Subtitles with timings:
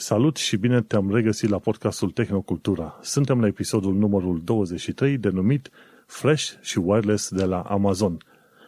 [0.00, 2.98] Salut și bine te-am regăsit la podcastul Tehnocultura.
[3.02, 5.70] Suntem la episodul numărul 23 denumit
[6.06, 8.18] Fresh și Wireless de la Amazon.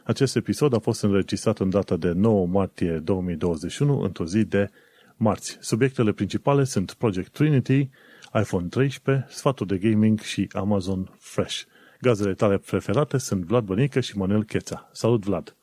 [0.05, 4.71] Acest episod a fost înregistrat în data de 9 martie 2021, într-o zi de
[5.17, 5.57] marți.
[5.61, 7.91] Subiectele principale sunt Project Trinity,
[8.35, 11.63] iPhone 13, sfaturi de gaming și Amazon Fresh.
[12.01, 14.89] Gazele tale preferate sunt Vlad Bănică și Manuel Cheța.
[14.93, 15.57] Salut, Vlad!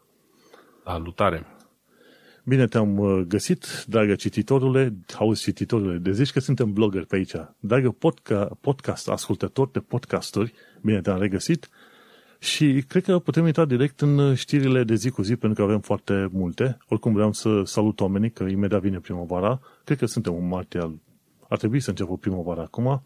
[0.84, 1.59] Salutare!
[2.50, 7.32] Bine te-am uh, găsit, dragă cititorule, auzi cititorule, de zici că suntem blogger pe aici.
[7.60, 11.70] Dragă podca, podcast, ascultător de podcasturi, bine te-am regăsit
[12.40, 15.80] și cred că putem intra direct în știrile de zi cu zi, pentru că avem
[15.80, 16.78] foarte multe.
[16.88, 19.60] Oricum vreau să salut oamenii, că imediat vine primăvara.
[19.84, 21.00] Cred că suntem în martie,
[21.50, 23.04] ar trebui să începem primăvara acum.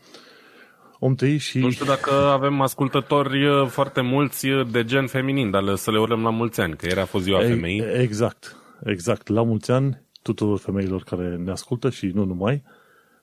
[1.00, 1.60] Om tăi și...
[1.60, 6.00] Nu știu dacă avem ascultători uh, foarte mulți uh, de gen feminin, dar să le
[6.00, 7.84] urăm la mulți ani, că ieri a fost ziua femeii.
[8.00, 9.28] Exact, exact.
[9.28, 12.64] La mulți ani tuturor femeilor care ne ascultă și nu numai.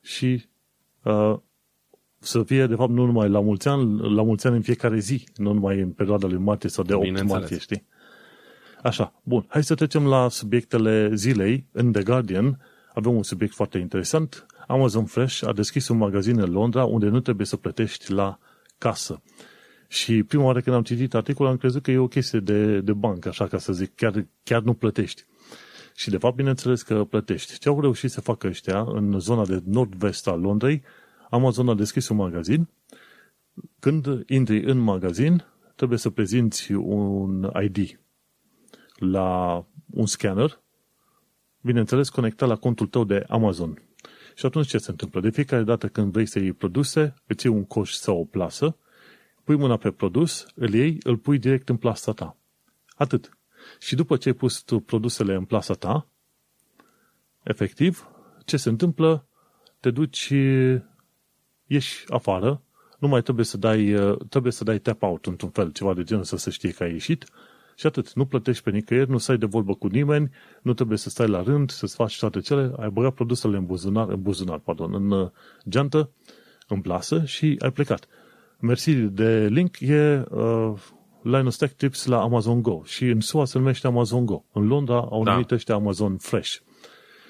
[0.02, 0.48] Și
[1.02, 1.36] uh,
[2.18, 5.24] să fie, de fapt, nu numai la mulți ani, la mulți ani în fiecare zi,
[5.36, 7.86] nu numai în perioada lui martie sau de 8 martie, știi?
[8.82, 9.44] Așa, bun.
[9.48, 11.66] Hai să trecem la subiectele zilei.
[11.72, 12.60] În The Guardian
[12.94, 14.46] avem un subiect foarte interesant.
[14.66, 18.38] Amazon Fresh a deschis un magazin în Londra unde nu trebuie să plătești la
[18.78, 19.22] casă.
[19.88, 22.92] Și prima oară când am citit articolul am crezut că e o chestie de, de
[22.92, 25.24] bancă, așa ca să zic, chiar, chiar nu plătești.
[26.00, 27.58] Și de fapt, bineînțeles că plătești.
[27.58, 30.82] Ce au reușit să facă ăștia în zona de nord-vest a Londrei,
[31.30, 32.68] Amazon a deschis un magazin.
[33.78, 38.00] Când intri în magazin, trebuie să prezinți un ID
[38.94, 40.60] la un scanner,
[41.60, 43.82] bineînțeles conectat la contul tău de Amazon.
[44.34, 45.20] Și atunci ce se întâmplă?
[45.20, 48.76] De fiecare dată când vrei să iei produse, îți iei un coș sau o plasă,
[49.44, 52.36] pui mâna pe produs, îl iei, îl pui direct în plasa ta.
[52.96, 53.38] Atât.
[53.78, 56.06] Și după ce ai pus tu produsele în plasa ta,
[57.42, 58.08] efectiv,
[58.44, 59.26] ce se întâmplă?
[59.80, 60.32] Te duci,
[61.66, 62.62] ieși afară,
[62.98, 63.94] nu mai trebuie să dai,
[64.28, 66.92] trebuie să dai tap out într-un fel, ceva de genul să se știe că ai
[66.92, 67.24] ieșit
[67.80, 68.12] și atât.
[68.12, 70.30] Nu plătești pe nicăieri, nu stai de vorbă cu nimeni,
[70.62, 74.08] nu trebuie să stai la rând, să-ți faci toate cele, ai băgat produsele în buzunar,
[74.08, 75.30] în buzunar, pardon, în uh,
[75.68, 76.10] geantă,
[76.68, 78.06] în plasă și ai plecat.
[78.58, 80.72] Mersi de link e uh,
[81.22, 84.42] Linus Tech Tips la Amazon Go și în SUA se numește Amazon Go.
[84.52, 85.32] În Londra au da.
[85.32, 86.56] numit ăștia Amazon Fresh.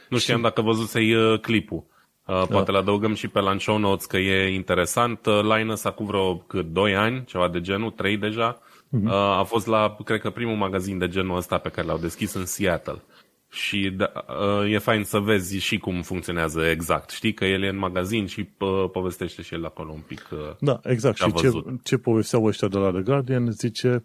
[0.08, 0.42] Nu știam și...
[0.42, 1.84] dacă văzusei uh, clipul.
[2.26, 2.72] Uh, poate da.
[2.72, 5.26] le adăugăm și pe la show notes că e interesant.
[5.26, 9.08] Uh, Linus acum vreo cât 2 ani, ceva de genul, 3 deja, Uh-huh.
[9.38, 12.46] A fost la, cred că, primul magazin de genul ăsta pe care l-au deschis în
[12.46, 13.02] Seattle.
[13.50, 17.10] Și da, uh, e fain să vezi și cum funcționează exact.
[17.10, 20.28] Știi că el e în magazin și uh, povestește și el acolo un pic.
[20.32, 21.16] Uh, da, exact.
[21.16, 21.50] Și ce,
[21.82, 24.04] ce povesteau ăștia de la The Guardian zice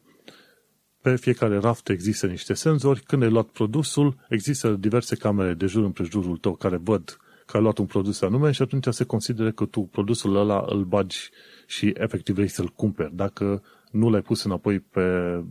[1.01, 3.01] pe fiecare raft există niște senzori.
[3.01, 7.63] Când ai luat produsul, există diverse camere de jur împrejurul tău care văd că ai
[7.63, 11.29] luat un produs anume și atunci se consideră că tu produsul ăla îl bagi
[11.67, 13.15] și efectiv vrei să-l cumperi.
[13.15, 13.63] Dacă
[13.95, 15.03] nu l-ai pus înapoi pe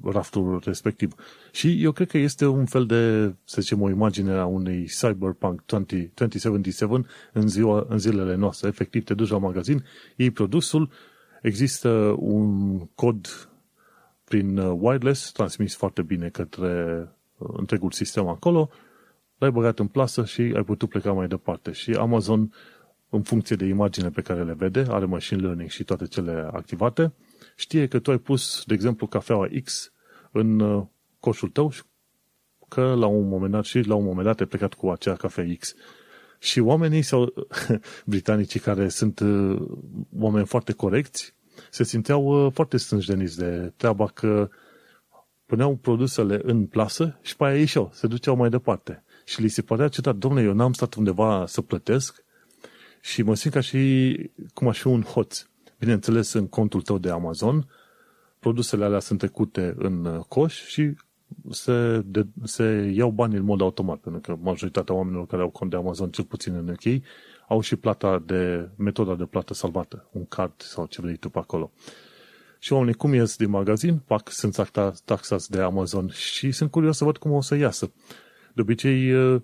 [0.04, 1.14] raftul respectiv.
[1.52, 5.62] Și eu cred că este un fel de, să zicem, o imagine a unei Cyberpunk
[5.66, 8.68] 20, 2077 în, ziua, în zilele noastre.
[8.68, 9.84] Efectiv, te duci la magazin,
[10.16, 10.90] iei produsul,
[11.42, 13.48] există un cod
[14.24, 18.70] prin uh, wireless, transmis foarte bine către uh, întregul sistem acolo,
[19.38, 21.72] l-ai băgat în plasă și ai putut pleca mai departe.
[21.72, 22.52] Și Amazon,
[23.08, 27.12] în funcție de imagine pe care le vede, are machine learning și toate cele activate,
[27.54, 29.92] știe că tu ai pus, de exemplu, cafeaua X
[30.30, 30.86] în uh,
[31.20, 31.82] coșul tău și
[32.68, 35.44] că la un moment dat și la un moment dat ai plecat cu acea cafea
[35.58, 35.74] X.
[36.38, 37.32] Și oamenii sau
[38.04, 39.62] britanicii care sunt uh,
[40.18, 41.34] oameni foarte corecți
[41.70, 44.48] se simțeau uh, foarte stânjeniți de treaba că
[45.46, 49.04] puneau produsele în plasă și pe aia ieșeau, se duceau mai departe.
[49.24, 52.24] Și li se părea ciudat, domnule, eu n-am stat undeva să plătesc
[53.00, 54.16] și mă simt ca și
[54.54, 55.46] cum aș fi un hoț
[55.84, 57.66] bineînțeles, în contul tău de Amazon,
[58.38, 60.94] produsele alea sunt trecute în uh, coș și
[61.50, 65.70] se, de, se iau bani în mod automat, pentru că majoritatea oamenilor care au cont
[65.70, 67.02] de Amazon, cel puțin în UK,
[67.48, 71.38] au și plata de, metoda de plată salvată, un card sau ce vrei tu pe
[71.38, 71.72] acolo.
[72.58, 74.70] Și oamenii cum ies din magazin, pac, sunt
[75.04, 77.92] taxați de Amazon și sunt curios să văd cum o să iasă.
[78.54, 79.42] De obicei, uh,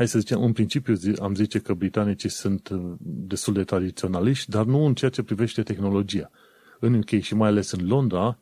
[0.00, 4.64] hai să zicem, în principiu am zice că britanicii sunt uh, destul de tradiționaliști, dar
[4.64, 6.30] nu în ceea ce privește tehnologia.
[6.78, 8.38] În UK și mai ales în Londra,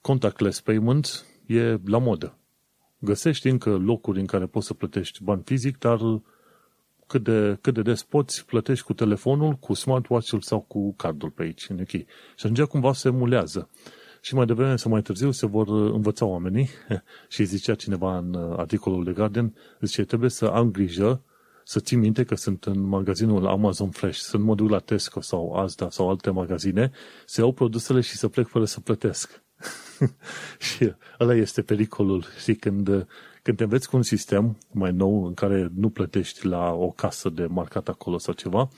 [0.00, 2.38] contactless payment e la modă.
[2.98, 5.98] Găsești încă locuri în care poți să plătești bani fizic, dar
[7.06, 11.42] cât de, cât de des poți plătești cu telefonul, cu smartwatch-ul sau cu cardul pe
[11.42, 11.88] aici, în UK.
[11.88, 12.06] Și
[12.36, 13.68] atunci cumva se emulează.
[14.20, 16.68] Și mai devreme sau mai târziu se vor uh, învăța oamenii
[17.28, 21.22] și zicea cineva în uh, articolul de Guardian, zice, trebuie să am grijă
[21.64, 25.52] să ții minte că sunt în magazinul Amazon Fresh, sunt mă duc la Tesco sau
[25.52, 26.90] Asda sau alte magazine,
[27.26, 29.42] să iau produsele și să plec fără să plătesc.
[30.76, 32.24] și ăla este pericolul.
[32.38, 33.06] Știi, când,
[33.42, 37.28] când te înveți cu un sistem mai nou în care nu plătești la o casă
[37.28, 38.68] de marcat acolo sau ceva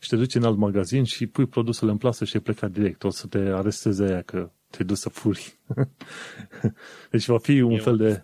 [0.00, 3.04] și te duci în alt magazin și pui produsele în plasă și ai plecat direct,
[3.04, 5.58] o să te aresteze aia că te duci să furi.
[7.10, 7.78] deci va fi un Eu.
[7.78, 8.22] fel de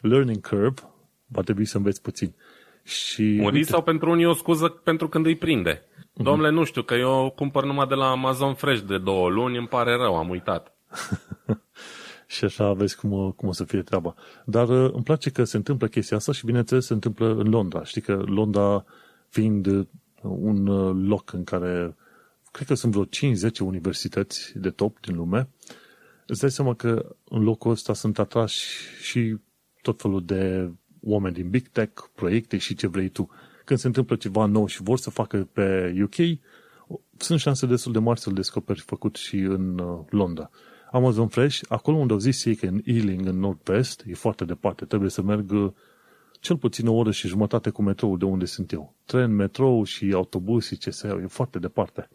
[0.00, 0.80] learning curve,
[1.26, 2.34] va trebui să înveți puțin.
[2.82, 5.78] Și, un risc sau pentru unii o scuză pentru când îi prinde.
[5.78, 6.22] Uh-huh.
[6.22, 9.68] Domnule, nu știu, că eu cumpăr numai de la Amazon Fresh de două luni, îmi
[9.68, 10.74] pare rău, am uitat.
[12.34, 14.14] și așa vezi cum, cum o să fie treaba.
[14.44, 17.84] Dar uh, îmi place că se întâmplă chestia asta și bineînțeles se întâmplă în Londra.
[17.84, 18.84] Știi că Londra
[19.28, 19.86] fiind uh,
[20.22, 21.96] un uh, loc în care
[22.50, 25.48] cred că sunt vreo 5-10 universități de top din lume,
[26.30, 28.66] îți dai seama că în locul ăsta sunt atrași
[29.02, 29.36] și
[29.82, 30.70] tot felul de
[31.02, 33.30] oameni din Big Tech, proiecte și ce vrei tu.
[33.64, 36.38] Când se întâmplă ceva nou și vor să facă pe UK,
[37.16, 40.50] sunt șanse destul de mari să-l descoperi făcut și în Londra.
[40.90, 44.84] Amazon Fresh, acolo unde au zis ei că în Ealing, în Nord-West, e foarte departe,
[44.84, 45.72] trebuie să merg uh,
[46.40, 48.94] cel puțin o oră și jumătate cu metrou de unde sunt eu.
[49.04, 52.08] Tren, metrou și autobuz și ce să iau, e foarte departe.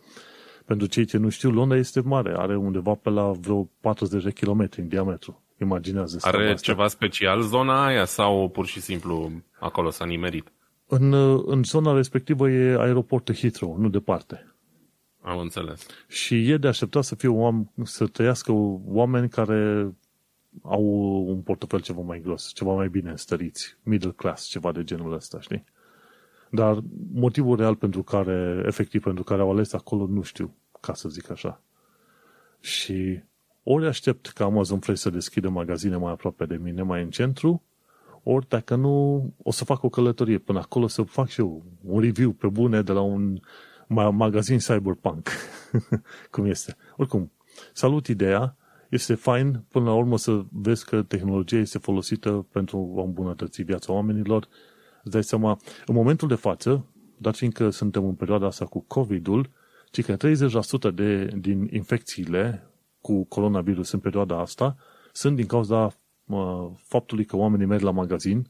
[0.65, 4.31] Pentru cei ce nu știu, Londra este mare, are undeva pe la vreo 40 de
[4.31, 5.43] kilometri în diametru.
[5.61, 6.71] Imaginează Are asta.
[6.71, 10.51] ceva special zona aia sau pur și simplu acolo s-a nimerit?
[10.87, 14.55] În, uh, în zona respectivă e aeroportul Heathrow, nu departe.
[15.21, 15.85] Am înțeles.
[16.07, 18.51] Și e de așteptat să fie oameni, să trăiască
[18.85, 19.91] oameni care
[20.61, 20.83] au
[21.27, 25.39] un portofel ceva mai gros, ceva mai bine stăriți, middle class, ceva de genul ăsta,
[25.39, 25.63] știi?
[26.49, 26.79] Dar
[27.13, 31.29] motivul real pentru care, efectiv pentru care au ales acolo, nu știu, ca să zic
[31.29, 31.61] așa.
[32.59, 33.23] Și
[33.63, 37.63] ori aștept ca Amazon Fresh să deschidă magazine mai aproape de mine, mai în centru,
[38.23, 41.99] ori dacă nu, o să fac o călătorie până acolo să fac și eu un
[42.01, 43.39] review pe bune de la un
[44.11, 45.29] magazin cyberpunk,
[46.31, 46.75] cum este.
[46.97, 47.31] Oricum,
[47.73, 48.55] salut ideea,
[48.89, 53.93] este fain până la urmă să vezi că tehnologia este folosită pentru a îmbunătăți viața
[53.93, 54.47] oamenilor.
[55.05, 56.85] Îți dai seama, în momentul de față,
[57.17, 59.49] dar fiindcă suntem în perioada asta cu COVID-ul,
[59.91, 60.17] ci că
[60.91, 62.69] 30% de, din infecțiile
[63.01, 64.75] cu coronavirus în perioada asta
[65.11, 68.47] sunt din cauza uh, faptului că oamenii merg la magazin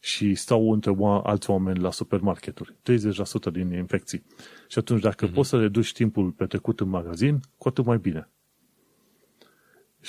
[0.00, 2.74] și stau între alți oameni la supermarketuri.
[3.50, 4.24] 30% din infecții.
[4.68, 5.32] Și atunci, dacă mm-hmm.
[5.32, 8.28] poți să reduci timpul petrecut în magazin, cu atât mai bine.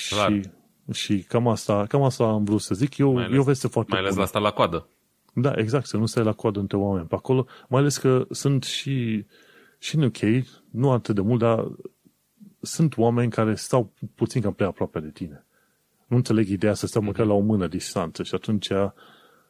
[0.10, 0.31] Clar.
[0.31, 0.42] Și,
[0.92, 2.98] și cam, asta, cam asta am vrut să zic.
[2.98, 4.22] Eu, ales, eu veste foarte Mai ales bună.
[4.22, 4.88] la asta la coadă.
[5.34, 7.46] Da, exact, să nu stai la coadă între oameni pe acolo.
[7.68, 9.26] Mai ales că sunt și,
[9.78, 11.68] și în UK, nu atât de mult, dar
[12.62, 15.46] sunt oameni care stau puțin cam prea aproape de tine.
[16.08, 17.06] Nu înțeleg ideea să stau mm-hmm.
[17.06, 18.68] măcar la o mână distanță și atunci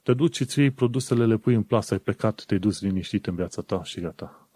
[0.04, 3.28] te duci și ți iei produsele, le pui în plasă, ai plecat, te-ai dus liniștit
[3.28, 4.50] în viața ta și gata.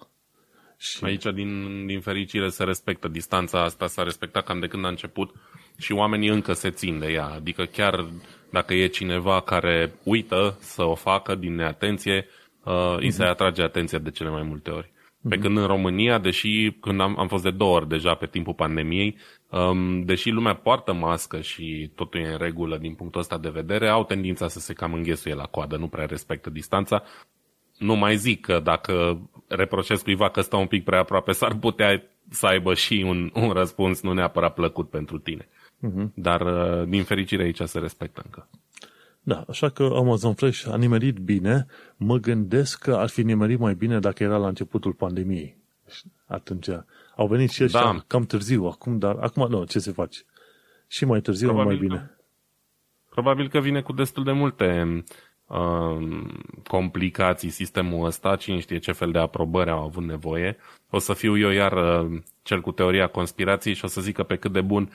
[0.78, 1.04] Și...
[1.04, 5.34] Aici, din, din fericire, se respectă distanța asta, s-a respectat cam de când a început
[5.78, 7.26] și oamenii încă se țin de ea.
[7.26, 8.10] Adică chiar
[8.54, 12.28] dacă e cineva care uită să o facă din neatenție,
[12.64, 13.00] uh, mm-hmm.
[13.00, 13.32] îi se mhm.
[13.32, 14.92] atrage atenția de cele mai multe ori.
[15.30, 15.42] Pe mm-hmm.
[15.42, 19.18] când în România, deși când am, am fost de două ori deja pe timpul pandemiei,
[19.50, 23.88] um, deși lumea poartă mască și totul e în regulă din punctul ăsta de vedere,
[23.90, 27.04] au tendința să se cam înghesuie la coadă, nu prea respectă distanța.
[27.78, 32.04] Nu mai zic că dacă reproșez cuiva că stă un pic prea aproape, s-ar putea
[32.30, 35.48] să aibă și un, un răspuns nu neapărat plăcut pentru tine.
[35.84, 36.14] Uh-huh.
[36.14, 38.48] Dar, uh, din fericire, aici se respectă încă.
[39.24, 41.66] Da, așa că Amazon Fresh a nimerit bine.
[41.98, 45.58] Mă gândesc că ar fi nimerit mai bine dacă era la începutul pandemiei.
[46.26, 46.70] Atunci
[47.16, 48.04] au venit și ăștia da.
[48.08, 50.20] cam târziu acum, dar acum nu, ce se face?
[50.88, 51.96] Și mai târziu, probabil mai bine.
[51.96, 52.14] Că,
[53.10, 55.04] probabil că vine cu destul de multe
[55.48, 56.24] uh,
[56.68, 60.58] complicații sistemul ăsta, cine știe ce fel de aprobări au avut nevoie.
[60.90, 64.24] O să fiu eu iar uh, cel cu teoria conspirației și o să zic că
[64.24, 64.90] pe cât de bun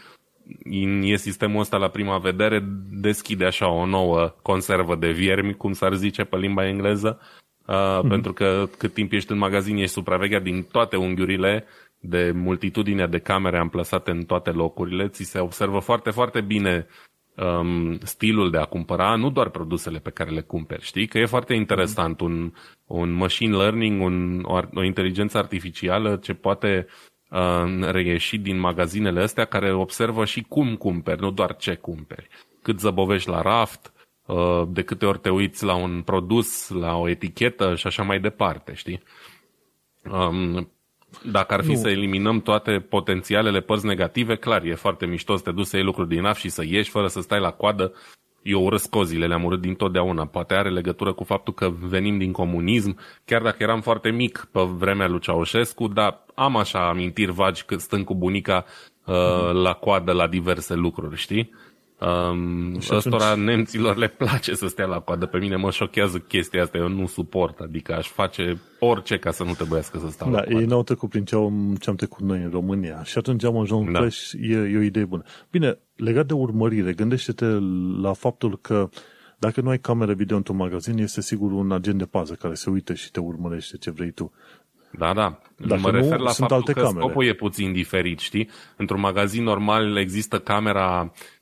[1.02, 5.95] e sistemul ăsta la prima vedere, deschide așa o nouă conservă de viermi, cum s-ar
[5.95, 7.21] zice pe limba engleză,
[7.67, 8.09] uh, mm-hmm.
[8.09, 11.64] pentru că cât timp ești în magazin ești supravegheat din toate unghiurile,
[12.00, 16.87] de multitudinea de camere amplasate în toate locurile, ți se observă foarte, foarte bine
[17.35, 21.07] um, stilul de a cumpăra, nu doar produsele pe care le cumperi, știi?
[21.07, 22.52] Că e foarte interesant un,
[22.87, 27.07] un machine learning, un, o, o inteligență artificială ce poate uh,
[27.80, 32.28] reieși din magazinele astea care observă și cum cumperi, nu doar ce cumperi.
[32.62, 33.92] Cât zăbovești la raft,
[34.26, 38.20] uh, de câte ori te uiți la un produs, la o etichetă și așa mai
[38.20, 39.02] departe, știi?
[40.11, 40.73] Um,
[41.23, 41.78] dacă ar fi nu.
[41.78, 45.85] să eliminăm toate potențialele părți negative, clar, e foarte mișto să te duci să iei
[45.85, 47.92] lucruri din AF și să ieși fără să stai la coadă.
[48.49, 50.26] Eu urăsc cozile, le-am urât dintotdeauna.
[50.26, 54.61] Poate are legătură cu faptul că venim din comunism, chiar dacă eram foarte mic pe
[54.61, 58.64] vremea lui Ceaușescu, dar am așa amintiri vagi că stând cu bunica
[59.05, 61.50] uh, la coadă la diverse lucruri, știi?
[62.00, 63.45] Um, ăstora atunci...
[63.45, 65.26] nemților le place să stea la coadă.
[65.26, 67.59] Pe mine mă șochează chestia asta, eu nu suport.
[67.59, 70.61] Adică aș face orice ca să nu trebuiască să stau da, la coadă.
[70.61, 73.02] ei n-au trecut prin ce am, ce am trecut noi în România.
[73.02, 73.99] Și atunci am ajuns da.
[73.99, 75.23] Flash, e, e o idee bună.
[75.50, 77.47] Bine, legat de urmărire, gândește-te
[78.00, 78.88] la faptul că
[79.38, 82.71] dacă nu ai camere video într-un magazin, este sigur un agent de pază care se
[82.71, 84.33] uită și te urmărește ce vrei tu.
[84.99, 85.40] Da, da.
[85.57, 87.00] Dacă mă refer la faptul alte că camere.
[87.00, 88.49] scopul e puțin diferit, știi?
[88.76, 91.38] Într-un magazin normal există camera Uh,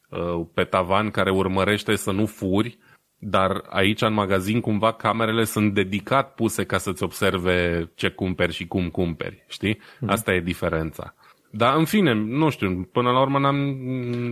[0.54, 2.78] pe tavan care urmărește să nu furi,
[3.18, 8.66] dar aici în magazin cumva camerele sunt dedicat puse ca să-ți observe ce cumperi și
[8.66, 9.80] cum cumperi, știi?
[10.00, 10.08] Mm.
[10.08, 11.14] Asta e diferența.
[11.56, 13.56] Dar, în fine, nu știu, până la urmă n-am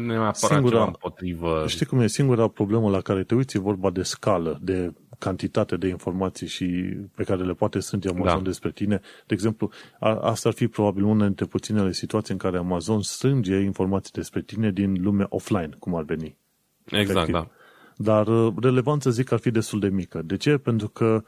[0.06, 1.64] neapărat singura, ceva împotrivă.
[1.66, 2.06] Știi cum e?
[2.06, 6.66] Singura problemă la care te uiți e vorba de scală, de cantitate de informații și
[7.14, 8.44] pe care le poate strânge Amazon da.
[8.44, 9.00] despre tine.
[9.26, 13.56] De exemplu, a, asta ar fi probabil una dintre puținele situații în care Amazon strânge
[13.56, 16.36] informații despre tine din lumea offline, cum ar veni.
[16.84, 17.34] Exact, efectiv.
[17.34, 17.48] da.
[17.96, 20.22] Dar uh, relevanța zic ar fi destul de mică.
[20.24, 20.56] De ce?
[20.56, 21.22] Pentru că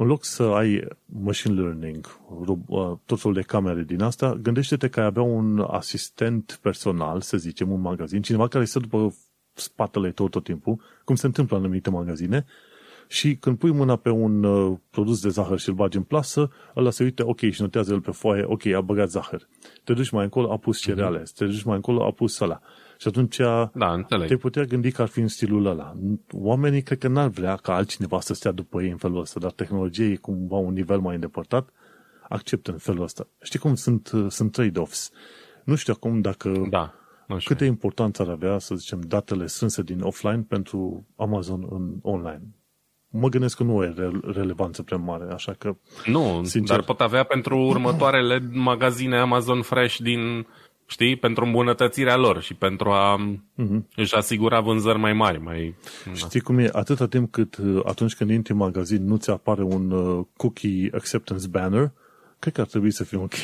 [0.00, 2.18] în loc să ai machine learning,
[2.66, 7.36] uh, tot felul de camere din asta, gândește-te că ai avea un asistent personal, să
[7.36, 9.14] zicem, un magazin, cineva care stă după
[9.52, 12.44] spatele tot, tot timpul, cum se întâmplă în anumite magazine,
[13.08, 16.50] și când pui mâna pe un uh, produs de zahăr și îl bagi în plasă,
[16.76, 19.48] ăla se uite, ok, și notează el pe foaie, ok, a băgat zahăr.
[19.84, 20.88] Te duci mai încolo, a pus mhm.
[20.88, 21.20] cereale.
[21.20, 21.34] Mm-hmm.
[21.36, 22.60] Te duci mai încolo, a pus ăla.
[23.00, 23.36] Și atunci
[23.72, 25.92] da, te putea gândi că ar fi în stilul ăla.
[26.32, 29.50] Oamenii cred că n-ar vrea ca altcineva să stea după ei în felul ăsta, dar
[29.50, 31.68] tehnologia e cumva un nivel mai îndepărtat,
[32.28, 33.26] acceptă în felul ăsta.
[33.42, 35.10] Știi cum sunt, uh, sunt trade-offs.
[35.64, 36.94] Nu știu acum dacă da,
[37.44, 42.42] cât de importanță ar avea, să zicem, datele strânse din offline pentru Amazon în online
[43.10, 45.76] mă gândesc că nu e relevanță prea mare, așa că...
[46.06, 46.76] Nu, sincer...
[46.76, 50.46] dar pot avea pentru următoarele magazine Amazon Fresh din,
[50.90, 53.80] știi, pentru îmbunătățirea lor și pentru a uh-huh.
[53.96, 55.42] își asigura vânzări mai mari.
[55.42, 55.74] Mai...
[56.14, 56.68] Știi cum e?
[56.72, 60.90] Atâta timp cât uh, atunci când intri în magazin nu ți apare un uh, cookie
[60.94, 61.92] acceptance banner,
[62.38, 63.34] cred că ar trebui să fie ok.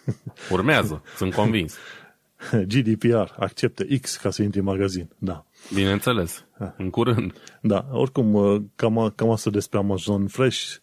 [0.50, 1.76] Urmează, sunt convins.
[2.72, 5.44] GDPR acceptă X ca să intri în magazin, da.
[5.74, 6.44] Bineînțeles,
[6.76, 7.32] în curând.
[7.60, 10.76] Da, oricum, uh, cam, cam asta despre Amazon Fresh.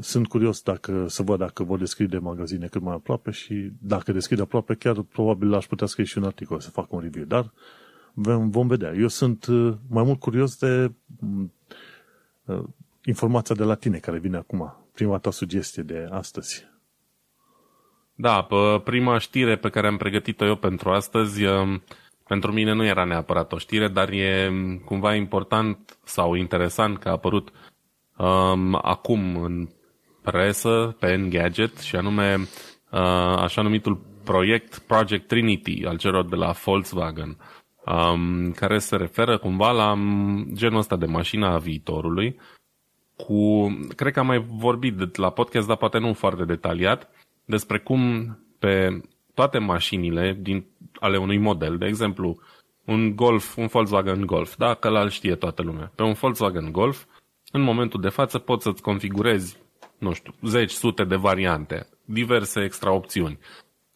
[0.00, 4.42] Sunt curios dacă, să văd dacă vor deschide magazine cât mai aproape și dacă deschide
[4.42, 7.52] aproape, chiar probabil aș putea scrie și un articol să fac un review, dar
[8.12, 8.92] vom, vom vedea.
[8.94, 10.92] Eu sunt uh, mai mult curios de
[12.44, 12.64] uh,
[13.04, 16.66] informația de la tine care vine acum, prima ta sugestie de astăzi.
[18.14, 18.48] Da,
[18.84, 21.42] prima știre pe care am pregătit-o eu pentru astăzi
[22.28, 24.50] pentru mine nu era neapărat o știre, dar e
[24.84, 27.52] cumva important sau interesant că a apărut
[28.16, 29.68] um, acum în
[30.22, 32.34] presă, pe Engadget, și anume
[32.90, 33.00] uh,
[33.38, 37.36] așa numitul proiect Project Trinity al celor de la Volkswagen,
[37.86, 39.94] um, care se referă cumva la
[40.52, 42.36] genul ăsta de mașină a viitorului,
[43.16, 47.10] cu, cred că am mai vorbit la podcast, dar poate nu foarte detaliat,
[47.44, 48.02] despre cum
[48.58, 49.00] pe
[49.34, 50.64] toate mașinile din,
[51.00, 52.38] ale unui model, de exemplu,
[52.84, 55.92] un Golf, un Volkswagen Golf, da, că l știe toată lumea.
[55.94, 57.04] Pe un Volkswagen Golf,
[57.52, 59.58] în momentul de față poți să-ți configurezi,
[59.98, 63.38] nu știu, zeci, sute de variante, diverse extra opțiuni.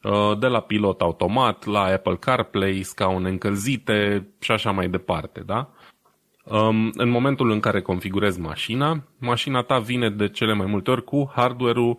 [0.03, 5.71] Uh, de la pilot automat, la Apple CarPlay, scaune încălzite și așa mai departe, da?
[6.45, 11.05] Um, în momentul în care configurezi mașina, mașina ta vine de cele mai multe ori
[11.05, 11.99] cu hardware-ul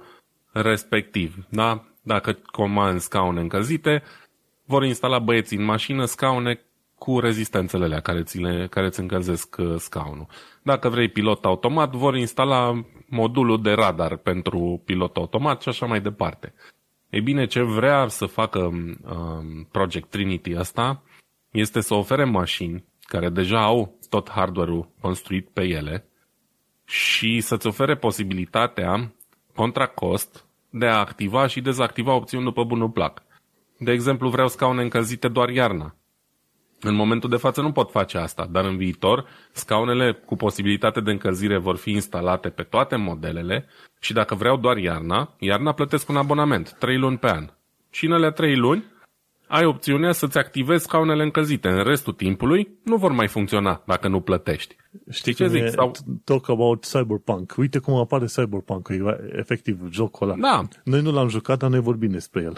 [0.51, 1.83] respectiv, da?
[2.01, 4.03] Dacă comanzi scaune încălzite,
[4.65, 6.62] vor instala băieții în mașină scaune
[7.03, 10.27] cu rezistențele alea care, ți le, care îți încălzesc uh, scaunul.
[10.62, 16.01] Dacă vrei pilot automat, vor instala modulul de radar pentru pilot automat și așa mai
[16.01, 16.53] departe.
[17.10, 21.03] Ei bine, ce vrea să facă um, Project Trinity asta
[21.51, 26.05] este să ofere mașini care deja au tot hardware-ul construit pe ele
[26.86, 29.13] și să-ți ofere posibilitatea,
[29.55, 33.24] contra cost, de a activa și dezactiva opțiuni după bunul plac.
[33.77, 35.95] De exemplu, vreau scaune încălzite doar iarna.
[36.83, 41.11] În momentul de față nu pot face asta, dar în viitor scaunele cu posibilitate de
[41.11, 43.65] încălzire vor fi instalate pe toate modelele
[43.99, 47.49] și dacă vreau doar iarna, iarna plătesc un abonament, 3 luni pe an.
[47.89, 48.91] Și în alea 3 luni
[49.47, 51.67] ai opțiunea să-ți activezi scaunele încălzite.
[51.67, 54.75] În restul timpului nu vor mai funcționa dacă nu plătești.
[55.09, 55.67] Știi ce zic?
[55.69, 55.91] Sau...
[56.23, 57.53] Talk about Cyberpunk.
[57.57, 58.99] Uite cum apare Cyberpunk, e
[59.39, 60.37] efectiv jocul ăla.
[60.39, 60.67] Da.
[60.83, 62.57] Noi nu l-am jucat, dar noi vorbim despre el.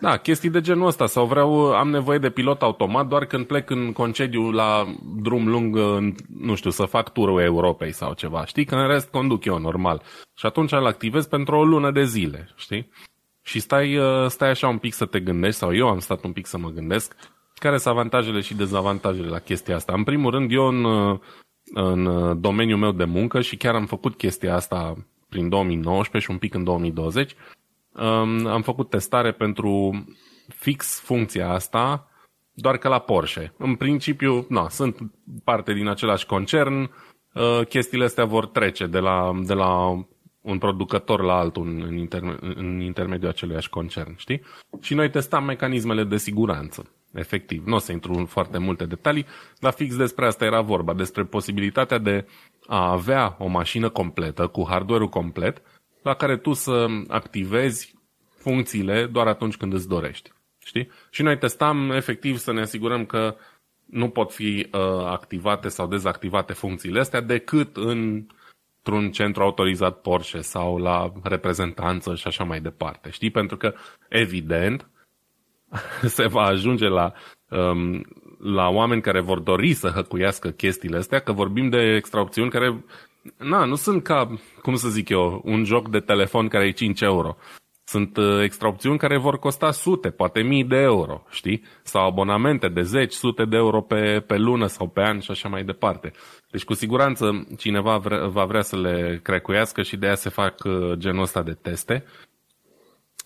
[0.00, 1.06] Da, chestii de genul ăsta.
[1.06, 4.86] Sau vreau, am nevoie de pilot automat doar când plec în concediu la
[5.22, 5.76] drum lung,
[6.38, 8.44] nu știu, să fac turul Europei sau ceva.
[8.44, 8.64] Știi?
[8.64, 10.02] Că în rest conduc eu normal.
[10.34, 12.48] Și atunci îl activez pentru o lună de zile.
[12.56, 12.90] Știi?
[13.42, 16.32] Și stai, uh, stai așa un pic să te gândești, sau eu am stat un
[16.32, 17.14] pic să mă gândesc,
[17.54, 19.92] care sunt avantajele și dezavantajele la chestia asta.
[19.92, 21.18] În primul rând, eu în, uh,
[21.74, 24.94] în uh, domeniul meu de muncă și chiar am făcut chestia asta
[25.28, 27.34] prin 2019 și un pic în 2020,
[27.94, 30.04] um, am făcut testare pentru
[30.48, 32.06] fix funcția asta,
[32.54, 33.52] doar că la Porsche.
[33.56, 34.98] În principiu, na, sunt
[35.44, 36.90] parte din același concern,
[37.68, 40.04] chestiile astea vor trece de la, de la
[40.40, 44.42] un producător la altul în, interme- în intermediul aceluiași concern, știi?
[44.80, 47.66] Și noi testam mecanismele de siguranță, efectiv.
[47.66, 49.26] Nu o să intru în foarte multe detalii,
[49.58, 52.26] dar fix despre asta era vorba, despre posibilitatea de
[52.66, 55.62] a avea o mașină completă, cu hardware-ul complet,
[56.02, 57.94] la care tu să activezi
[58.36, 60.32] funcțiile doar atunci când îți dorești.
[60.64, 60.90] Știi?
[61.10, 63.36] Și noi testam efectiv să ne asigurăm că
[63.84, 68.26] nu pot fi uh, activate sau dezactivate funcțiile astea decât în
[68.84, 73.10] într-un centru autorizat Porsche sau la reprezentanță și așa mai departe.
[73.10, 73.30] Știi?
[73.30, 73.74] Pentru că,
[74.08, 74.88] evident,
[76.16, 77.12] se va ajunge la,
[77.48, 78.04] um,
[78.38, 82.84] la oameni care vor dori să hăcuiască chestiile astea, că vorbim de extraopțiuni care
[83.38, 87.00] na, nu sunt ca, cum să zic eu, un joc de telefon care e 5
[87.00, 87.36] euro.
[87.84, 91.62] Sunt uh, extraopțiuni care vor costa sute, poate mii de euro, știi?
[91.82, 95.48] Sau abonamente de zeci, sute de euro pe, pe lună sau pe an și așa
[95.48, 96.12] mai departe.
[96.50, 100.64] Deci cu siguranță cineva vre, va vrea să le crecuiască și de aia se fac
[100.64, 102.04] uh, genul ăsta de teste.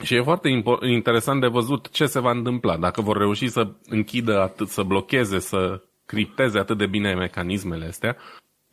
[0.02, 2.76] Și e foarte interesant de văzut ce se va întâmpla.
[2.76, 8.16] Dacă vor reuși să închidă atât, să blocheze, să cripteze atât de bine mecanismele astea,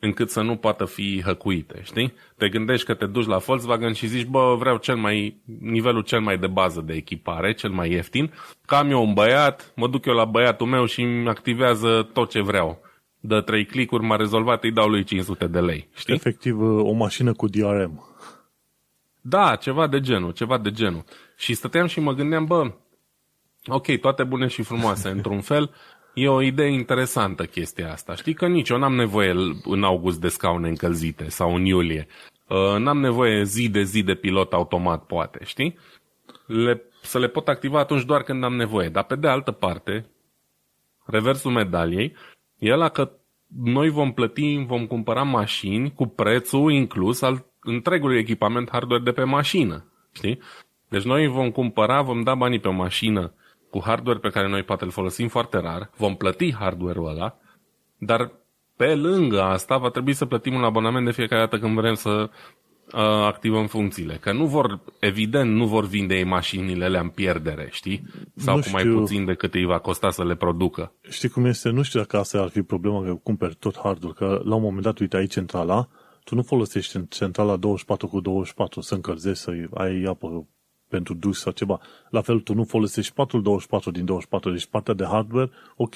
[0.04, 2.14] încât să nu poată fi hăcuite, știi?
[2.36, 6.20] Te gândești că te duci la Volkswagen și zici, bă, vreau cel mai, nivelul cel
[6.20, 8.32] mai de bază de echipare, cel mai ieftin,
[8.66, 12.30] că am eu un băiat, mă duc eu la băiatul meu și îmi activează tot
[12.30, 12.82] ce vreau.
[13.20, 16.14] Dă trei clicuri, m-a rezolvat, îi dau lui 500 de lei, știi?
[16.14, 18.14] Efectiv, o mașină cu DRM.
[19.20, 21.04] Da, ceva de genul, ceva de genul.
[21.36, 22.72] Și stăteam și mă gândeam, bă,
[23.66, 25.70] ok, toate bune și frumoase, într-un fel,
[26.14, 28.14] E o idee interesantă chestia asta.
[28.14, 32.06] Știi că nici eu n-am nevoie în august de scaune încălzite sau în iulie.
[32.48, 35.78] Uh, n-am nevoie zi de zi de pilot automat, poate, știi?
[36.46, 38.88] Le, să le pot activa atunci doar când am nevoie.
[38.88, 40.06] Dar pe de altă parte,
[41.04, 42.14] reversul medaliei
[42.58, 43.10] e la că
[43.62, 49.24] noi vom plăti, vom cumpăra mașini cu prețul inclus al întregului echipament hardware de pe
[49.24, 49.92] mașină.
[50.12, 50.40] Știi?
[50.88, 53.34] Deci noi vom cumpăra, vom da banii pe o mașină
[53.74, 57.36] cu hardware pe care noi poate îl folosim foarte rar, vom plăti hardware-ul ăla,
[57.98, 58.32] dar
[58.76, 62.10] pe lângă asta va trebui să plătim un abonament de fiecare dată când vrem să
[62.10, 64.14] uh, activăm funcțiile.
[64.14, 68.02] Că nu vor, evident, nu vor vinde ei mașinile alea în pierdere, știi?
[68.36, 70.92] Sau nu cu mai puțin decât îi va costa să le producă.
[71.08, 71.70] Știi cum este?
[71.70, 74.82] Nu știu dacă asta ar fi problema că cumperi tot hardware, că la un moment
[74.82, 75.88] dat, uite, ai centrala,
[76.24, 80.46] tu nu folosești centrala 24 cu 24 să încălzești, să ai apă
[80.94, 81.80] pentru dus sau ceva.
[82.10, 85.94] La fel, tu nu folosești 424 din 24, deci partea de hardware, ok,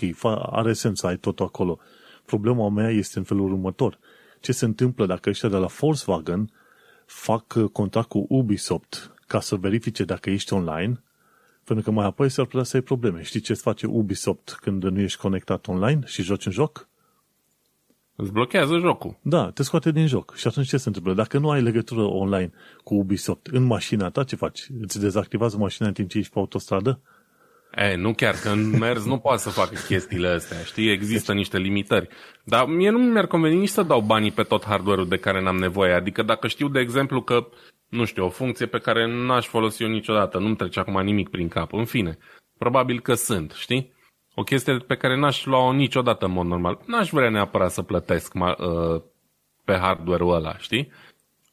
[0.50, 1.78] are sens să ai tot acolo.
[2.24, 3.98] Problema mea este în felul următor.
[4.40, 6.50] Ce se întâmplă dacă ăștia de la Volkswagen
[7.06, 11.02] fac uh, contract cu Ubisoft ca să verifice dacă ești online,
[11.64, 13.22] pentru că mai apoi s-ar putea să ai probleme.
[13.22, 16.88] Știi ce face Ubisoft când nu ești conectat online și joci un joc?
[18.20, 19.18] Îți blochează jocul.
[19.22, 20.35] Da, te scoate din joc.
[20.37, 21.14] Și atunci ce se întâmplă?
[21.14, 22.52] Dacă nu ai legătură online
[22.85, 24.61] cu Ubisoft în mașina ta, ce faci?
[24.81, 27.00] Îți dezactivează mașina în timp ce ești pe autostradă?
[27.74, 30.90] E, nu chiar, că în mers nu poate să facă chestiile astea, știi?
[30.90, 32.09] Există niște limitări.
[32.44, 35.57] Dar mie nu mi-ar conveni nici să dau banii pe tot hardware-ul de care n-am
[35.57, 35.92] nevoie.
[35.92, 37.48] Adică dacă știu, de exemplu, că,
[37.88, 41.48] nu știu, o funcție pe care n-aș folosi eu niciodată, nu-mi trece acum nimic prin
[41.48, 41.72] cap.
[41.72, 42.18] În fine,
[42.59, 43.92] probabil că sunt, știi?
[44.40, 46.79] O chestie pe care n-aș lua-o niciodată în mod normal.
[46.87, 49.03] N-aș vrea neapărat să plătesc uh,
[49.64, 50.92] pe hardware-ul ăla, știi?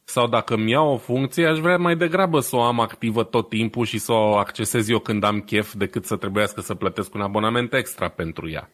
[0.04, 3.48] Sau dacă îmi iau o funcție, aș vrea mai degrabă să o am activă tot
[3.48, 7.20] timpul și să o accesez eu când am chef decât să trebuiască să plătesc un
[7.20, 8.70] abonament extra pentru ea.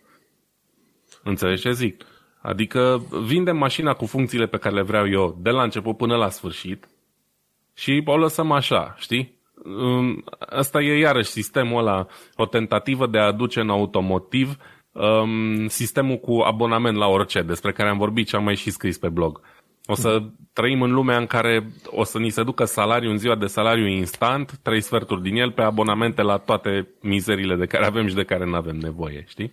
[1.23, 2.05] Înțelegi ce zic?
[2.41, 6.29] Adică vindem mașina cu funcțiile pe care le vreau eu de la început până la
[6.29, 6.89] sfârșit
[7.75, 9.41] și o lăsăm așa, știi?
[10.39, 14.57] Asta e iarăși sistemul ăla, o tentativă de a aduce în automotiv
[14.93, 18.99] um, sistemul cu abonament la orice, despre care am vorbit și am mai și scris
[18.99, 19.41] pe blog.
[19.87, 20.23] O să
[20.53, 23.87] trăim în lumea în care o să ni se ducă salariul în ziua de salariu
[23.87, 28.25] instant, trei sferturi din el pe abonamente la toate mizerile de care avem și de
[28.25, 29.53] care nu avem nevoie, știi?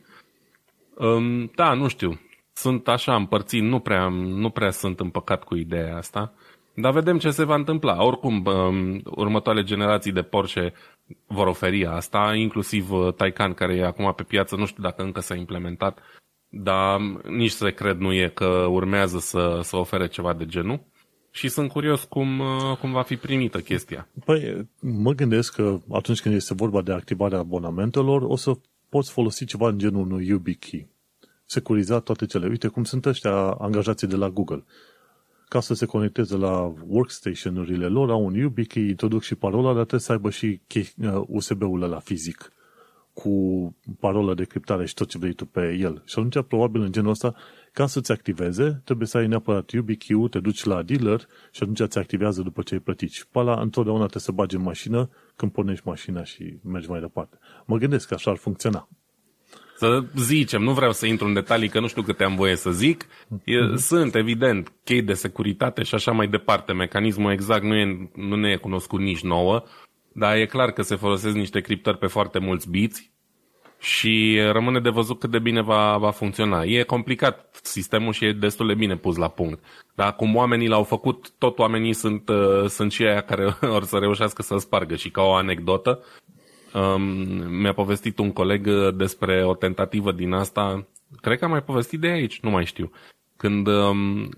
[0.95, 2.19] Um, da, nu știu.
[2.54, 6.34] Sunt așa împărțit, nu prea, nu prea sunt împăcat cu ideea asta.
[6.81, 8.05] Dar vedem ce se va întâmpla.
[8.05, 10.73] Oricum, um, următoarele generații de Porsche
[11.27, 15.19] vor oferi asta, inclusiv uh, Taycan, care e acum pe piață, nu știu dacă încă
[15.19, 15.99] s-a implementat,
[16.49, 20.79] dar nici secret nu e că urmează să, să ofere ceva de genul.
[21.31, 24.07] Și sunt curios cum, uh, cum va fi primită chestia.
[24.25, 28.51] Păi, mă gândesc că atunci când este vorba de activarea abonamentelor, o să
[28.89, 30.87] poți folosi ceva în genul unui YubiKey.
[31.45, 32.47] Securizat toate cele.
[32.47, 34.63] Uite cum sunt ăștia angajații de la Google.
[35.49, 39.99] Ca să se conecteze la workstation-urile lor, au un YubiKey, introduc și parola, dar trebuie
[39.99, 40.62] să aibă și
[41.27, 42.51] USB-ul ăla fizic
[43.13, 46.01] cu parolă de criptare și tot ce vrei tu pe el.
[46.05, 47.35] Și atunci, probabil, în genul ăsta,
[47.71, 51.97] ca să-ți activeze, trebuie să ai neapărat YubiKey, te duci la dealer și atunci ți
[51.97, 53.12] activează după ce ai plătit.
[53.12, 56.99] Și pe ăla, întotdeauna te să bagi în mașină când pornești mașina și mergi mai
[56.99, 57.38] departe.
[57.65, 58.88] Mă gândesc că așa ar funcționa.
[59.79, 62.71] Să zicem, nu vreau să intru în detalii, că nu știu câte am voie să
[62.71, 63.07] zic.
[63.43, 63.75] E, mm-hmm.
[63.75, 66.73] Sunt, evident, chei de securitate și așa mai departe.
[66.73, 69.63] Mecanismul exact nu, e, nu ne e cunoscut nici nouă,
[70.13, 73.11] dar e clar că se folosesc niște criptări pe foarte mulți biți
[73.79, 76.63] și rămâne de văzut cât de bine va, va funcționa.
[76.63, 79.63] E complicat sistemul și e destul de bine pus la punct.
[79.95, 83.97] Dar cum oamenii l-au făcut, tot oamenii sunt, uh, sunt și aia care or să
[83.97, 84.95] reușească să spargă.
[84.95, 86.38] Și ca o anecdotă, um,
[87.49, 90.88] mi-a povestit un coleg despre o tentativă din asta,
[91.21, 92.91] cred că am mai povestit de aici, nu mai știu.
[93.38, 94.29] Când um,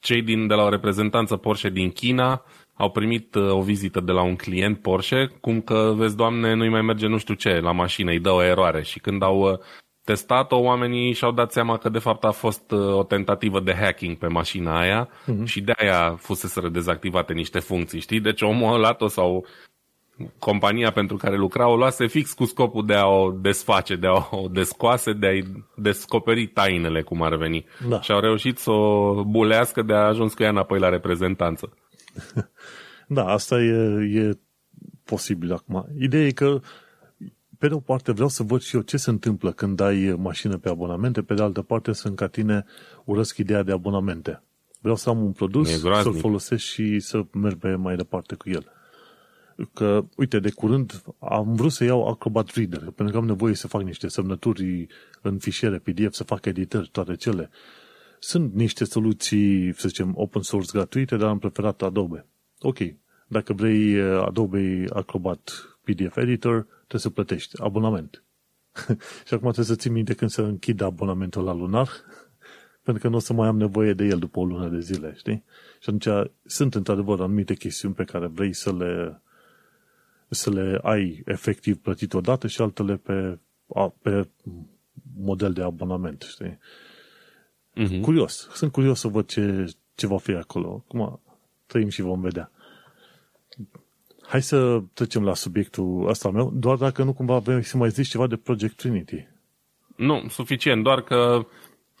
[0.00, 4.12] cei din, de la o reprezentanță Porsche din China au primit uh, o vizită de
[4.12, 7.72] la un client Porsche, cum că, vezi, doamne, nu-i mai merge nu știu ce la
[7.72, 8.82] mașină, îi dă o eroare.
[8.82, 9.58] Și când au uh,
[10.04, 14.16] testat-o, oamenii și-au dat seama că de fapt a fost uh, o tentativă de hacking
[14.16, 15.44] pe mașina aia uh-huh.
[15.44, 18.20] și de aia fuseseră dezactivate niște funcții, știi?
[18.20, 19.46] Deci omul a luat-o sau
[20.38, 24.28] compania pentru care lucra o luase fix cu scopul de a o desface, de a
[24.30, 27.64] o descoase, de a-i descoperi tainele, cum ar veni.
[27.88, 28.00] Da.
[28.00, 31.72] Și au reușit să o bulească de a ajuns cu ea înapoi la reprezentanță.
[33.12, 33.74] Da, asta e,
[34.14, 34.38] e
[35.04, 35.86] posibil acum.
[35.98, 36.60] Ideea e că,
[37.58, 40.56] pe de o parte, vreau să văd și eu ce se întâmplă când ai mașină
[40.56, 42.64] pe abonamente, pe de altă parte, sunt ca tine
[43.04, 44.42] urăsc ideea de abonamente.
[44.80, 48.79] Vreau să am un produs, să-l folosesc și să merg pe mai departe cu el.
[49.72, 53.68] Că, uite, de curând am vrut să iau Acrobat Reader, pentru că am nevoie să
[53.68, 54.86] fac niște semnături
[55.22, 57.50] în fișiere PDF, să fac editări, toate cele.
[58.18, 62.26] Sunt niște soluții, să zicem, open source gratuite, dar am preferat Adobe.
[62.58, 62.78] Ok,
[63.26, 68.24] dacă vrei uh, Adobe Acrobat PDF Editor, trebuie să plătești abonament.
[69.26, 71.88] și acum trebuie să ții minte când să închid abonamentul la lunar,
[72.84, 75.14] pentru că nu o să mai am nevoie de el după o lună de zile,
[75.16, 75.44] știi?
[75.80, 79.22] Și atunci sunt într-adevăr anumite chestiuni pe care vrei să le,
[80.30, 83.38] să le ai efectiv plătit odată și altele pe,
[84.02, 84.28] pe
[85.16, 86.58] model de abonament, știi?
[87.76, 88.00] Uh-huh.
[88.00, 88.48] Curios.
[88.52, 90.84] Sunt curios să văd ce, ce va fi acolo.
[90.86, 91.20] Acum
[91.66, 92.50] trăim și vom vedea.
[94.22, 98.08] Hai să trecem la subiectul ăsta meu, doar dacă nu cumva vrei să mai zici
[98.08, 99.28] ceva de Project Trinity.
[99.96, 101.46] Nu, suficient, doar că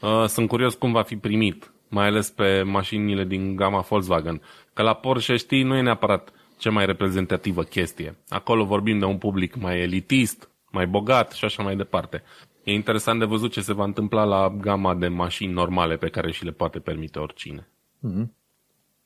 [0.00, 4.42] uh, sunt curios cum va fi primit, mai ales pe mașinile din gama Volkswagen.
[4.72, 8.16] Că la Porsche, știi, nu e neapărat cea mai reprezentativă chestie.
[8.28, 12.22] Acolo vorbim de un public mai elitist, mai bogat și așa mai departe.
[12.64, 16.32] E interesant de văzut ce se va întâmpla la gama de mașini normale pe care
[16.32, 17.68] și le poate permite oricine.
[18.08, 18.26] Mm-hmm.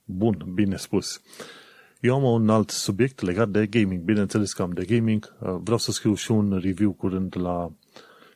[0.05, 1.23] Bun, bine spus.
[2.01, 4.03] Eu am un alt subiect legat de gaming.
[4.03, 5.37] Bineînțeles că am de gaming.
[5.41, 7.73] Uh, vreau să scriu și un review curând la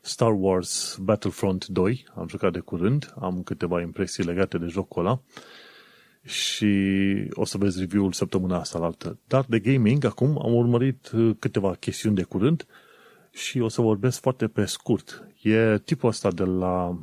[0.00, 2.06] Star Wars Battlefront 2.
[2.14, 3.14] Am jucat de curând.
[3.20, 5.20] Am câteva impresii legate de jocul ăla.
[6.22, 6.72] Și
[7.32, 9.18] o să vezi review-ul săptămâna asta la altă.
[9.26, 12.66] Dar de gaming, acum am urmărit uh, câteva chestiuni de curând
[13.30, 15.28] și o să vorbesc foarte pe scurt.
[15.42, 16.98] E tipul ăsta de la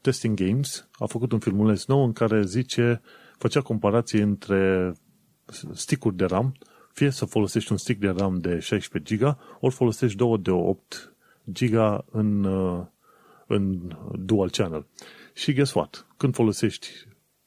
[0.00, 0.88] Testing Games.
[0.92, 3.00] A făcut un filmuleț nou în care zice
[3.38, 4.92] făcea comparație între
[5.72, 6.54] stick de RAM,
[6.92, 11.14] fie să folosești un stick de RAM de 16 GB, ori folosești două de 8
[11.44, 12.86] GB în, uh,
[13.46, 14.86] în dual channel.
[15.34, 16.06] Și guess what?
[16.16, 16.88] Când folosești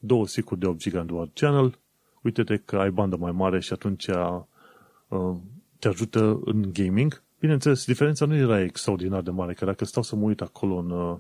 [0.06, 1.80] două stick de 8 GB în dual channel,
[2.22, 5.36] uite-te că ai bandă mai mare și atunci uh,
[5.80, 7.22] te ajută în gaming.
[7.40, 10.90] Bineînțeles, diferența nu era extraordinar de mare, că dacă stau să mă uit acolo în,
[10.90, 11.18] uh,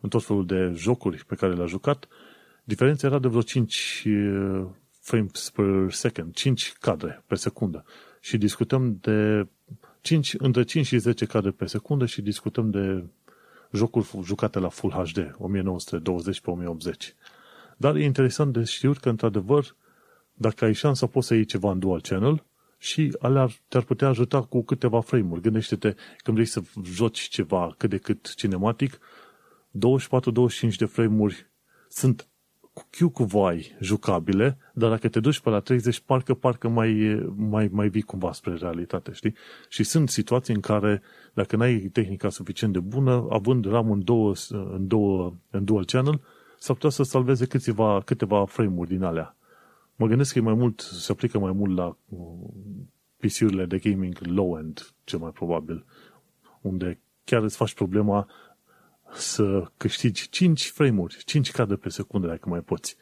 [0.00, 2.08] în tot felul de jocuri pe care le-a jucat,
[2.68, 4.66] Diferența era de vreo 5 uh,
[5.00, 7.84] frames per second, 5 cadre pe secundă.
[8.20, 9.46] Și discutăm de
[10.00, 13.04] 5, între 5 și 10 cadre pe secundă și discutăm de
[13.72, 17.14] jocuri jucate la Full HD, 1920 pe 1080.
[17.80, 19.76] Dar e interesant de știut că, într-adevăr,
[20.32, 22.44] dacă ai șansa, poți să iei ceva în dual channel
[22.78, 25.40] și alea te-ar putea ajuta cu câteva frame-uri.
[25.40, 28.98] Gândește-te când vrei să joci ceva cât de cât cinematic, 24-25
[30.78, 31.46] de frame-uri
[31.88, 32.28] sunt
[32.90, 37.68] Q cu voi jucabile, dar dacă te duci pe la 30, parcă, parcă mai, mai,
[37.72, 39.34] mai vii cumva spre realitate, știi?
[39.68, 41.02] Și sunt situații în care,
[41.34, 46.20] dacă n-ai tehnica suficient de bună, având RAM în, două, în, două, în dual channel,
[46.58, 49.36] s-ar putea să salveze câteva, câteva frame-uri din alea.
[49.96, 52.18] Mă gândesc că e mai mult, se aplică mai mult la uh,
[53.16, 55.84] PC-urile de gaming low-end, cel mai probabil,
[56.60, 58.28] unde chiar îți faci problema
[59.12, 62.96] să câștigi 5 frame-uri, 5 cadre pe secundă, dacă mai poți.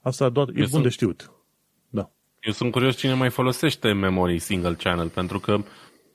[0.00, 0.82] Asta doar Eu e bun sunt...
[0.82, 1.30] de știut.
[1.88, 2.10] Da.
[2.40, 5.58] Eu sunt curios cine mai folosește memorii single channel, pentru că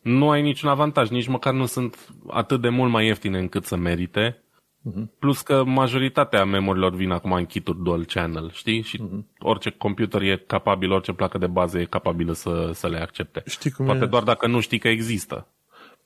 [0.01, 3.75] nu ai niciun avantaj, nici măcar nu sunt atât de mult mai ieftine încât să
[3.75, 4.43] merite.
[4.89, 5.19] Uh-huh.
[5.19, 8.81] Plus că majoritatea memorilor vin acum în kituri dual channel, știi?
[8.81, 9.39] Și uh-huh.
[9.39, 13.43] orice computer e capabil, orice placă de bază e capabilă să, să le accepte.
[13.45, 14.07] Știi cum Poate e?
[14.07, 15.47] doar dacă nu știi că există.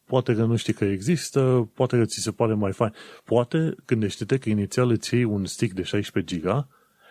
[0.05, 2.93] Poate că nu știi că există, poate că ți se pare mai fain.
[3.23, 6.67] Poate gândește-te că inițial îți iei un stick de 16 GB,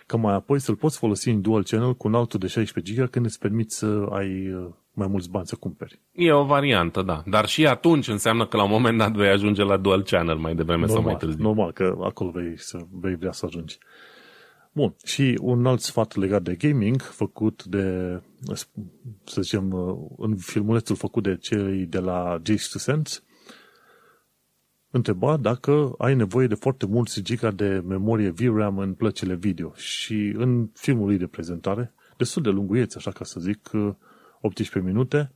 [0.07, 3.11] că mai apoi să-l poți folosi în dual channel cu un altul de 16 GB
[3.11, 6.01] când îți permiți să ai uh, mai mulți bani să cumperi.
[6.13, 7.23] E o variantă, da.
[7.27, 10.55] Dar și atunci înseamnă că la un moment dat vei ajunge la dual channel mai
[10.55, 11.43] devreme normal, sau mai târziu.
[11.43, 13.79] Normal, că acolo vei, să, vei vrea să ajungi.
[14.73, 18.21] Bun, și un alt sfat legat de gaming, făcut de,
[19.25, 19.73] să zicem,
[20.17, 23.21] în filmulețul făcut de cei de la Jace to Sense,
[24.91, 29.73] întreba dacă ai nevoie de foarte mulți giga de memorie VRAM în plăcile video.
[29.75, 33.71] Și în filmul lui de prezentare, destul de lunguieț, așa ca să zic,
[34.45, 35.33] 18 minute,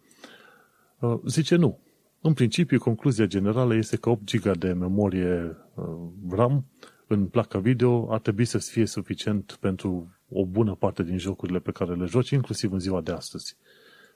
[1.27, 1.79] zice nu.
[2.21, 5.57] În principiu, concluzia generală este că 8 giga de memorie
[6.31, 6.65] RAM
[7.07, 11.71] în placa video ar trebui să fie suficient pentru o bună parte din jocurile pe
[11.71, 13.57] care le joci, inclusiv în ziua de astăzi.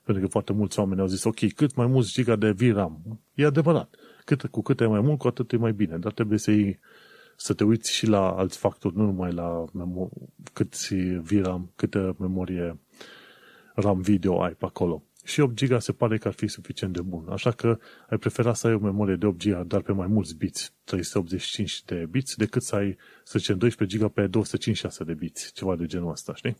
[0.03, 3.21] Pentru că foarte mulți oameni au zis, ok, cât mai mulți giga de VRAM.
[3.33, 3.95] E adevărat.
[4.25, 5.97] Cât, cu cât e mai mult, cu atât e mai bine.
[5.97, 6.79] Dar trebuie să, iei,
[7.35, 10.89] să te uiți și la alți factori, nu numai la memo- cât
[11.21, 12.79] VRAM, câtă memorie
[13.73, 17.01] RAM video ai pe acolo și 8 GB se pare că ar fi suficient de
[17.01, 17.27] bun.
[17.29, 17.77] Așa că
[18.09, 21.83] ai prefera să ai o memorie de 8 GB, dar pe mai mulți bits, 385
[21.83, 25.85] de bits, decât să ai, să zicem, 12 GB pe 256 de bits, ceva de
[25.85, 26.57] genul ăsta, știi?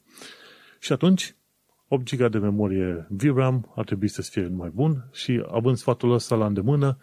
[0.79, 1.35] Și atunci,
[1.87, 6.35] 8 GB de memorie VRAM ar trebui să fie mai bun și având sfatul ăsta
[6.35, 6.97] la îndemână,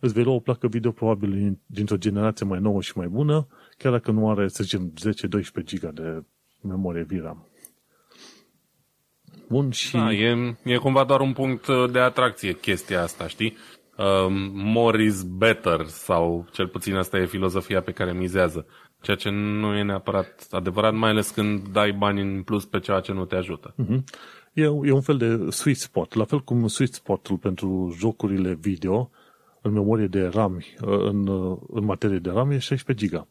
[0.00, 3.46] îți vei lua o placă video probabil dintr-o generație mai nouă și mai bună,
[3.78, 6.22] chiar dacă nu are, să zicem, 10-12 GB de
[6.60, 7.48] memorie VRAM
[9.48, 9.96] bun și...
[9.96, 13.56] Da, e, e cumva doar un punct de atracție chestia asta, știi?
[13.96, 18.66] Uh, more is better sau cel puțin asta e filozofia pe care mizează.
[19.00, 23.00] Ceea ce nu e neapărat adevărat, mai ales când dai bani în plus pe ceea
[23.00, 23.74] ce nu te ajută.
[23.82, 24.02] Uh-huh.
[24.52, 29.10] E, e un fel de sweet spot, la fel cum sweet spotul pentru jocurile video
[29.62, 31.28] în memorie de RAM, în,
[31.68, 33.26] în materie de RAM e 16 GB.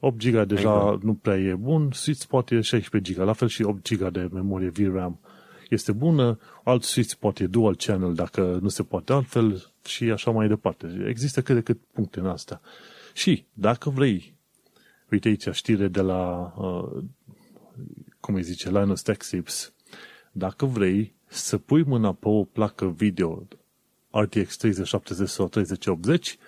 [0.00, 1.02] 8 GB deja exact.
[1.02, 4.28] nu prea e bun, sweet spot e 16 GB, la fel și 8 GB de
[4.32, 5.20] memorie VRAM
[5.68, 10.48] este bună, alt switch poate dual channel dacă nu se poate altfel și așa mai
[10.48, 11.04] departe.
[11.08, 12.60] Există cât de cât puncte în astea.
[13.14, 14.36] Și dacă vrei,
[15.10, 17.02] uite aici știre de la, uh,
[18.20, 19.72] cum îi zice, Linus Tech Tips,
[20.32, 23.46] dacă vrei să pui mâna pe o placă video
[24.10, 26.38] RTX 3070 sau 3080,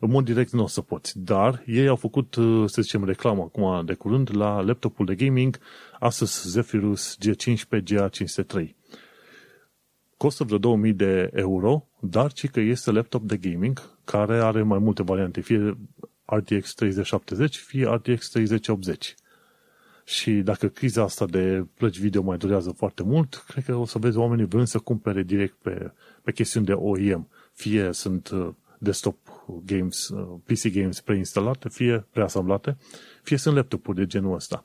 [0.00, 1.18] în mod direct nu o să poți.
[1.18, 5.58] Dar ei au făcut, uh, să zicem, reclamă acum de curând la laptopul de gaming
[5.98, 8.74] Asus Zephyrus G15 GA503.
[10.16, 14.78] Costă vreo 2000 de euro, dar ci că este laptop de gaming care are mai
[14.78, 15.76] multe variante, fie
[16.24, 19.14] RTX 3070, fie RTX 3080.
[20.04, 23.98] Și dacă criza asta de plăci video mai durează foarte mult, cred că o să
[23.98, 27.28] vezi oamenii vrând să cumpere direct pe, pe chestiuni de OEM.
[27.52, 28.48] Fie sunt uh,
[28.80, 29.16] desktop
[29.64, 32.76] games, uh, PC games preinstalate, fie preasamblate,
[33.22, 34.64] fie sunt laptopuri de genul ăsta.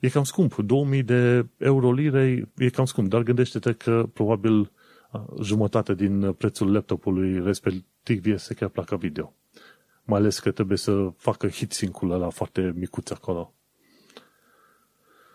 [0.00, 0.54] E cam scump.
[0.56, 6.72] 2000 de euro lire e cam scump, dar gândește-te că probabil uh, jumătate din prețul
[6.72, 9.34] laptopului respectiv este chiar placa video.
[10.04, 13.54] Mai ales că trebuie să facă heatsink-ul ăla foarte micuț acolo.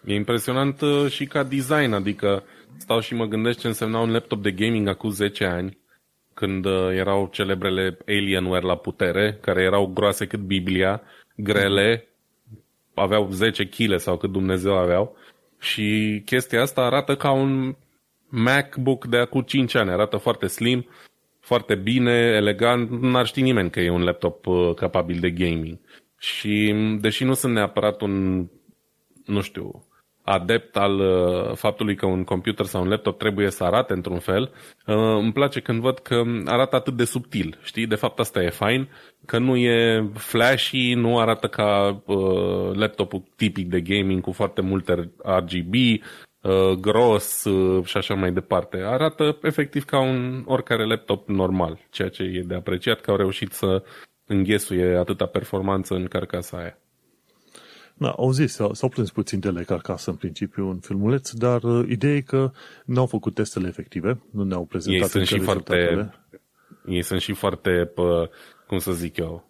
[0.05, 2.43] E impresionant uh, și ca design, adică
[2.77, 5.77] stau și mă gândesc ce însemna un laptop de gaming acum 10 ani
[6.37, 11.01] când uh, erau celebrele Alienware la putere, care erau groase cât Biblia,
[11.35, 12.07] grele,
[12.93, 15.17] aveau 10 kg sau cât Dumnezeu aveau.
[15.59, 17.75] Și chestia asta arată ca un
[18.27, 20.85] MacBook de acum 5 ani, arată foarte slim,
[21.39, 25.77] foarte bine, elegant, n-ar ști nimeni că e un laptop uh, capabil de gaming.
[26.17, 28.45] Și deși nu sunt neapărat un,
[29.25, 29.86] nu știu,
[30.29, 34.51] adept al uh, faptului că un computer sau un laptop trebuie să arate într-un fel,
[34.85, 37.87] uh, îmi place când văd că arată atât de subtil, știi?
[37.87, 38.89] De fapt asta e fain,
[39.25, 45.11] că nu e flashy, nu arată ca uh, laptopul tipic de gaming cu foarte multe
[45.23, 48.77] RGB, uh, gros uh, și așa mai departe.
[48.77, 53.51] Arată efectiv ca un oricare laptop normal, ceea ce e de apreciat că au reușit
[53.51, 53.83] să
[54.25, 56.77] înghesuie atâta performanță în carcasa aia.
[57.97, 61.63] Da, au zis, s-au, s-au plâns puțin de leg acasă în principiu în filmuleț, dar
[61.63, 62.51] uh, ideea e că
[62.85, 66.09] nu au făcut testele efective, nu ne-au prezentat ei sunt și foarte,
[66.85, 68.29] Ei sunt și foarte, pă,
[68.67, 69.49] cum să zic eu,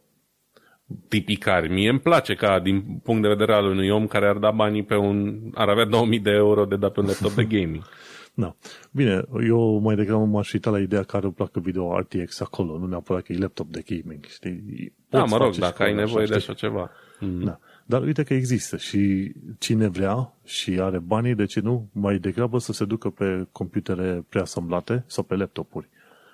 [1.08, 1.70] tipicari.
[1.70, 4.84] Mie îmi place ca, din punct de vedere al unui om care ar da banii
[4.84, 7.84] pe un, ar avea 2000 de euro de dat pe un laptop de gaming.
[8.40, 8.56] Da.
[8.92, 12.86] Bine, eu mai degrabă m-aș uita la ideea care îmi placă video RTX acolo, nu
[12.86, 14.94] neapărat că e laptop de gaming, știi?
[15.10, 16.92] Da, mă rog, dacă ai nevoie așa, de așa ceva.
[17.20, 17.44] Mm.
[17.44, 17.60] Da.
[17.90, 22.60] Dar uite că există și cine vrea și are banii, de ce nu, mai degrabă
[22.60, 25.90] să se ducă pe computere preasamblate sau pe laptopuri,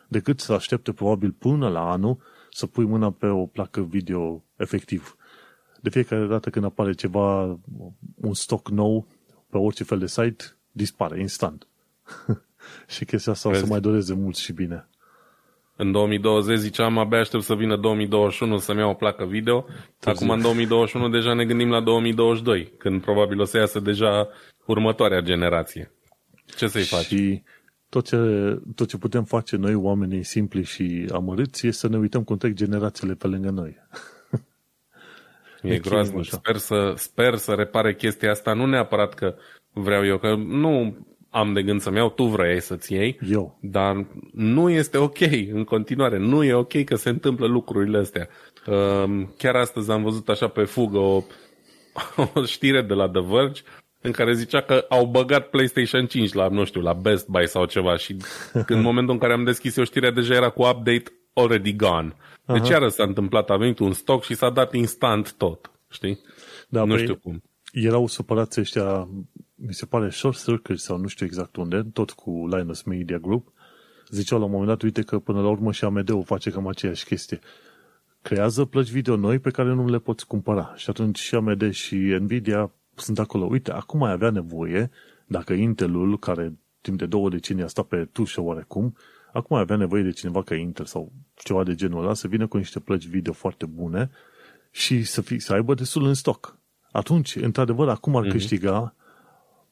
[0.08, 2.18] decât să aștepte probabil până la anul
[2.52, 5.18] să pui mâna pe o placă video efectiv.
[5.82, 7.60] De fiecare dată când apare ceva,
[8.16, 9.08] un stock nou
[9.50, 11.68] pe orice fel de site, dispare instant.
[12.94, 13.62] și chestia asta Vezi?
[13.62, 14.88] o să mai doreze mult și bine.
[15.76, 19.62] În 2020 ziceam, abia aștept să vină 2021 să-mi iau o placă video.
[20.00, 20.26] Târziu.
[20.26, 24.28] Acum în 2021 deja ne gândim la 2022, când probabil o să iasă deja
[24.66, 25.92] următoarea generație.
[26.58, 27.06] Ce să-i faci?
[27.06, 27.44] Și
[27.90, 28.18] tot ce,
[28.76, 32.54] tot ce putem face noi, oamenii simpli și amărâți, e să ne uităm cum trec
[32.54, 33.78] generațiile pe lângă noi.
[35.62, 36.26] E, e groaznic.
[36.26, 38.54] Sper să, sper să repare chestia asta.
[38.54, 39.36] Nu neapărat că
[39.72, 40.98] vreau eu, că nu
[41.34, 43.58] am de gând să-mi iau, tu vrei să-ți iei, eu.
[43.62, 45.20] dar nu este ok
[45.52, 46.18] în continuare.
[46.18, 48.28] Nu e ok că se întâmplă lucrurile astea.
[48.68, 51.24] Um, chiar astăzi am văzut așa pe fugă o,
[52.34, 53.62] o știre de la The Verge
[54.02, 57.66] în care zicea că au băgat PlayStation 5 la, nu știu, la Best Buy sau
[57.66, 58.18] ceva și
[58.76, 62.16] în momentul în care am deschis eu știrea deja era cu update already gone.
[62.46, 62.72] Deci Aha.
[62.72, 66.20] iară s-a întâmplat, a venit un stoc și s-a dat instant tot, știi?
[66.70, 67.42] Da, nu știu cum.
[67.72, 69.08] Erau supărați ăștia
[69.66, 73.52] mi se pare Short Circuit sau nu știu exact unde, tot cu Linus Media Group,
[74.10, 77.06] ziceau la un moment dat, uite că până la urmă și AMD-ul face cam aceeași
[77.06, 77.40] chestie.
[78.22, 80.74] Creează plăci video noi pe care nu le poți cumpăra.
[80.76, 83.46] Și atunci și AMD și Nvidia sunt acolo.
[83.46, 84.90] Uite, acum mai avea nevoie,
[85.26, 88.96] dacă Intelul, care timp de două decenii a stat pe tușă oarecum,
[89.34, 92.58] acum avea nevoie de cineva ca Intel sau ceva de genul ăla să vină cu
[92.58, 94.10] niște plăci video foarte bune
[94.72, 96.58] și să, fi, să aibă destul în stoc.
[96.92, 98.32] Atunci, într-adevăr, acum ar mm-hmm.
[98.32, 98.96] câștiga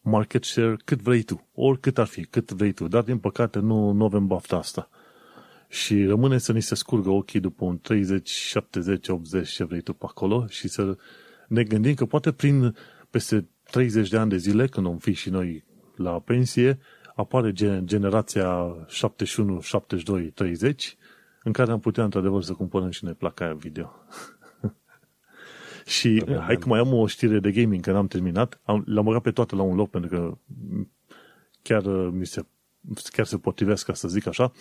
[0.02, 3.92] market share cât vrei tu, oricât ar fi, cât vrei tu, dar din păcate nu,
[3.92, 4.90] nu avem bafta asta.
[5.68, 9.94] Și rămâne să ni se scurgă ochii după un 30, 70, 80, ce vrei tu
[9.94, 10.98] pe acolo și să
[11.48, 12.76] ne gândim că poate prin
[13.10, 15.64] peste 30 de ani de zile, când vom fi și noi
[15.96, 16.80] la pensie,
[17.16, 17.52] apare
[17.84, 20.98] generația 71, 72, 30,
[21.44, 23.92] în care am putea într-adevăr să cumpărăm și ne placa aia video.
[25.92, 28.60] Și da, hai că mai am o știre de gaming, că n-am terminat.
[28.64, 30.38] Am, le-am băgat pe toate la un loc, pentru că
[31.62, 32.46] chiar, uh, mi se,
[33.10, 34.52] chiar se potrivesc, ca să zic așa.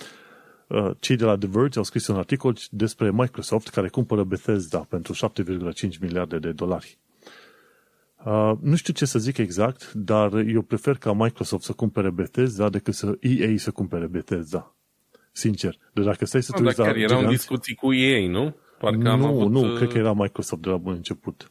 [0.67, 4.79] Uh, cei de la The Verge au scris un articol despre Microsoft care cumpără Bethesda
[4.79, 6.99] pentru 7,5 miliarde de dolari.
[8.25, 12.69] Uh, nu știu ce să zic exact, dar eu prefer ca Microsoft să cumpere Bethesda
[12.69, 14.75] decât să EA să cumpere Bethesda.
[15.33, 15.79] Sincer.
[15.93, 18.55] De dacă stai să te uiți la chiar erau discuții cu EA, nu?
[18.81, 19.51] Parcă nu, am avut...
[19.51, 21.51] nu, uh, cred că era Microsoft de la bun început.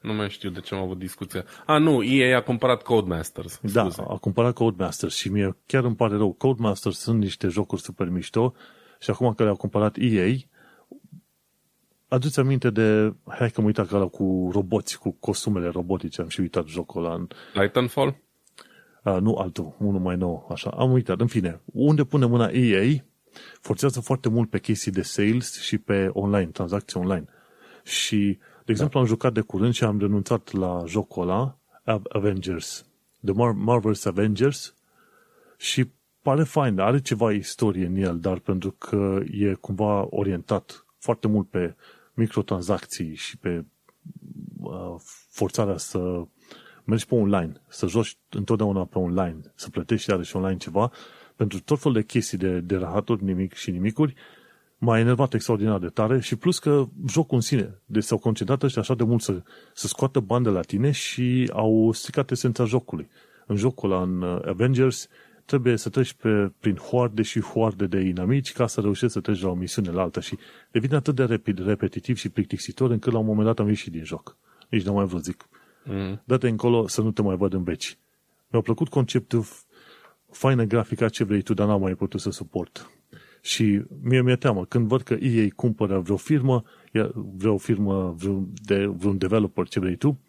[0.00, 1.44] Nu mai știu de ce am avut discuția.
[1.66, 3.60] A, nu, EA a cumpărat Codemasters.
[3.72, 6.32] Da, a cumpărat Codemasters și mie chiar îmi pare rău.
[6.32, 8.54] Codemasters sunt niște jocuri super mișto
[9.00, 10.34] și acum că le-au cumpărat EA,
[12.08, 16.40] aduți aminte de, hai că mă uitat că cu roboți, cu costumele robotice, am și
[16.40, 17.14] uitat jocul ăla.
[17.14, 17.28] În...
[17.52, 18.16] Titanfall?
[19.04, 20.70] Uh, nu altul, unul mai nou, așa.
[20.70, 21.60] Am uitat, în fine.
[21.64, 23.04] Unde pune mâna EA,
[23.60, 27.24] forțează foarte mult pe chestii de sales și pe online, tranzacții online.
[27.84, 29.00] Și, de exemplu, da.
[29.00, 31.58] am jucat de curând și am renunțat la jocul ăla,
[32.08, 32.86] Avengers,
[33.24, 34.74] The Mar- Marvel's Avengers,
[35.56, 35.90] și
[36.22, 41.48] pare fain, are ceva istorie în el, dar pentru că e cumva orientat foarte mult
[41.48, 41.74] pe
[42.14, 43.64] microtransacții și pe
[44.60, 44.94] uh,
[45.30, 46.24] forțarea să
[46.84, 50.92] mergi pe online, să joci întotdeauna pe online, să plătești iarăși online ceva,
[51.42, 54.14] pentru tot felul de chestii de, de rahaturi, nimic și nimicuri,
[54.78, 58.82] m-a enervat extraordinar de tare și plus că jocul în sine, deci s-au concentrat ăștia
[58.82, 59.42] așa de mult să,
[59.74, 63.08] să scoată bani de la tine și au stricat esența jocului.
[63.46, 65.08] În jocul ăla, în uh, Avengers,
[65.44, 69.42] trebuie să treci pe, prin hoarde și hoarde de inamici ca să reușești să treci
[69.42, 70.38] la o misiune la alta și
[70.70, 74.04] devine atât de rapid, repetitiv și plictisitor încât la un moment dat am ieșit din
[74.04, 74.36] joc.
[74.68, 75.48] Nici nu mai vrut zic.
[75.84, 76.22] Mm.
[76.24, 77.98] Dă-te încolo să nu te mai văd în beci.
[78.48, 79.44] Mi-a plăcut conceptul
[80.32, 82.90] faină grafica ce vrei tu, dar n-am mai putut să suport.
[83.40, 86.62] Și mie mi-e teamă, când văd că ei cumpără vreo firmă,
[87.36, 90.20] vreo firmă, vreun, de, vreun developer, ce vrei tu,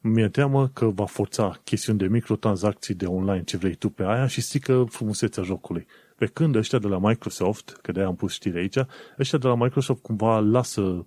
[0.00, 4.26] mi-e teamă că va forța chestiuni de microtransacții de online, ce vrei tu pe aia
[4.26, 5.86] și strică frumusețea jocului.
[6.16, 8.76] Pe când ăștia de la Microsoft, că de-aia am pus știri aici,
[9.18, 11.06] ăștia de la Microsoft cumva lasă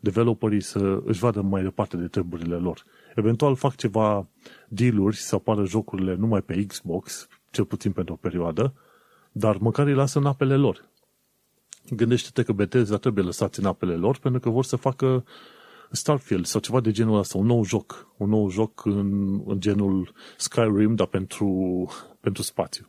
[0.00, 2.84] developerii să își vadă mai departe de treburile lor.
[3.14, 4.28] Eventual fac ceva
[4.68, 8.74] deal-uri să apară jocurile numai pe Xbox, cel puțin pentru o perioadă,
[9.32, 10.88] dar măcar îi lasă în apele lor.
[11.90, 15.24] Gândește-te că Bethesda trebuie lăsați în apele lor pentru că vor să facă
[15.90, 20.12] Starfield sau ceva de genul ăsta, un nou joc, un nou joc în, în genul
[20.36, 21.88] Skyrim, dar pentru,
[22.20, 22.88] pentru spațiu.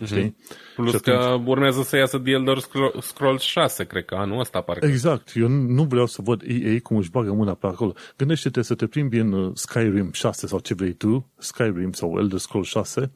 [0.00, 0.06] Mhm.
[0.06, 0.36] Știi?
[0.76, 1.48] Plus că atunci...
[1.48, 2.58] urmează să iasă The Elder
[3.00, 4.86] Scrolls 6, cred că anul ăsta parcă.
[4.86, 5.32] Exact.
[5.34, 7.92] Eu nu vreau să văd EA cum își bagă mâna pe acolo.
[8.16, 12.38] Gândește-te să te plimbi în uh, Skyrim 6 sau ce vrei tu, Skyrim sau Elder
[12.38, 13.10] Scrolls 6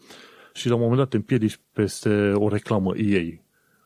[0.53, 3.23] și la un moment dat te împiedici peste o reclamă EA.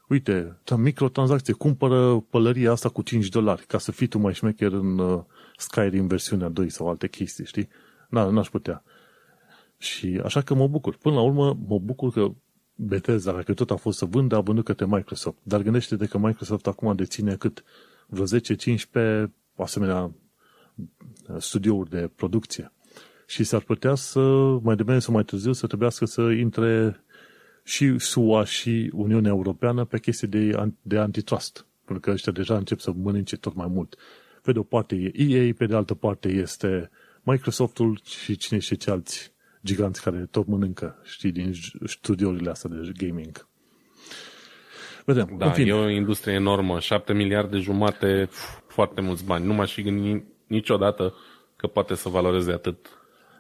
[0.09, 4.99] Uite, microtransacție, cumpără pălăria asta cu 5 dolari ca să fii tu mai șmecher în
[4.99, 5.23] uh,
[5.57, 7.69] Skyrim versiunea 2 sau alte chestii, știi?
[8.09, 8.83] n-aș putea.
[9.79, 10.97] Și așa că mă bucur.
[10.97, 12.33] Până la urmă, mă bucur că
[12.83, 15.39] Bethesda, dacă tot a fost să vândă, a vândut către Microsoft.
[15.43, 17.65] Dar gândește-te că Microsoft acum deține cât
[18.07, 18.25] vreo
[19.27, 22.73] 10-15 asemenea uh, studiouri de producție.
[23.27, 24.21] Și s-ar putea să,
[24.63, 27.05] mai devreme sau mai târziu, să trebuiască să intre
[27.65, 31.67] și SUA și Uniunea Europeană pe chestii de, de antitrust.
[31.85, 33.97] Pentru că ăștia deja încep să mănânce tot mai mult.
[34.43, 36.91] Pe de o parte e EA, pe de altă parte este
[37.23, 39.33] Microsoftul și cine și ce alți
[39.65, 41.53] giganți care tot mănâncă, știi, din
[41.85, 43.49] studiourile astea de gaming.
[45.05, 45.35] Vedem.
[45.39, 48.29] Da, e o industrie enormă, 7 miliarde jumate,
[48.67, 49.47] foarte mulți bani.
[49.47, 51.15] Nu m-aș fi gândit niciodată
[51.57, 52.87] că poate să valoreze atât.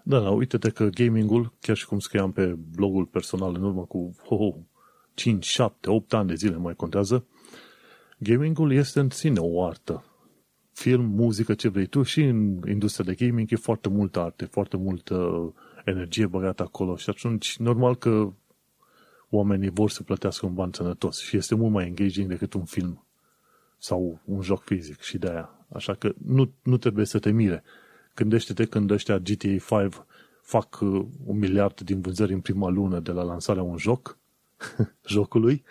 [0.02, 4.14] Da, da, uite-te că gamingul, chiar și cum scriam pe blogul personal în urmă cu
[4.24, 4.54] ho, ho,
[5.14, 7.26] 5, 7, 8 ani de zile mai contează,
[8.18, 10.04] gamingul este în sine o artă.
[10.72, 14.76] Film, muzică, ce vrei tu și în industria de gaming e foarte multă arte, foarte
[14.76, 15.14] multă
[15.90, 18.32] energie băgată acolo și atunci normal că
[19.30, 23.04] oamenii vor să plătească un ban sănătos și este mult mai engaging decât un film
[23.78, 25.66] sau un joc fizic și de aia.
[25.72, 27.62] Așa că nu, nu trebuie să te mire.
[28.14, 29.62] Gândește-te când ăștia GTA 5
[30.42, 34.18] fac uh, un miliard din vânzări în prima lună de la lansarea un joc,
[35.06, 35.64] jocului,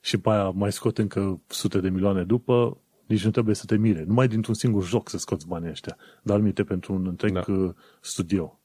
[0.00, 3.76] și pe aia mai scot încă sute de milioane după, nici nu trebuie să te
[3.76, 4.04] mire.
[4.04, 7.52] Numai dintr-un singur joc să scoți banii ăștia, dar minte pentru un întreg da.
[7.52, 8.57] Uh, studio.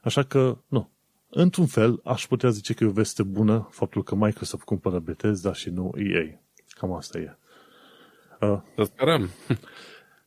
[0.00, 0.90] Așa că, nu.
[1.28, 5.52] Într-un fel, aș putea zice că e o veste bună faptul că Microsoft cumpără Bethesda
[5.52, 6.40] și nu EA.
[6.68, 7.36] Cam asta e.
[8.40, 9.28] Uh, să sperăm.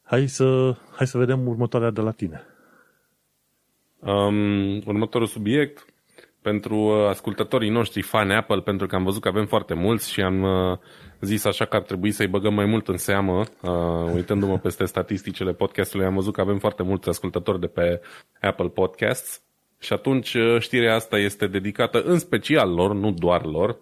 [0.04, 2.44] Hai să, hai să vedem următoarea de la tine.
[4.00, 5.86] Um, următorul subiect
[6.42, 10.22] pentru uh, ascultătorii noștri fani Apple, pentru că am văzut că avem foarte mulți și
[10.22, 10.78] am uh,
[11.20, 13.40] zis așa că ar trebui să-i băgăm mai mult în seamă.
[13.40, 18.02] Uh, uitându-mă peste statisticile podcastului, am văzut că avem foarte mulți ascultători de pe
[18.42, 19.42] Apple Podcasts.
[19.84, 23.78] Și atunci uh, știrea asta este dedicată în special lor, nu doar lor,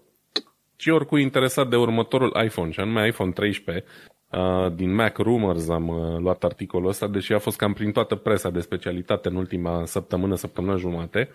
[0.76, 3.86] ci oricui interesat de următorul iPhone, și anume iPhone 13.
[4.32, 8.16] Uh, din Mac Rumors am uh, luat articolul ăsta, deși a fost cam prin toată
[8.16, 11.30] presa de specialitate în ultima săptămână, săptămână jumate.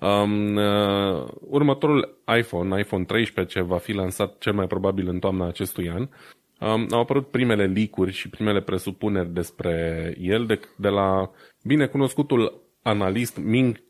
[0.00, 5.46] Um, uh, următorul iPhone, iPhone 13, ce va fi lansat cel mai probabil în toamna
[5.46, 6.08] acestui an,
[6.60, 11.30] um, au apărut primele licuri și primele presupuneri despre el de, de la
[11.62, 13.84] binecunoscutul analist Ming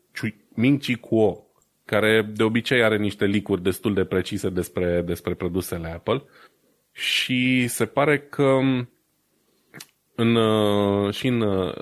[0.55, 1.45] Ming Chi Kuo,
[1.85, 6.23] care de obicei are niște licuri destul de precise despre, despre produsele Apple.
[6.91, 8.59] Și se pare că
[10.15, 11.73] în, uh, și în uh,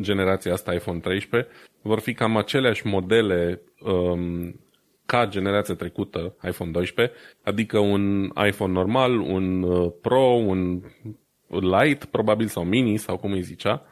[0.00, 1.50] generația asta iPhone 13
[1.82, 4.60] vor fi cam aceleași modele um,
[5.06, 10.82] ca generația trecută, iPhone 12, adică un iPhone normal, un uh, Pro, un
[11.48, 13.86] Lite, probabil, sau Mini, sau cum îi zicea,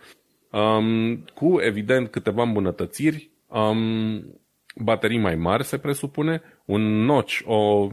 [0.50, 4.40] um, cu, evident, câteva îmbunătățiri, um,
[4.76, 7.88] baterii mai mari, se presupune, un notch, o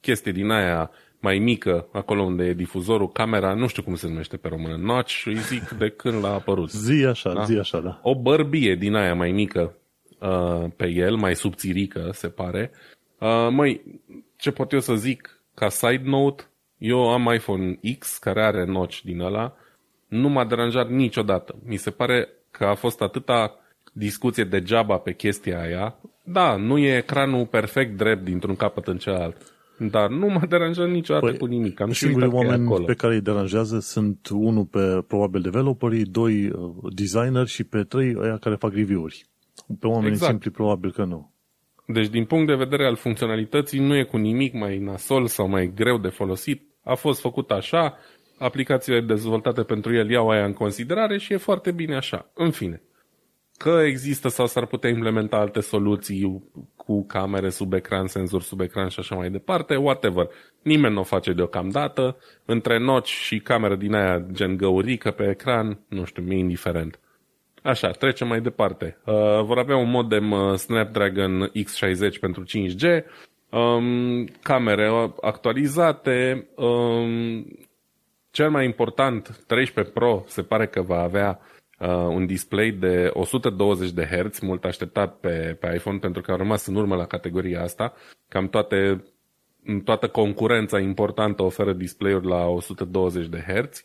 [0.00, 0.90] chestie din aia
[1.20, 5.22] mai mică, acolo unde e difuzorul, camera, nu știu cum se numește pe română, notch,
[5.24, 6.70] îi zic de când l-a apărut.
[6.70, 7.44] Zi așa, da?
[7.44, 8.00] zi așa, da.
[8.02, 9.76] O bărbie din aia mai mică
[10.18, 12.70] uh, pe el, mai subțirică, se pare.
[13.18, 14.00] Uh, măi,
[14.36, 16.42] ce pot eu să zic ca side note,
[16.78, 19.54] eu am iPhone X care are notch din ăla,
[20.08, 21.54] nu m-a deranjat niciodată.
[21.64, 23.56] Mi se pare că a fost atâta
[23.92, 25.96] discuție degeaba pe chestia aia.
[26.24, 29.36] Da, nu e ecranul perfect drept dintr-un capăt în celălalt.
[29.78, 31.80] dar nu m-a deranjat niciodată păi, cu nimic.
[31.80, 32.84] Am singurii oameni acolo.
[32.84, 38.16] pe care îi deranjează sunt unul pe probabil developerii, doi uh, designer și pe trei
[38.22, 39.26] aia care fac review-uri.
[39.80, 40.30] Pe oamenii exact.
[40.30, 41.32] simpli probabil că nu.
[41.86, 45.72] Deci din punct de vedere al funcționalității nu e cu nimic mai nasol sau mai
[45.74, 46.62] greu de folosit.
[46.84, 47.98] A fost făcut așa,
[48.38, 52.30] aplicațiile dezvoltate pentru el iau aia în considerare și e foarte bine așa.
[52.34, 52.82] În fine,
[53.62, 56.42] că există sau s-ar putea implementa alte soluții
[56.76, 60.28] cu camere sub ecran, senzori sub ecran și așa mai departe, whatever.
[60.62, 62.16] Nimeni nu o face deocamdată.
[62.44, 67.00] Între noci și cameră din aia gen găurică pe ecran, nu știu, mi-e indiferent.
[67.62, 68.98] Așa, trecem mai departe.
[69.04, 73.04] Uh, vor avea un modem uh, Snapdragon X60 pentru 5G,
[73.50, 74.90] um, camere
[75.20, 77.46] actualizate, um,
[78.30, 81.40] cel mai important, 13 Pro se pare că va avea
[81.82, 86.36] uh, un display de 120 de Hz, mult așteptat pe, pe iPhone pentru că au
[86.36, 87.94] rămas în urmă la categoria asta.
[88.28, 89.04] Cam toate,
[89.84, 93.82] toată concurența importantă oferă display-uri la 120 de Hz.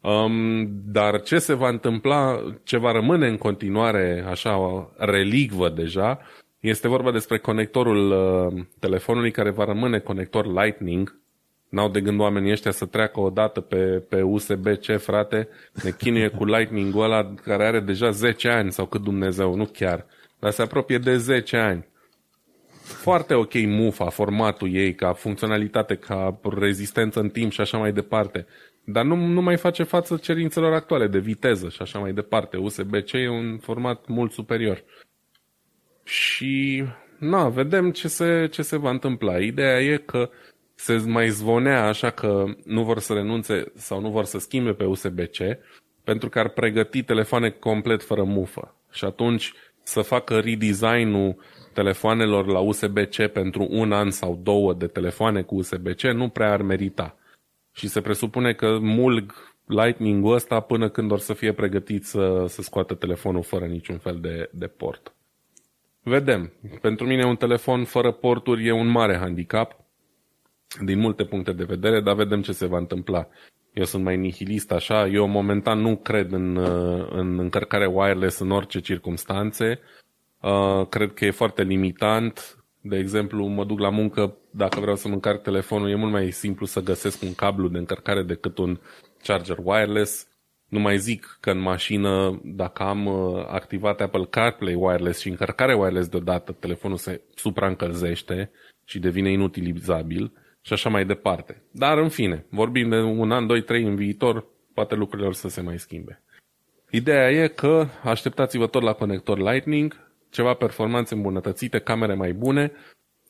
[0.00, 6.20] Um, dar ce se va întâmpla, ce va rămâne în continuare așa o relicvă deja,
[6.60, 11.18] este vorba despre conectorul uh, telefonului care va rămâne conector Lightning,
[11.74, 15.48] N-au de gând oamenii ăștia să treacă o dată pe, pe USB-C, frate,
[15.82, 20.06] ne chinuie cu Lightning-ul ăla care are deja 10 ani sau cât Dumnezeu, nu chiar,
[20.38, 21.86] dar se apropie de 10 ani.
[22.82, 28.46] Foarte ok mufa, formatul ei, ca funcționalitate, ca rezistență în timp și așa mai departe.
[28.84, 32.56] Dar nu, nu mai face față cerințelor actuale de viteză și așa mai departe.
[32.56, 34.84] USB-C e un format mult superior.
[36.04, 36.84] Și,
[37.18, 39.38] na, vedem ce se, ce se va întâmpla.
[39.38, 40.30] Ideea e că
[40.74, 44.84] se mai zvonea așa că nu vor să renunțe sau nu vor să schimbe pe
[44.84, 45.36] USB-C
[46.04, 48.74] pentru că ar pregăti telefoane complet fără mufă.
[48.90, 49.52] Și atunci
[49.82, 51.36] să facă redesign-ul
[51.72, 56.62] telefoanelor la USB-C pentru un an sau două de telefoane cu USB-C nu prea ar
[56.62, 57.16] merita.
[57.72, 62.62] Și se presupune că mulg Lightning-ul ăsta până când or să fie pregătit să, să
[62.62, 65.14] scoată telefonul fără niciun fel de, de port.
[66.02, 66.52] Vedem.
[66.80, 69.83] Pentru mine un telefon fără porturi e un mare handicap
[70.80, 73.28] din multe puncte de vedere, dar vedem ce se va întâmpla.
[73.72, 78.50] Eu sunt mai nihilist așa, eu momentan nu cred în, uh, în încărcare wireless în
[78.50, 79.80] orice circunstanțe.
[80.40, 82.64] Uh, cred că e foarte limitant.
[82.80, 86.66] De exemplu, mă duc la muncă, dacă vreau să-mi încarc telefonul, e mult mai simplu
[86.66, 88.78] să găsesc un cablu de încărcare decât un
[89.22, 90.26] charger wireless.
[90.68, 95.74] Nu mai zic că în mașină, dacă am uh, activat Apple CarPlay wireless și încărcare
[95.74, 98.50] wireless deodată, telefonul se supraîncălzește
[98.84, 100.32] și devine inutilizabil
[100.64, 101.62] și așa mai departe.
[101.70, 105.48] Dar, în fine, vorbim de un an, doi, trei în viitor, poate lucrurile or să
[105.48, 106.22] se mai schimbe.
[106.90, 112.72] Ideea e că așteptați-vă tot la conector Lightning, ceva performanțe îmbunătățite, camere mai bune.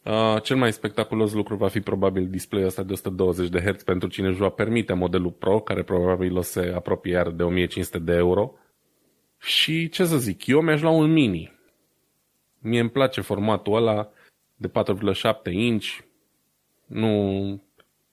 [0.05, 4.09] Uh, cel mai spectaculos lucru va fi probabil display-ul ăsta de 120 de Hz pentru
[4.09, 7.99] cine își va permite modelul Pro, care probabil o să se apropie iar de 1500
[7.99, 8.55] de euro.
[9.39, 11.53] Și ce să zic, eu mi-aș lua un mini.
[12.59, 14.09] Mie îmi place formatul ăla
[14.57, 15.87] de 4,7 inch,
[16.87, 17.62] nu,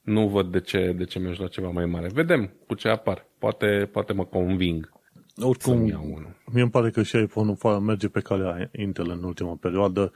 [0.02, 2.10] nu văd de ce, de ce mi-aș lua ceva mai mare.
[2.14, 3.26] Vedem cu ce apar.
[3.38, 4.92] Poate, poate mă conving.
[5.38, 5.80] Oricum,
[6.54, 10.12] mie îmi pare că și iPhone-ul merge pe calea Intel în ultima perioadă.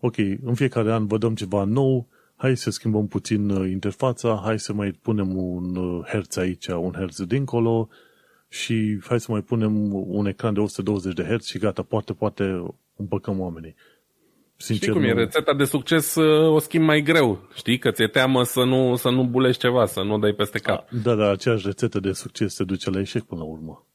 [0.00, 4.58] Ok, în fiecare an vă dăm ceva nou, hai să schimbăm puțin uh, interfața, hai
[4.58, 7.88] să mai punem un uh, herț aici, un herț dincolo
[8.48, 12.64] și hai să mai punem un ecran de 120 de herț și gata, poate, poate
[12.96, 13.74] împăcăm oamenii.
[14.56, 15.06] Sincer, Știi cum nu...
[15.06, 15.12] e?
[15.12, 17.48] Rețeta de succes uh, o schimb mai greu.
[17.54, 17.78] Știi?
[17.78, 20.90] Că ți-e teamă să nu, să nu bulești ceva, să nu dai peste cap.
[20.90, 23.86] Da, dar aceeași rețetă de succes se duce la eșec până la urmă.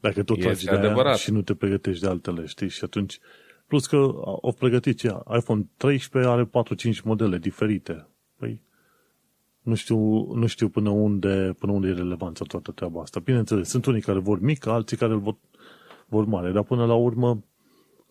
[0.00, 2.68] Dacă tot tragi de aia și nu te pregătești de altele, știi?
[2.68, 3.18] Și atunci,
[3.66, 3.96] plus că
[4.42, 5.08] au pregătit ce?
[5.36, 6.48] iPhone 13 are
[6.98, 8.08] 4-5 modele diferite.
[8.38, 8.62] Păi,
[9.62, 9.98] nu știu,
[10.34, 13.20] nu știu până unde, până unde e relevanța toată treaba asta.
[13.20, 15.36] Bineînțeles, sunt unii care vor mic, alții care vor,
[16.06, 17.44] vor mare, dar până la urmă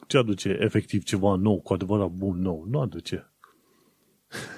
[0.08, 2.66] ce aduce efectiv ceva nou, cu adevărat bun nou?
[2.70, 3.30] Nu aduce.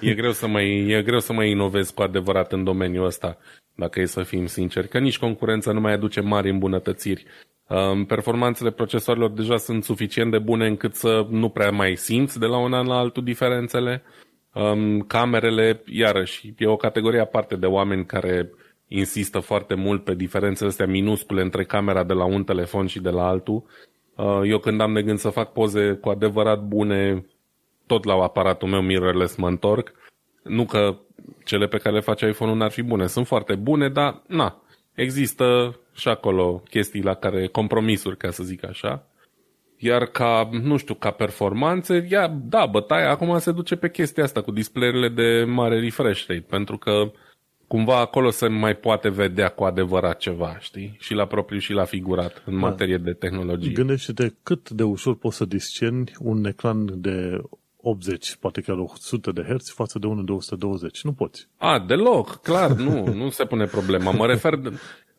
[0.00, 3.38] E greu să mai, e greu să mai inovezi cu adevărat în domeniul ăsta,
[3.74, 7.24] dacă e să fim sinceri, că nici concurența nu mai aduce mari îmbunătățiri.
[7.68, 12.46] Um, performanțele procesorilor deja sunt suficient de bune încât să nu prea mai simți de
[12.46, 14.02] la un an la altul diferențele.
[14.54, 18.50] Um, camerele, iarăși, e o categorie aparte de oameni care
[18.86, 23.10] insistă foarte mult pe diferențele astea minuscule între camera de la un telefon și de
[23.10, 23.97] la altul Uh,
[24.44, 27.26] eu când am de gând să fac poze cu adevărat bune,
[27.86, 29.92] tot la aparatul meu mirrorless mă întorc.
[30.42, 30.96] Nu că
[31.44, 33.06] cele pe care le face iPhone-ul n-ar fi bune.
[33.06, 34.62] Sunt foarte bune, dar na,
[34.94, 39.06] există și acolo chestii la care, compromisuri, ca să zic așa.
[39.76, 44.40] Iar ca, nu știu, ca performanțe, ia, da, bătaia acum se duce pe chestia asta
[44.40, 47.10] cu display-urile de mare refresh rate, pentru că
[47.68, 50.96] cumva acolo se mai poate vedea cu adevărat ceva, știi?
[51.00, 52.68] Și la propriu și la figurat, în da.
[52.68, 53.72] materie de tehnologie.
[53.72, 57.40] Gândește-te cât de ușor poți să discerni un ecran de
[57.80, 61.02] 80, poate chiar 100 de Hz față de unul de 120.
[61.02, 61.48] Nu poți.
[61.56, 64.10] A, deloc, clar, nu, nu se pune problema.
[64.10, 64.70] Mă refer de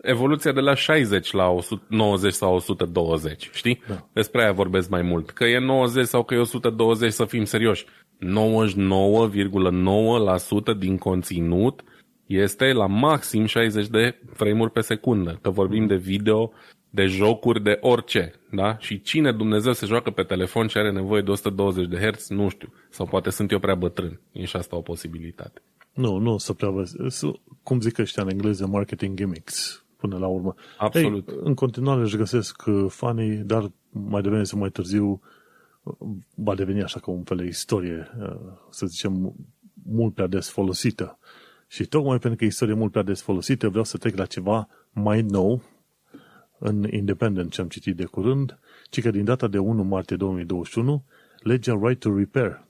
[0.01, 1.55] evoluția de la 60 la
[1.87, 3.81] 90 sau 120, știi?
[3.87, 4.07] Da.
[4.13, 5.29] Despre aia vorbesc mai mult.
[5.29, 7.85] Că e 90 sau că e 120, să fim serioși.
[8.19, 11.83] 99,9% din conținut
[12.29, 15.39] este la maxim 60 de frame-uri pe secundă.
[15.41, 16.51] Că vorbim de video,
[16.89, 18.33] de jocuri, de orice.
[18.51, 18.77] Da?
[18.77, 22.49] Și cine Dumnezeu se joacă pe telefon și are nevoie de 120 de Hz, nu
[22.49, 22.73] știu.
[22.89, 24.21] Sau poate sunt eu prea bătrân.
[24.31, 25.61] E și asta o posibilitate.
[25.93, 26.69] Nu, nu să prea
[27.63, 30.55] Cum zic ăștia în engleză, marketing gimmicks, până la urmă.
[30.77, 31.27] Absolut.
[31.27, 35.21] Ei, în continuare își găsesc uh, fanii, dar mai devreme sau mai târziu
[35.83, 35.93] uh,
[36.35, 38.35] va deveni așa ca un fel de istorie, uh,
[38.69, 39.35] să zicem,
[39.83, 41.18] mult prea des folosită.
[41.71, 45.21] Și tocmai pentru că istoria mult prea des folosită, vreau să trec la ceva mai
[45.21, 45.61] nou,
[46.59, 48.59] în Independent ce am citit de curând,
[48.89, 51.03] ci că din data de 1 martie 2021,
[51.39, 52.63] legea Right to Repair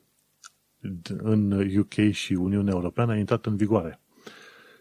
[1.18, 4.00] în UK și Uniunea Europeană a intrat în vigoare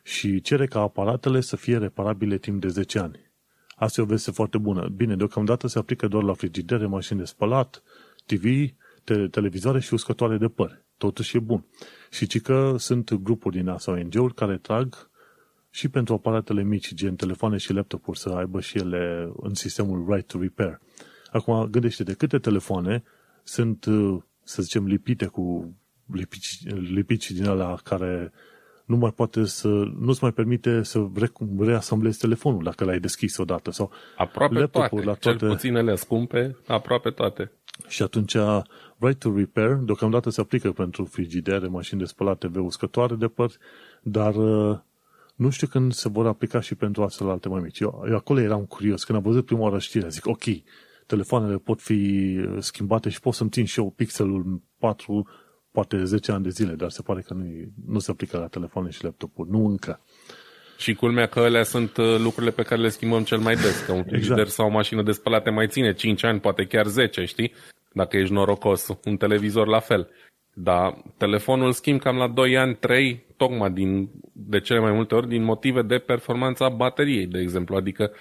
[0.02, 3.30] și cere ca aparatele să fie reparabile timp de 10 ani.
[3.76, 4.88] Asta e o veste foarte bună.
[4.88, 7.82] Bine, deocamdată se aplică doar la frigidere, mașini de spălat,
[8.26, 8.44] TV,
[9.04, 10.84] te- televizoare și uscătoare de păr.
[10.98, 11.64] Totuși e bun.
[12.10, 15.10] Și ci că sunt grupuri din asta ONG-uri care trag
[15.70, 20.26] și pentru aparatele mici, gen telefoane și laptopuri, să aibă și ele în sistemul Right
[20.26, 20.80] to Repair.
[21.30, 23.02] Acum, gândește-te câte telefoane
[23.42, 23.86] sunt,
[24.42, 25.74] să zicem, lipite cu
[26.12, 28.32] lipici, lipici din ala care
[28.84, 29.68] nu mai poate să,
[29.98, 31.06] nu-ți mai permite să
[31.58, 33.70] reasamblezi telefonul dacă l-ai deschis odată.
[33.70, 37.52] Sau aproape toate, la toate, cel puținele scumpe, aproape toate.
[37.88, 38.36] Și atunci
[39.00, 43.52] Right to Repair deocamdată se aplică pentru frigidere, mașini de spălat, TV, uscătoare de păr,
[44.02, 44.78] dar uh,
[45.34, 47.80] nu știu când se vor aplica și pentru alte mai mici.
[47.80, 49.04] Eu, eu acolo eram curios.
[49.04, 50.44] Când am văzut prima oară știrea, zic, ok,
[51.06, 51.92] telefoanele pot fi
[52.38, 55.28] uh, schimbate și pot să-mi țin și eu pixelul 4,
[55.70, 57.44] poate 10 ani de zile, dar se pare că nu,
[57.86, 59.50] nu se aplică la telefoane și laptopuri.
[59.50, 60.00] Nu încă.
[60.78, 63.92] Și culmea că alea sunt uh, lucrurile pe care le schimbăm cel mai des, că
[63.92, 64.50] un frigider exact.
[64.50, 67.52] sau o mașină de spălat te mai ține 5 ani, poate chiar 10, știi?
[67.92, 70.10] Dacă ești norocos, un televizor la fel.
[70.54, 75.28] Da, telefonul schimb cam la 2 ani, 3, tocmai din, de cele mai multe ori
[75.28, 77.76] din motive de performanța bateriei, de exemplu.
[77.76, 78.12] Adică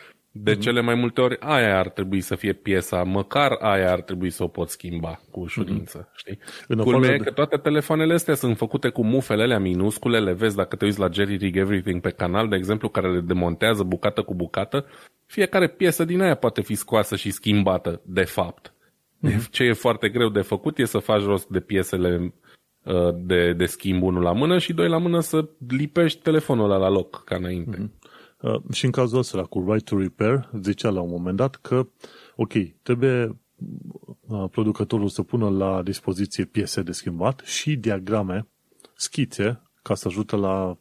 [0.44, 0.60] de mm-hmm.
[0.60, 4.44] cele mai multe ori aia ar trebui să fie piesa, măcar aia ar trebui să
[4.44, 6.16] o pot schimba cu ușurință, mm-hmm.
[6.16, 6.40] știi?
[6.68, 10.56] În Culmea e că toate telefoanele astea sunt făcute cu mufele alea minuscule, le vezi
[10.56, 14.22] dacă te uiți la Jerry Rig Everything pe canal, de exemplu, care le demontează bucată
[14.22, 14.86] cu bucată,
[15.26, 18.74] fiecare piesă din aia poate fi scoasă și schimbată, de fapt.
[19.24, 19.50] Mm-hmm.
[19.52, 22.34] Ce e foarte greu de făcut e să faci rost de piesele
[22.84, 26.78] uh, de, de schimb unul la mână și doi la mână să lipești telefonul ăla
[26.78, 27.78] la loc, ca înainte.
[27.78, 27.97] Mm-hmm.
[28.42, 31.88] Uh, și în cazul ăsta, cu Right to Repair, zicea la un moment dat că,
[32.36, 33.40] ok, trebuie
[34.28, 38.48] uh, producătorul să pună la dispoziție piese de schimbat și diagrame,
[38.96, 40.78] schițe, ca să ajute la,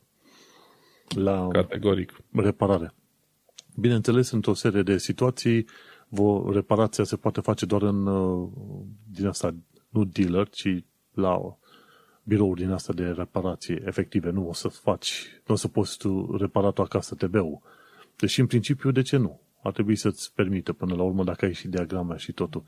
[1.08, 2.20] la Categoric.
[2.32, 2.94] reparare.
[3.76, 5.66] Bineînțeles, într-o serie de situații,
[6.52, 8.48] reparația se poate face doar în, uh,
[9.10, 9.54] din asta,
[9.88, 11.58] nu dealer, ci la
[12.26, 14.30] birouri din asta de reparație efective.
[14.30, 17.60] Nu o să faci, nu o să poți tu repara tu acasă TV-ul.
[18.16, 19.40] Deși în principiu, de ce nu?
[19.62, 22.64] Ar trebui să-ți permită până la urmă dacă ai și diagrame și totul.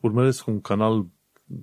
[0.00, 1.06] Urmăresc un canal,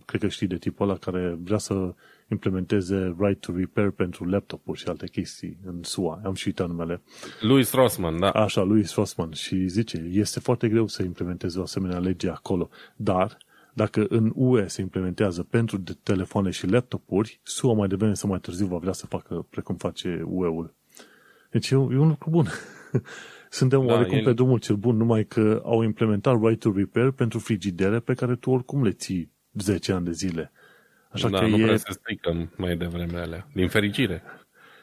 [0.06, 1.93] cred că știi de tipul ăla, care vrea să
[2.30, 6.22] implementeze right to repair pentru laptopuri și alte chestii în SUA.
[6.24, 7.02] Am și uitat numele.
[7.41, 8.30] Louis Rossman, da.
[8.30, 9.32] Așa, Louis Rossman.
[9.32, 13.38] Și zice, este foarte greu să implementeze o asemenea lege acolo, dar
[13.78, 18.65] dacă în UE se implementează pentru telefoane și laptopuri, SUA mai devreme sau mai târziu
[18.65, 20.75] va vrea să facă precum face UE-ul.
[21.51, 22.47] Deci e un, e un lucru bun.
[23.49, 24.23] Suntem da, oarecum el...
[24.23, 28.36] pe drumul cel bun, numai că au implementat Right to Repair pentru frigidere pe care
[28.36, 30.51] tu oricum le ții 10 ani de zile.
[31.11, 31.63] Așa da, că nu e...
[31.63, 33.47] prea se strică mai devreme alea.
[33.53, 34.23] Din fericire.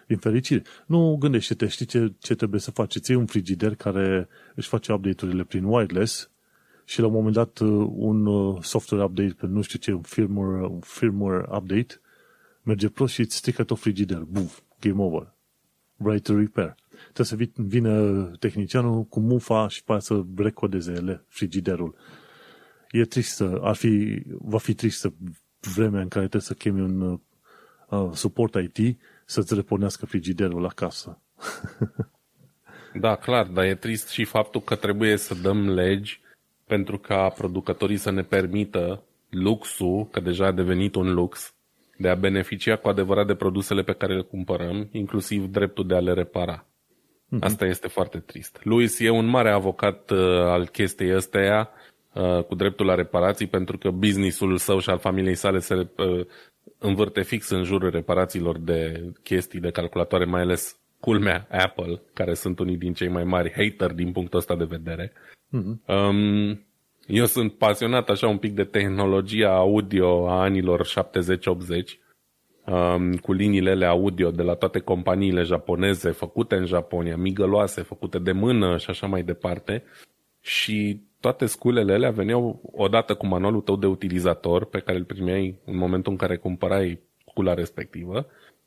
[0.07, 0.63] Din fericire.
[0.87, 2.99] Nu gândește-te, știi ce, ce trebuie să faci?
[2.99, 6.33] Ții un frigider care își face update-urile prin wireless
[6.85, 10.03] și la un moment dat uh, un uh, software update pe nu știu ce, un
[10.03, 12.01] firmware, un firmware update
[12.63, 14.19] merge prost și îți strică tot frigider.
[14.19, 15.33] Buf, game over.
[15.97, 16.75] Right to repair.
[17.13, 21.95] Trebuie să vină tehnicianul cu mufa și pe să recodeze ele, frigiderul.
[22.91, 25.13] E trist să, ar fi, va fi trist să
[25.61, 27.19] vremea în care trebuie să chemi un uh,
[27.91, 31.19] uh suport IT să-ți repornească frigiderul la casă.
[33.01, 36.21] da, clar, dar e trist și faptul că trebuie să dăm legi
[36.67, 41.55] pentru ca producătorii să ne permită luxul, că deja a devenit un lux,
[41.99, 46.01] de a beneficia cu adevărat de produsele pe care le cumpărăm, inclusiv dreptul de a
[46.01, 46.67] le repara.
[46.67, 47.41] Mm-hmm.
[47.41, 48.61] Asta este foarte trist.
[48.63, 51.71] Luis e un mare avocat uh, al chestiei ăsteia
[52.13, 56.27] uh, cu dreptul la reparații pentru că businessul său și al familiei sale se uh,
[56.79, 62.59] învârte fix în jurul reparațiilor de chestii de calculatoare, mai ales culmea Apple, care sunt
[62.59, 65.13] unii din cei mai mari hater din punctul ăsta de vedere.
[65.55, 65.87] Mm-hmm.
[65.87, 66.67] Um,
[67.07, 70.91] eu sunt pasionat așa un pic de tehnologia audio a anilor 70-80,
[72.65, 78.33] um, cu liniile audio de la toate companiile japoneze, făcute în Japonia, migăloase, făcute de
[78.33, 79.85] mână și așa mai departe.
[80.41, 85.59] Și toate sculele alea veneau odată cu manualul tău de utilizator pe care îl primeai
[85.65, 88.27] în momentul în care cumpărai scula respectivă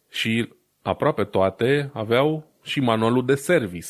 [0.09, 0.49] și
[0.81, 3.87] aproape toate aveau și manualul de service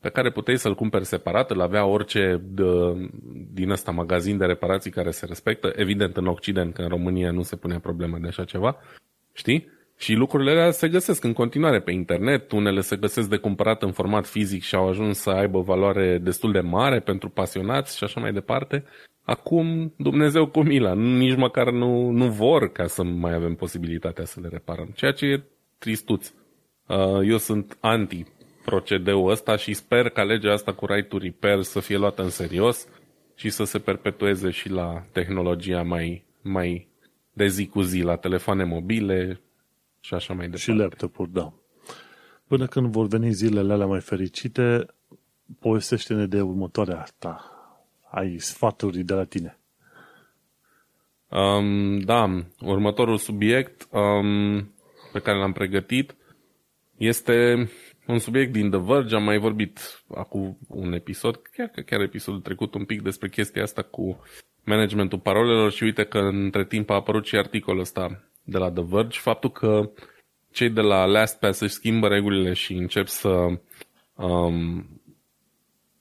[0.00, 2.64] pe care puteai să-l cumperi separat, îl avea orice de,
[3.52, 7.42] din ăsta magazin de reparații care se respectă, evident în Occident, că în România nu
[7.42, 8.76] se punea problema de așa ceva,
[9.32, 9.74] știi?
[9.98, 13.92] Și lucrurile alea se găsesc în continuare pe internet, unele se găsesc de cumpărat în
[13.92, 18.20] format fizic și au ajuns să aibă valoare destul de mare pentru pasionați și așa
[18.20, 18.84] mai departe.
[19.22, 24.40] Acum, Dumnezeu cu mila, nici măcar nu, nu vor ca să mai avem posibilitatea să
[24.40, 25.42] le reparăm, ceea ce e
[25.78, 26.32] tristuț.
[26.86, 28.24] Uh, eu sunt anti
[28.66, 32.30] procedeul ăsta și sper ca legea asta cu right to repair să fie luată în
[32.30, 32.88] serios
[33.34, 36.88] și să se perpetueze și la tehnologia mai, mai
[37.32, 39.40] de zi cu zi, la telefoane mobile
[40.00, 40.70] și așa mai departe.
[40.70, 41.52] Și laptopuri, da.
[42.46, 44.86] Până când vor veni zilele alea mai fericite,
[45.60, 47.50] povestește-ne de următoarea asta.
[48.10, 49.58] Ai sfaturi de la tine.
[51.28, 54.58] Um, da, următorul subiect um,
[55.12, 56.14] pe care l-am pregătit
[56.96, 57.68] este
[58.06, 62.40] un subiect din The Verge, am mai vorbit acum un episod, chiar că chiar episodul
[62.40, 64.20] trecut un pic despre chestia asta cu
[64.64, 68.84] managementul parolelor și uite că între timp a apărut și articolul ăsta de la The
[68.86, 69.90] Verge, faptul că
[70.52, 73.46] cei de la LastPass își schimbă regulile și încep să
[74.14, 74.86] um,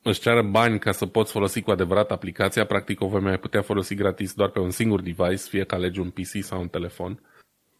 [0.01, 3.61] își ceară bani ca să poți folosi cu adevărat aplicația, practic o vei mai putea
[3.61, 7.19] folosi gratis doar pe un singur device, fie că alegi un PC sau un telefon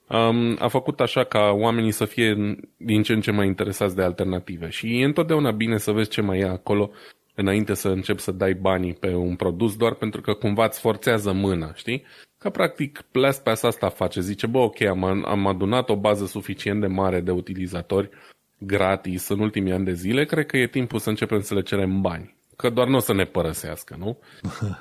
[0.08, 4.02] um, a făcut așa ca oamenii să fie din ce în ce mai interesați de
[4.02, 4.70] alternative.
[4.70, 6.92] Și e întotdeauna bine să vezi ce mai e acolo
[7.36, 11.32] înainte să începi să dai banii pe un produs doar pentru că cumva îți forțează
[11.32, 12.04] mâna, știi?
[12.38, 16.88] Că practic LastPass asta face, zice, bă, ok, am, am adunat o bază suficient de
[16.88, 18.10] mare de utilizatori
[18.58, 22.02] gratis în ultimii ani de zile, cred că e timpul să începem să le cerem
[22.02, 22.36] bani.
[22.56, 24.18] Că doar nu o să ne părăsească, nu?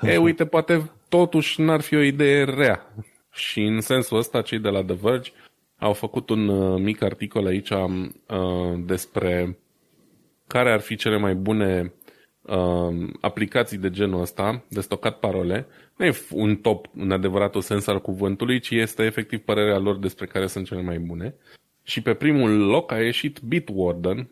[0.11, 2.93] e, uite, poate totuși n-ar fi o idee rea
[3.35, 5.31] și în sensul ăsta, cei de la The Verge
[5.77, 8.09] au făcut un uh, mic articol aici uh,
[8.85, 9.57] despre
[10.47, 11.93] care ar fi cele mai bune
[12.41, 15.67] uh, aplicații de genul ăsta, de stocat parole.
[15.97, 20.25] Nu e un top în adevăratul sens al cuvântului, ci este efectiv părerea lor despre
[20.25, 21.35] care sunt cele mai bune.
[21.83, 24.29] Și pe primul loc a ieșit Bitwarden,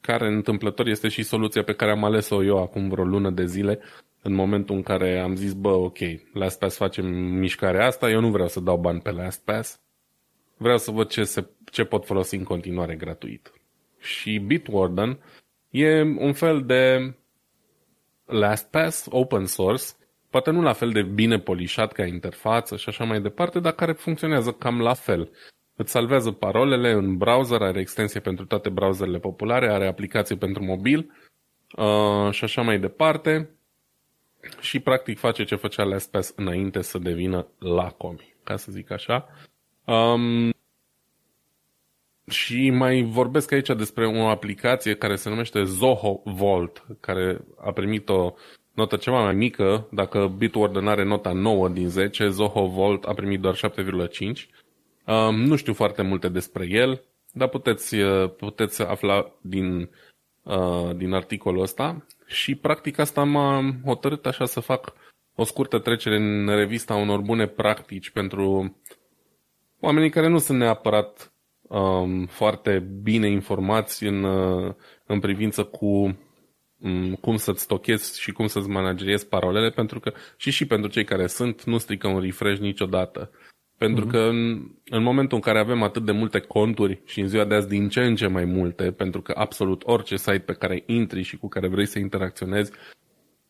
[0.00, 3.78] care întâmplător este și soluția pe care am ales-o eu acum vreo lună de zile
[4.22, 5.98] în momentul în care am zis, bă, ok,
[6.32, 9.80] LastPass facem mișcarea asta, eu nu vreau să dau bani pe LastPass,
[10.56, 13.52] vreau să văd ce, se, ce pot folosi în continuare gratuit.
[13.98, 15.18] Și Bitwarden
[15.70, 17.14] e un fel de
[18.24, 19.84] LastPass open source,
[20.30, 23.92] poate nu la fel de bine polișat ca interfață și așa mai departe, dar care
[23.92, 25.30] funcționează cam la fel.
[25.76, 31.12] Îți salvează parolele în browser, are extensie pentru toate browserele populare, are aplicație pentru mobil
[31.76, 33.57] uh, și așa mai departe
[34.60, 39.28] și practic face ce făcea LastPass înainte să devină Lacomi, ca să zic așa.
[39.84, 40.52] Um,
[42.30, 48.08] și mai vorbesc aici despre o aplicație care se numește Zoho Vault, care a primit
[48.08, 48.34] o
[48.74, 49.88] notă ceva mai mică.
[49.90, 54.48] Dacă Bitwarden are nota 9 din 10, Zoho Vault a primit doar 7,5.
[55.06, 57.96] Um, nu știu foarte multe despre el, dar puteți,
[58.36, 59.90] puteți afla din,
[60.42, 62.06] uh, din articolul ăsta.
[62.28, 64.92] Și practic asta m-a hotărât așa să fac
[65.34, 68.76] o scurtă trecere în revista unor bune practici pentru
[69.80, 74.74] oamenii care nu sunt neapărat um, foarte bine informați în, uh,
[75.06, 76.18] în privință cu
[76.78, 81.04] um, cum să-ți stochezi și cum să-ți manageriezi parolele, pentru că și și pentru cei
[81.04, 83.30] care sunt, nu strică un refresh niciodată.
[83.78, 84.10] Pentru uh-huh.
[84.10, 87.54] că în, în momentul în care avem atât de multe conturi și în ziua de
[87.54, 91.22] azi din ce în ce mai multe, pentru că absolut orice site pe care intri
[91.22, 92.72] și cu care vrei să interacționezi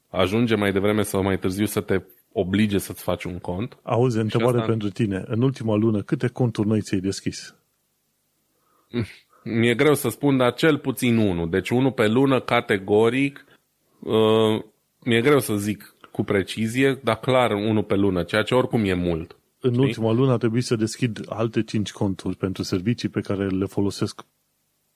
[0.08, 2.02] ajunge mai devreme sau mai târziu să te
[2.32, 3.78] oblige să-ți faci un cont.
[3.82, 4.68] Auzi, întrebare asta...
[4.68, 5.24] pentru tine.
[5.26, 7.54] În ultima lună, câte conturi noi ți-ai deschis?
[9.58, 11.50] Mi-e greu să spun, dar cel puțin unul.
[11.50, 13.44] Deci unul pe lună, categoric.
[13.98, 14.62] Uh,
[15.04, 18.94] mi-e greu să zic cu precizie, dar clar unul pe lună, ceea ce oricum e
[18.94, 19.37] mult.
[19.60, 19.84] În știi?
[19.84, 24.24] ultima lună a trebuit să deschid alte 5 conturi pentru servicii pe care le folosesc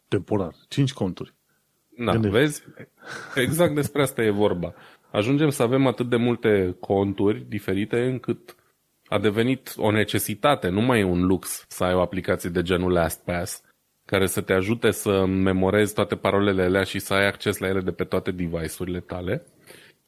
[0.09, 0.55] temporar.
[0.69, 1.35] 5 conturi.
[1.97, 2.39] Na, Gândește.
[2.39, 2.63] vezi?
[3.35, 4.75] Exact despre asta e vorba.
[5.11, 8.57] Ajungem să avem atât de multe conturi diferite încât
[9.07, 12.93] a devenit o necesitate, nu mai e un lux să ai o aplicație de genul
[12.93, 13.63] LastPass
[14.05, 17.81] care să te ajute să memorezi toate parolele alea și să ai acces la ele
[17.81, 19.47] de pe toate device-urile tale.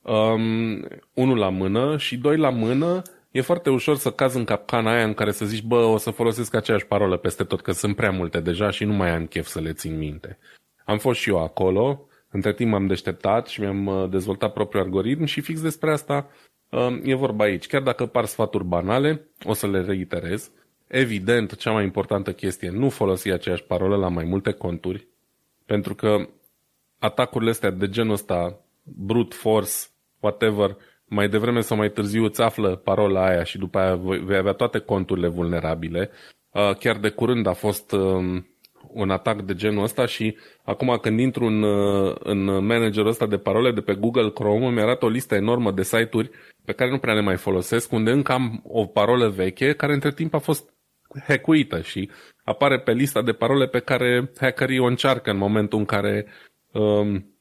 [0.02, 3.02] Um, unul la mână și doi la mână
[3.35, 6.11] e foarte ușor să cazi în capcana aia în care să zici, bă, o să
[6.11, 9.47] folosesc aceeași parolă peste tot, că sunt prea multe deja și nu mai am chef
[9.47, 10.39] să le țin minte.
[10.85, 15.24] Am fost și eu acolo, între timp m-am deșteptat și mi-am uh, dezvoltat propriul algoritm
[15.24, 16.30] și fix despre asta
[16.68, 17.66] um, e vorba aici.
[17.66, 20.51] Chiar dacă par sfaturi banale, o să le reiterez.
[20.87, 25.07] Evident, cea mai importantă chestie, nu folosi aceeași parolă la mai multe conturi,
[25.66, 26.28] pentru că
[26.99, 29.72] atacurile astea de genul ăsta, brute force,
[30.20, 30.76] whatever,
[31.14, 33.94] mai devreme sau mai târziu îți află parola aia și după aia
[34.24, 36.10] vei avea toate conturile vulnerabile.
[36.50, 38.46] Uh, chiar de curând a fost um,
[38.92, 43.36] un atac de genul ăsta și acum când intru în, uh, în managerul ăsta de
[43.36, 46.30] parole de pe Google Chrome mi arată o listă enormă de site-uri
[46.64, 50.12] pe care nu prea le mai folosesc, unde încă am o parolă veche care între
[50.12, 50.74] timp a fost
[51.26, 52.10] hackuită și
[52.44, 56.26] apare pe lista de parole pe care hackerii o încearcă în momentul în care
[56.72, 57.34] um,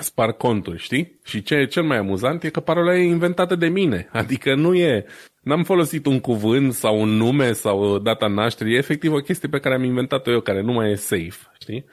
[0.00, 1.18] spar conturi, știi?
[1.24, 4.08] Și ce e cel mai amuzant e că parola e inventată de mine.
[4.12, 5.04] Adică nu e...
[5.42, 8.74] N-am folosit un cuvânt sau un nume sau data nașterii.
[8.74, 11.84] E efectiv o chestie pe care am inventat-o eu, care nu mai e safe, știi?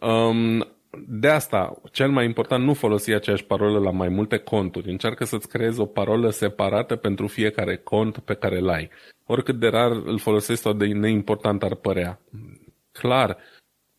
[0.00, 0.66] Um,
[1.08, 4.90] de asta, cel mai important, nu folosi aceeași parolă la mai multe conturi.
[4.90, 8.90] Încearcă să-ți creezi o parolă separată pentru fiecare cont pe care îl ai.
[9.26, 12.20] Oricât de rar îl folosești sau de neimportant ar părea.
[12.92, 13.36] Clar,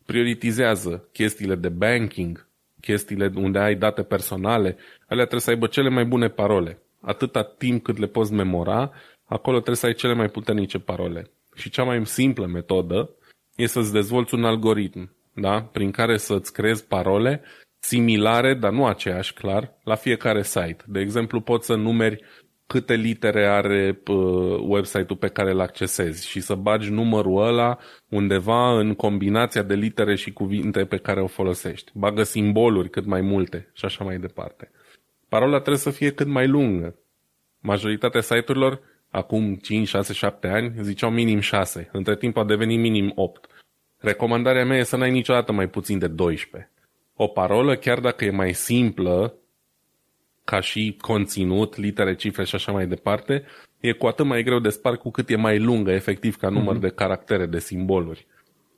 [0.06, 2.48] prioritizează chestiile de banking,
[2.80, 4.76] chestiile unde ai date personale,
[5.08, 6.82] alea trebuie să aibă cele mai bune parole.
[7.00, 8.90] Atâta timp cât le poți memora,
[9.24, 11.30] acolo trebuie să ai cele mai puternice parole.
[11.54, 13.10] Și cea mai simplă metodă
[13.56, 15.62] e să-ți dezvolți un algoritm, da?
[15.62, 17.42] prin care să-ți creezi parole
[17.80, 20.84] similare, dar nu aceeași, clar, la fiecare site.
[20.86, 22.24] De exemplu, poți să numeri
[22.70, 24.02] câte litere are
[24.58, 30.14] website-ul pe care îl accesezi și să bagi numărul ăla undeva în combinația de litere
[30.14, 31.90] și cuvinte pe care o folosești.
[31.94, 34.70] Bagă simboluri cât mai multe și așa mai departe.
[35.28, 36.94] Parola trebuie să fie cât mai lungă.
[37.60, 41.88] Majoritatea site-urilor, acum 5, 6, 7 ani, ziceau minim 6.
[41.92, 43.46] Între timp a devenit minim 8.
[43.98, 46.70] Recomandarea mea e să n-ai niciodată mai puțin de 12.
[47.14, 49.39] O parolă, chiar dacă e mai simplă,
[50.50, 53.44] ca și conținut, litere, cifre și așa mai departe,
[53.80, 56.76] e cu atât mai greu de spart cu cât e mai lungă, efectiv, ca număr
[56.76, 56.80] mm-hmm.
[56.80, 58.26] de caractere, de simboluri.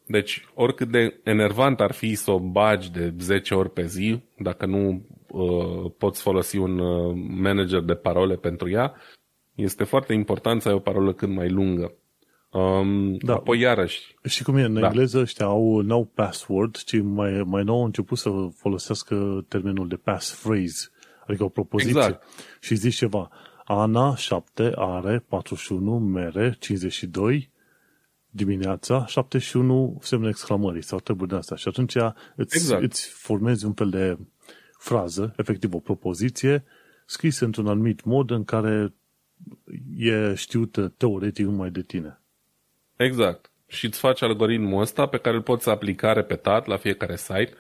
[0.07, 4.67] Deci, oricât de enervant ar fi să o bagi de 10 ori pe zi, dacă
[4.67, 8.95] nu uh, poți folosi un uh, manager de parole pentru ea,
[9.55, 11.93] este foarte important să ai o parolă cât mai lungă.
[12.51, 13.35] Um, da.
[13.35, 14.15] Apoi iarăși.
[14.25, 14.87] Și cum e, în da.
[14.87, 19.97] engleză ăștia au no password, ci mai, mai nou au început să folosească termenul de
[19.97, 20.92] passphrase
[21.33, 22.25] adică o propoziție, exact.
[22.61, 23.31] și zici ceva.
[23.65, 27.51] Ana 7 are 41 mere 52
[28.31, 31.57] dimineața 71 semne exclamării sau treburi de asta.
[31.57, 31.95] Și atunci
[32.37, 32.83] îți, exact.
[32.83, 34.19] îți formezi un fel de
[34.79, 36.65] frază, efectiv o propoziție,
[37.07, 38.95] scrisă într-un anumit mod în care
[39.97, 42.21] e știută teoretic numai de tine.
[42.97, 43.51] Exact.
[43.67, 47.53] Și îți faci algoritmul ăsta pe care îl poți aplica repetat la fiecare site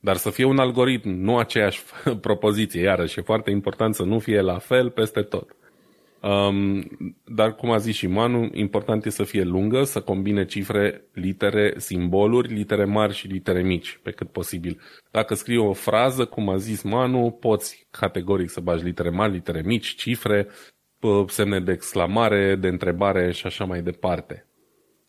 [0.00, 1.82] dar să fie un algoritm, nu aceeași
[2.20, 2.80] propoziție.
[2.80, 5.56] Iarăși, e foarte important să nu fie la fel peste tot.
[6.22, 6.82] Um,
[7.24, 11.74] dar, cum a zis și Manu, important e să fie lungă, să combine cifre, litere,
[11.76, 14.80] simboluri, litere mari și litere mici, pe cât posibil.
[15.10, 19.62] Dacă scrii o frază, cum a zis Manu, poți categoric să bagi litere mari, litere
[19.64, 20.48] mici, cifre,
[21.26, 24.47] semne de exclamare, de întrebare și așa mai departe.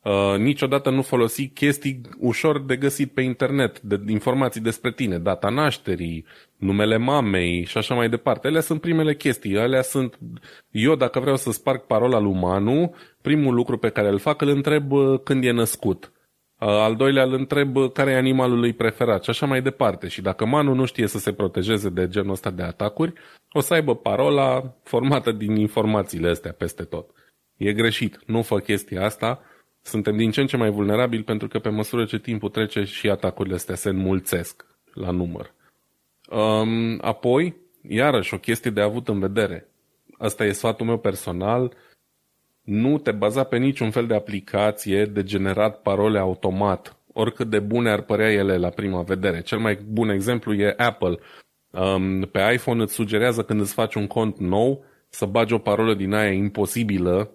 [0.04, 5.50] Uh, niciodată nu folosi chestii ușor de găsit pe internet, de informații despre tine, data
[5.50, 6.26] nașterii,
[6.58, 8.48] numele mamei și așa mai departe.
[8.48, 10.20] Ele sunt primele chestii, alea sunt...
[10.72, 14.48] Eu dacă vreau să sparg parola lui Manu, primul lucru pe care îl fac îl
[14.48, 16.12] întreb uh, când e născut.
[16.60, 20.08] Uh, al doilea îl întreb uh, care e animalul lui preferat și așa mai departe.
[20.08, 23.14] Și dacă Manu nu știe să se protejeze de genul ăsta de atacuri,
[23.52, 27.10] o să aibă parola formată din informațiile astea peste tot.
[27.58, 29.42] E greșit, nu fă chestia asta,
[29.82, 33.10] suntem din ce în ce mai vulnerabili pentru că pe măsură ce timpul trece și
[33.10, 35.54] atacurile astea se înmulțesc la număr.
[36.30, 37.56] Um, apoi,
[37.88, 39.68] iarăși, o chestie de avut în vedere.
[40.18, 41.74] Asta e sfatul meu personal.
[42.62, 47.90] Nu te baza pe niciun fel de aplicație de generat parole automat, oricât de bune
[47.90, 49.42] ar părea ele la prima vedere.
[49.42, 51.20] Cel mai bun exemplu e Apple.
[51.72, 55.94] Um, pe iPhone îți sugerează când îți faci un cont nou să bagi o parolă
[55.94, 57.32] din aia imposibilă,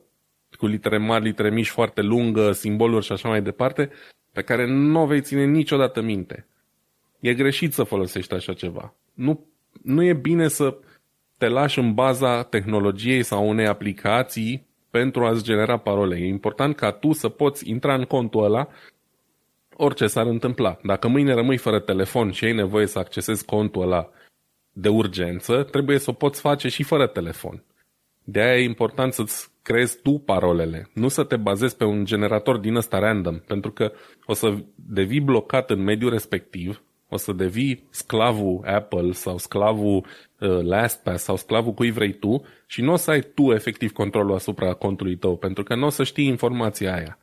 [0.56, 3.90] cu litere mari, litere mici, foarte lungă, simboluri și așa mai departe,
[4.32, 6.46] pe care nu o vei ține niciodată minte.
[7.20, 8.94] E greșit să folosești așa ceva.
[9.14, 9.46] Nu,
[9.82, 10.78] nu e bine să
[11.38, 16.16] te lași în baza tehnologiei sau unei aplicații pentru a-ți genera parole.
[16.16, 18.68] E important ca tu să poți intra în contul ăla
[19.76, 20.78] orice s-ar întâmpla.
[20.82, 24.10] Dacă mâine rămâi fără telefon și ai nevoie să accesezi contul ăla
[24.72, 27.64] de urgență, trebuie să o poți face și fără telefon.
[28.24, 32.56] De aia e important să-ți creezi tu parolele, nu să te bazezi pe un generator
[32.58, 33.92] din ăsta random, pentru că
[34.26, 40.06] o să devii blocat în mediul respectiv, o să devii sclavul Apple sau sclavul
[40.38, 44.34] uh, LastPass sau sclavul cui vrei tu și nu o să ai tu efectiv controlul
[44.34, 47.18] asupra contului tău, pentru că nu o să știi informația aia.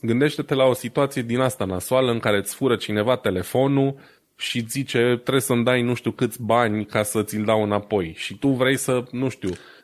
[0.00, 3.98] Gândește-te la o situație din asta nasoală în care îți fură cineva telefonul
[4.36, 8.38] și zice trebuie să-mi dai nu știu câți bani ca să ți-l dau înapoi și
[8.38, 9.75] tu vrei să, nu știu, uh,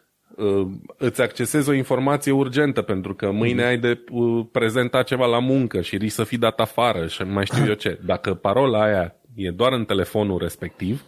[0.96, 5.80] îți accesezi o informație urgentă pentru că mâine ai de uh, prezenta ceva la muncă
[5.80, 7.98] și risc să fii dat afară și mai știu eu ce.
[8.04, 11.02] Dacă parola aia e doar în telefonul respectiv,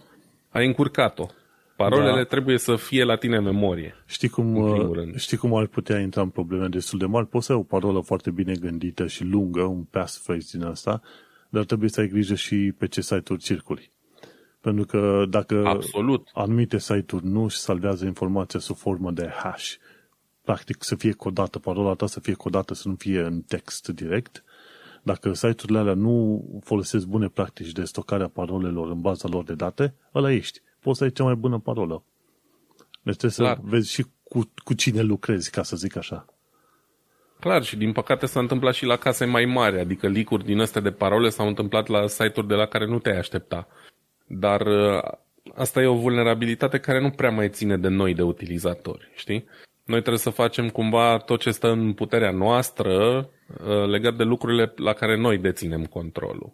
[0.50, 1.26] ai încurcat-o.
[1.76, 2.24] Parolele da.
[2.24, 3.94] trebuie să fie la tine în memorie.
[4.06, 7.26] Știi cum, uh, știi cum ar putea intra în probleme destul de mari?
[7.26, 11.00] Poți să ai o parolă foarte bine gândită și lungă, un passphrase din asta,
[11.48, 13.92] dar trebuie să ai grijă și pe ce site-uri circuli.
[14.64, 16.28] Pentru că dacă Absolut.
[16.32, 19.72] anumite site-uri nu își salvează informația sub formă de hash,
[20.42, 24.44] practic să fie codată, parola ta să fie codată, să nu fie în text direct,
[25.02, 29.54] dacă site-urile alea nu folosesc bune practici de stocare a parolelor în baza lor de
[29.54, 30.60] date, ăla ești.
[30.80, 32.04] Poți să ai cea mai bună parolă.
[33.02, 33.56] Deci trebuie Clar.
[33.56, 36.26] să vezi și cu, cu cine lucrezi, ca să zic așa.
[37.40, 40.80] Clar, și din păcate s-a întâmplat și la case mai mari, adică licuri din astea
[40.80, 43.68] de parole s-au întâmplat la site-uri de la care nu te-ai aștepta.
[44.26, 45.02] Dar uh,
[45.54, 49.44] asta e o vulnerabilitate care nu prea mai ține de noi, de utilizatori, știi?
[49.84, 54.72] Noi trebuie să facem cumva tot ce stă în puterea noastră uh, legat de lucrurile
[54.76, 56.52] la care noi deținem controlul.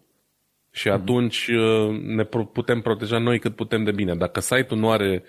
[0.71, 1.01] Și mhm.
[1.01, 4.15] atunci uh, ne putem proteja noi cât putem de bine.
[4.15, 5.23] Dacă site-ul nu are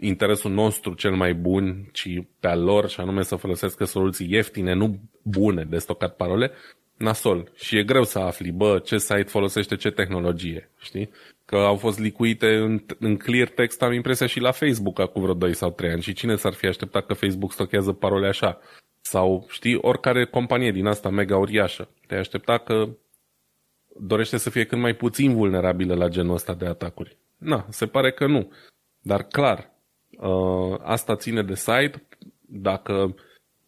[0.00, 2.08] interesul nostru cel mai bun, ci
[2.40, 6.50] pe al lor, și anume să folosească soluții ieftine, nu bune de stocat parole,
[6.96, 7.50] nasol.
[7.54, 11.10] Și e greu să afli, bă, ce site folosește ce tehnologie, știi?
[11.50, 15.34] Că au fost licuite în, în clear text, am impresia și la Facebook acum vreo
[15.34, 16.02] 2 sau 3 ani.
[16.02, 18.58] Și cine s-ar fi așteptat că Facebook stochează parole așa?
[19.00, 21.88] Sau, știi, oricare companie din asta mega uriașă.
[22.06, 22.88] Te aștepta că
[23.98, 27.16] dorește să fie cât mai puțin vulnerabilă la genul ăsta de atacuri.
[27.38, 28.52] Na, se pare că nu.
[29.00, 29.72] Dar clar,
[30.10, 32.06] uh, asta ține de site
[32.40, 33.14] dacă,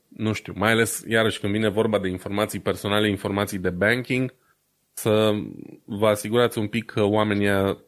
[0.09, 4.35] nu știu, mai ales iarăși când vine vorba de informații personale, informații de banking,
[4.93, 5.33] să
[5.85, 7.79] vă asigurați un pic că oamenii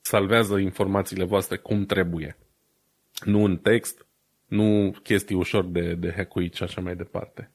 [0.00, 2.38] salvează informațiile voastre cum trebuie.
[3.24, 4.06] Nu în text,
[4.46, 7.50] nu chestii ușor de, de hackuit și așa mai departe.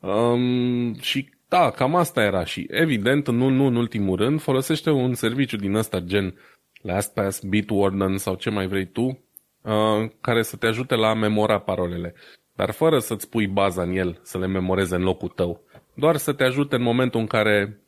[0.00, 5.14] Um, și da, cam asta era și evident, nu, nu în ultimul rând, folosește un
[5.14, 6.34] serviciu din ăsta gen
[6.82, 11.58] LastPass, Bitwarden sau ce mai vrei tu, uh, care să te ajute la a memora
[11.58, 12.14] parolele,
[12.54, 15.64] dar fără să-ți pui baza în el, să le memoreze în locul tău.
[15.94, 17.83] Doar să te ajute în momentul în care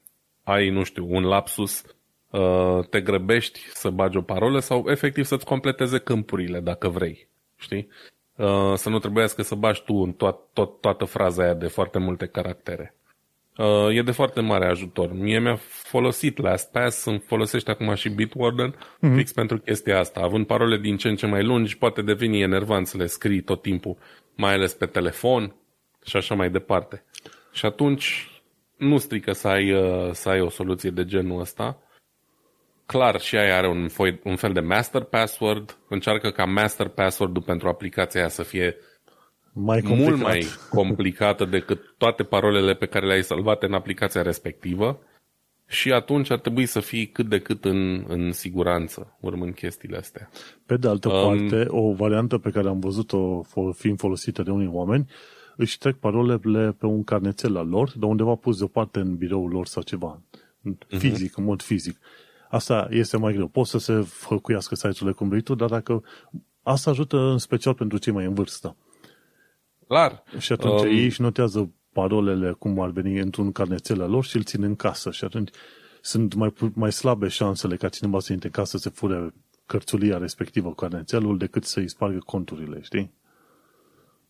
[0.46, 1.82] ai, nu știu, un lapsus,
[2.30, 7.28] uh, te grăbești să bagi o parolă sau efectiv să-ți completeze câmpurile dacă vrei.
[7.56, 7.88] Știi?
[8.36, 11.98] Uh, să nu trebuiască să bagi tu în to- to- toată fraza aia de foarte
[11.98, 12.94] multe caractere.
[13.56, 15.12] Uh, e de foarte mare ajutor.
[15.12, 19.14] Mie mi-a folosit LastPass, îmi folosește acum și Bitwarden, mm-hmm.
[19.14, 20.20] fix pentru chestia asta.
[20.20, 23.62] Având parole din ce în ce mai lungi, poate deveni enervant să le scrii tot
[23.62, 23.96] timpul,
[24.36, 25.54] mai ales pe telefon
[26.04, 27.04] și așa mai departe.
[27.52, 28.30] Și atunci
[28.76, 31.78] nu strică să ai, uh, să ai o soluție de genul ăsta.
[32.86, 35.78] Clar, și aia are un, foi, un fel de master password.
[35.88, 38.76] Încearcă ca master password-ul pentru aplicația aia să fie
[39.52, 40.08] mai complicat.
[40.08, 45.00] mult mai complicată decât toate parolele pe care le-ai salvate în aplicația respectivă
[45.66, 50.28] și atunci ar trebui să fii cât de cât în, în siguranță urmând chestiile astea.
[50.66, 54.70] Pe de altă um, parte, o variantă pe care am văzut-o fiind folosită de unii
[54.72, 55.06] oameni,
[55.56, 59.66] își trec parolele pe un carnețel al lor, de undeva pus deoparte în biroul lor
[59.66, 60.20] sau ceva,
[60.60, 60.78] mhm.
[60.88, 61.36] fizic, uh-huh.
[61.36, 61.98] în mod fizic.
[62.48, 63.46] Asta este mai greu.
[63.46, 66.02] Poți să se făcuiască site-urile cum vrei tu, dar dacă
[66.62, 68.76] asta ajută în special pentru cei mai în vârstă.
[69.86, 70.22] Clar.
[70.38, 74.36] Și atunci um, ei își notează parolele cum ar veni într-un carnețel al lor și
[74.36, 75.50] îl țin în casă și atunci
[76.00, 79.34] sunt mai, mai slabe șansele ca cineva să intre în casă să fure
[79.66, 83.12] cărțulia respectivă, carnețelul, decât să-i spargă conturile, știi?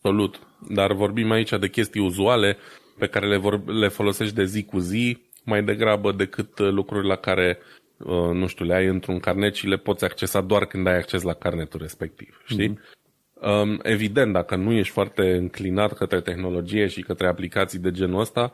[0.07, 0.41] Absolut.
[0.69, 2.57] Dar vorbim aici de chestii uzuale
[2.99, 7.17] pe care le, vor, le folosești de zi cu zi, mai degrabă decât lucruri la
[7.17, 7.59] care
[7.97, 11.23] uh, nu știu, le ai într-un carnet și le poți accesa doar când ai acces
[11.23, 12.79] la carnetul respectiv, știi?
[12.79, 13.79] Mm-hmm.
[13.83, 18.53] Evident, dacă nu ești foarte înclinat către tehnologie și către aplicații de genul ăsta,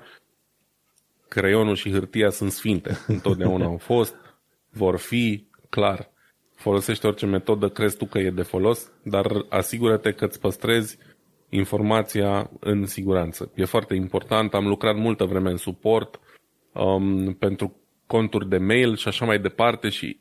[1.28, 2.98] creionul și hârtia sunt sfinte.
[3.06, 4.14] Întotdeauna au fost,
[4.70, 6.10] vor fi, clar.
[6.54, 10.98] Folosește orice metodă crezi tu că e de folos, dar asigură-te că îți păstrezi
[11.54, 13.52] informația în siguranță.
[13.54, 14.54] E foarte important.
[14.54, 16.20] Am lucrat multă vreme în suport
[16.72, 17.76] um, pentru
[18.06, 20.20] conturi de mail și așa mai departe și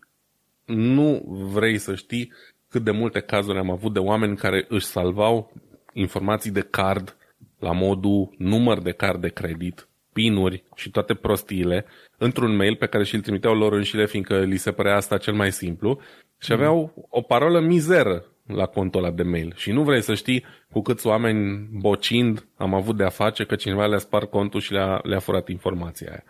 [0.65, 1.23] nu
[1.53, 2.31] vrei să știi
[2.69, 5.53] cât de multe cazuri am avut de oameni care își salvau
[5.93, 7.17] informații de card
[7.59, 11.85] la modul număr de card de credit, pinuri și toate prostiile
[12.17, 15.51] într-un mail pe care și-l trimiteau lor înșile fiindcă li se părea asta cel mai
[15.51, 15.99] simplu
[16.39, 19.53] și aveau o parolă mizeră la contul ăla de mail.
[19.55, 23.55] Și nu vrei să știi cu câți oameni bocind am avut de a face că
[23.55, 26.23] cineva le-a spart contul și le-a, le-a furat informația aia.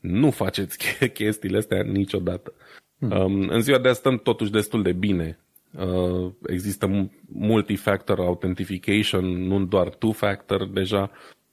[0.00, 0.78] Nu faceți
[1.12, 2.52] chestiile astea niciodată.
[2.98, 3.10] Hmm.
[3.10, 5.38] Um, în ziua de azi stăm totuși destul de bine.
[5.78, 11.10] Uh, există multi-factor authentication, nu doar two-factor deja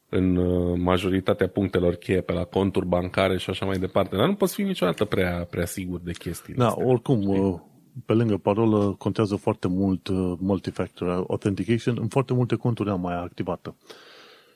[0.09, 4.15] în uh, majoritatea punctelor cheie pe la conturi bancare și așa mai departe.
[4.15, 6.85] Dar nu poți fi niciodată prea, prea sigur de chestiile Da, astea.
[6.85, 7.63] oricum, știi?
[8.05, 11.97] Pe lângă parolă, contează foarte mult uh, multifactor authentication.
[11.99, 13.75] În foarte multe conturi am mai activată.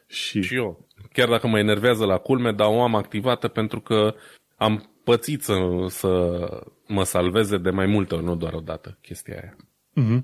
[0.07, 0.41] Și...
[0.41, 0.87] și eu.
[1.13, 4.13] Chiar dacă mă enervează la culme, dar o am activată pentru că
[4.55, 6.39] am pățit să, să
[6.87, 9.55] mă salveze de mai multe ori, nu doar o dată, chestia aia.
[10.01, 10.23] Mm-hmm.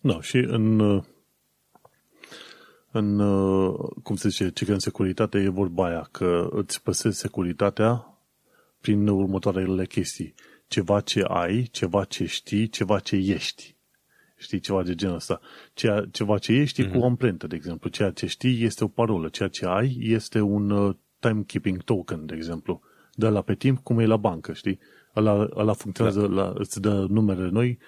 [0.00, 0.80] Da, și în,
[2.90, 3.18] în
[4.02, 8.18] cum se zice, ce în securitate e vorba aia, că îți păsezi securitatea
[8.80, 10.34] prin următoarele chestii
[10.74, 13.76] ceva ce ai, ceva ce știi, ceva ce ești.
[14.36, 15.40] Știi, ceva de genul ăsta.
[15.74, 16.90] Ceea, ceva ce ești mm-hmm.
[16.90, 17.06] cu o mhm.
[17.06, 17.90] amprentă, de exemplu.
[17.90, 19.28] Ceea ce știi este o parolă.
[19.28, 22.80] Ceea ce ai este un uh, timekeeping token, de exemplu.
[23.12, 24.78] De la pe timp, cum e la bancă, știi?
[25.16, 26.26] Ăla, ăla funcționează, da.
[26.26, 27.78] la, îți dă numere noi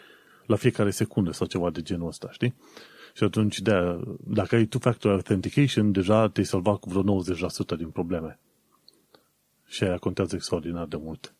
[0.46, 2.54] la fiecare secundă sau ceva de genul ăsta, știi?
[3.14, 8.38] Și atunci, de dacă ai two-factor authentication, deja te-ai salvat cu vreo 90% din probleme.
[9.66, 11.34] Și aia contează extraordinar de mult.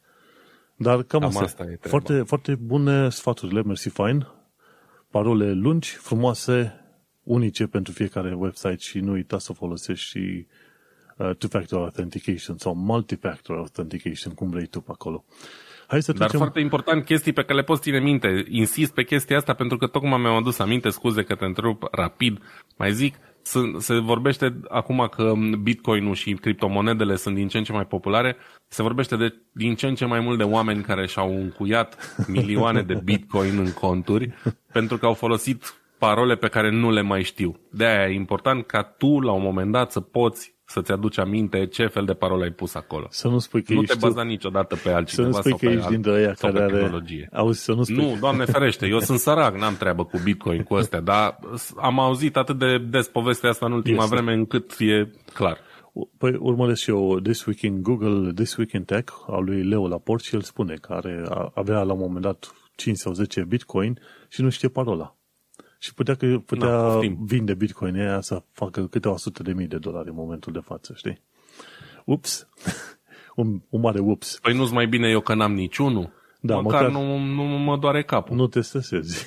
[0.77, 4.27] Dar cam, cam asta, asta e foarte, foarte bune sfaturile, mersi fine.
[5.11, 6.81] Parole lungi, frumoase,
[7.23, 10.47] unice pentru fiecare website și nu uita să folosești și
[11.17, 15.25] uh, two-factor authentication sau multi-factor authentication, cum vrei tu pe acolo.
[15.87, 18.45] Hai să Dar foarte important, chestii pe care le poți ține minte.
[18.49, 22.39] Insist pe chestia asta pentru că tocmai mi-am adus aminte, scuze că te întrerup rapid.
[22.77, 23.15] Mai zic,
[23.79, 25.33] se vorbește acum că
[25.63, 28.37] Bitcoin-ul și criptomonedele sunt din ce în ce mai populare,
[28.69, 32.83] se vorbește de din ce în ce mai mult de oameni care și-au încuiat milioane
[32.83, 34.35] de Bitcoin în conturi
[34.73, 37.61] pentru că au folosit parole pe care nu le mai știu.
[37.71, 41.67] De aia e important ca tu, la un moment dat, să poți să-ți aduci aminte
[41.67, 43.07] ce fel de parole ai pus acolo.
[43.11, 44.27] Să nu spui că nu ești te baza tu...
[44.27, 46.73] niciodată pe altcineva să nu spui sau că ești dintre aia care are...
[46.73, 47.29] tehnologie.
[47.33, 47.97] Auzi, să nu, spui...
[47.97, 51.39] nu, doamne ferește, eu sunt sărac, n-am treabă cu Bitcoin, cu astea, dar
[51.77, 54.15] am auzit atât de des povestea asta în ultima este.
[54.15, 55.59] vreme încât e clar.
[56.19, 59.89] Păi urmăresc și eu This Week in Google, This Week in Tech al lui Leo
[59.89, 61.23] Laport și el spune că are,
[61.55, 63.99] avea la un moment dat 5 sau 10 Bitcoin
[64.29, 65.16] și nu știe parola.
[65.87, 69.79] Și putea, că, putea no, vinde Bitcoin aia să facă câteva sute de mii de
[69.79, 71.23] dolari în momentul de față, știi?
[72.05, 72.49] Ups!
[73.41, 74.39] un, un mare ups.
[74.43, 76.13] Păi nu-ți mai bine eu că n-am niciunul?
[76.41, 78.37] Da, măcar, măcar nu, nu mă doare capul.
[78.37, 79.27] Nu te stresezi.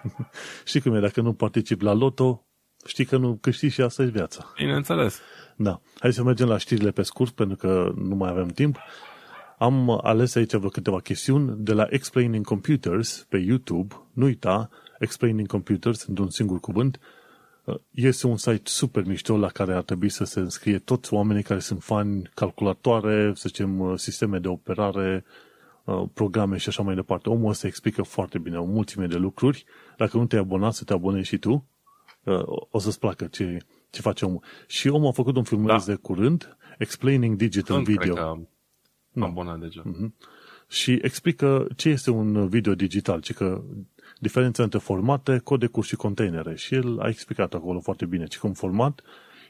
[0.64, 2.46] știi cum e, dacă nu participi la loto,
[2.86, 4.52] știi că nu câștigi și asta e viața.
[4.56, 5.20] Bineînțeles.
[5.56, 5.80] Da.
[5.98, 8.78] Hai să mergem la știrile pe scurt, pentru că nu mai avem timp.
[9.58, 13.94] Am ales aici vreo câteva chestiuni de la Explaining Computers pe YouTube.
[14.12, 14.70] Nu uita,
[15.00, 17.00] Explaining Computers, într-un singur cuvânt,
[17.90, 21.60] este un site super mișto la care ar trebui să se înscrie toți oamenii care
[21.60, 25.24] sunt fani calculatoare, să zicem, sisteme de operare,
[26.12, 27.28] programe și așa mai departe.
[27.28, 29.64] Omul ăsta explică foarte bine o mulțime de lucruri.
[29.96, 31.66] Dacă nu te-ai abonat, să te abonezi și tu.
[32.70, 33.58] O să-ți placă ce,
[33.90, 34.42] ce face omul.
[34.66, 35.92] Și omul a făcut un filmuleț da.
[35.92, 38.14] de curând, Explaining Digital Sunt, Video.
[38.14, 38.48] Cred că am
[39.12, 39.26] da.
[39.26, 39.82] abonat deja.
[39.82, 40.10] Mm-hmm.
[40.68, 43.62] Și explică ce este un video digital, ci că
[44.20, 46.54] diferența între formate, codecuri și containere.
[46.56, 49.02] Și el a explicat acolo foarte bine ce un format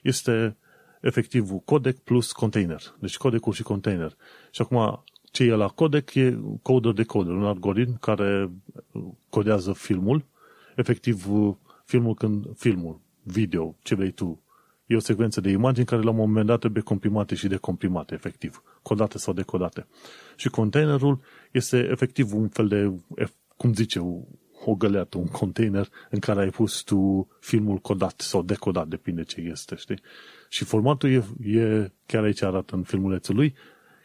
[0.03, 0.57] este
[1.01, 2.81] efectivul codec plus container.
[2.99, 4.17] Deci codecuri și container.
[4.51, 8.51] Și acum ce e la codec e coder de coder, un algoritm care
[9.29, 10.25] codează filmul,
[10.77, 11.27] efectiv
[11.85, 14.43] filmul când filmul, video, ce vrei tu.
[14.87, 18.63] E o secvență de imagini care la un moment dat trebuie comprimate și decomprimate, efectiv,
[18.83, 19.87] codate sau decodate.
[20.37, 21.21] Și containerul
[21.51, 22.93] este efectiv un fel de,
[23.57, 24.01] cum zice,
[24.65, 29.41] o găleată, un container în care ai pus tu filmul codat sau decodat, depinde ce
[29.41, 30.01] este, știi?
[30.49, 31.25] Și formatul e,
[31.59, 33.55] e chiar aici arată în filmulețul lui,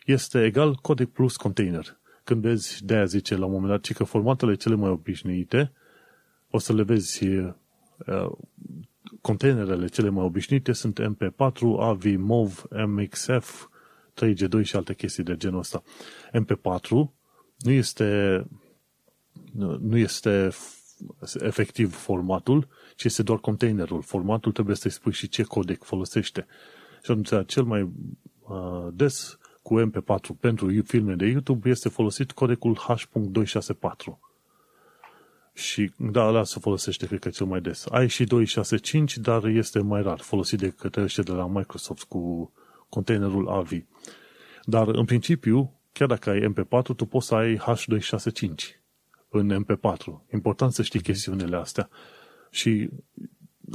[0.06, 1.98] este egal codec plus container.
[2.24, 5.72] când vezi, de-aia zice la un moment dat, ci că formatele cele mai obișnuite,
[6.50, 8.32] o să le vezi uh,
[9.22, 13.68] containerele cele mai obișnuite sunt MP4, AV, MOV, MXF,
[14.14, 15.84] 3G2 și alte chestii de genul ăsta.
[16.34, 16.90] MP4
[17.58, 18.40] nu este
[19.80, 20.50] nu este
[21.40, 24.02] efectiv formatul, ci este doar containerul.
[24.02, 26.46] Formatul trebuie să-i spui și ce codec folosește.
[27.04, 32.78] Și atunci, cel mai uh, des cu MP4 pentru filme de YouTube este folosit codecul
[32.78, 34.18] H.264.
[35.54, 37.86] Și da, ăla se folosește, cred că cel mai des.
[37.90, 42.52] Ai și 265, dar este mai rar, folosit de către ăștia de la Microsoft cu
[42.90, 43.72] containerul AV.
[44.64, 48.85] Dar, în principiu, chiar dacă ai MP4, tu poți să ai H265
[49.36, 50.32] în MP4.
[50.34, 51.90] Important să știi chestiunile astea.
[52.50, 52.90] Și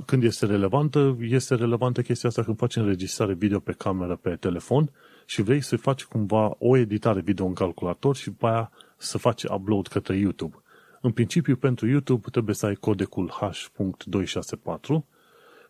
[0.06, 4.90] când este relevantă, este relevantă chestia asta când faci înregistrare video pe cameră pe telefon
[5.26, 9.42] și vrei să faci cumva o editare video în calculator și după aia să faci
[9.42, 10.56] upload către YouTube.
[11.00, 15.04] În principiu, pentru YouTube trebuie să ai codecul H.264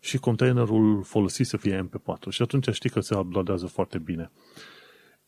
[0.01, 4.31] și containerul folosit să fie MP4 și atunci știi că se uploadează foarte bine.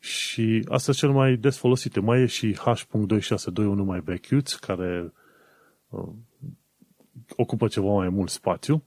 [0.03, 1.99] Și asta cel mai des folosite.
[1.99, 5.13] Mai e și H.262 mai vechiuț, care
[5.89, 6.09] uh,
[7.35, 8.83] ocupă ceva mai mult spațiu.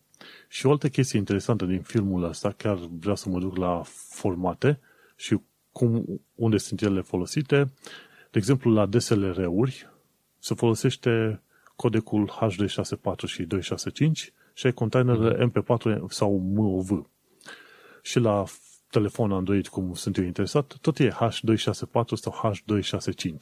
[0.48, 4.80] Și o altă chestie interesantă din filmul ăsta, chiar vreau să mă duc la formate
[5.16, 5.40] și
[5.72, 7.72] cum, unde sunt ele folosite.
[8.30, 9.88] De exemplu, la DSLR-uri
[10.38, 11.43] se folosește
[11.76, 17.06] codecul H264 și 265 și ai containerele MP4 sau MOV.
[18.02, 18.44] Și la
[18.97, 23.36] telefon Android, cum sunt eu interesat, tot e H264 sau H265.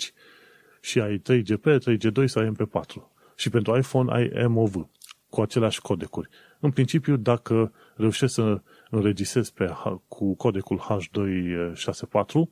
[0.81, 3.13] Și ai 3GP, 3G2 sau MP4.
[3.37, 4.89] Și pentru iPhone ai MOV
[5.29, 6.29] cu aceleași codecuri.
[6.61, 8.61] În principiu, dacă reușești să
[8.91, 9.71] înregistrezi pe,
[10.09, 12.51] cu codecul H264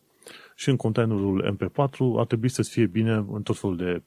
[0.55, 4.03] și în containerul MP4, ar trebui să-ți fie bine în tot felul de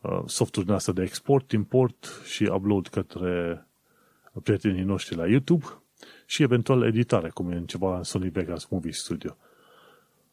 [0.00, 3.66] uh, softuri astea de export, import și upload către
[4.42, 5.64] prietenii noștri la YouTube
[6.26, 9.36] și eventual editare, cum e în ceva Sony Vegas Movie Studio.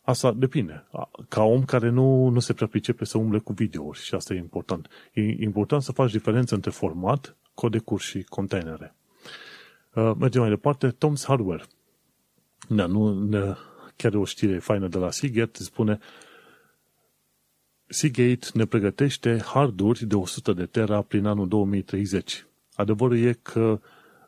[0.02, 0.88] Asta depinde.
[1.30, 4.38] Ca om care nu, nu se prea pricepe să umble cu videouri și asta e
[4.38, 4.88] important.
[5.14, 8.96] E important să faci diferență între format, codecuri și containere.
[9.94, 10.92] Uh, mergem mai departe.
[10.92, 11.64] Tom's Hardware.
[12.68, 13.56] Da, nu, ne,
[13.96, 16.00] chiar o știre faină de la Seagate spune
[17.86, 22.46] Seagate ne pregătește harduri de 100 de tera prin anul 2030.
[22.76, 23.80] Adevărul e că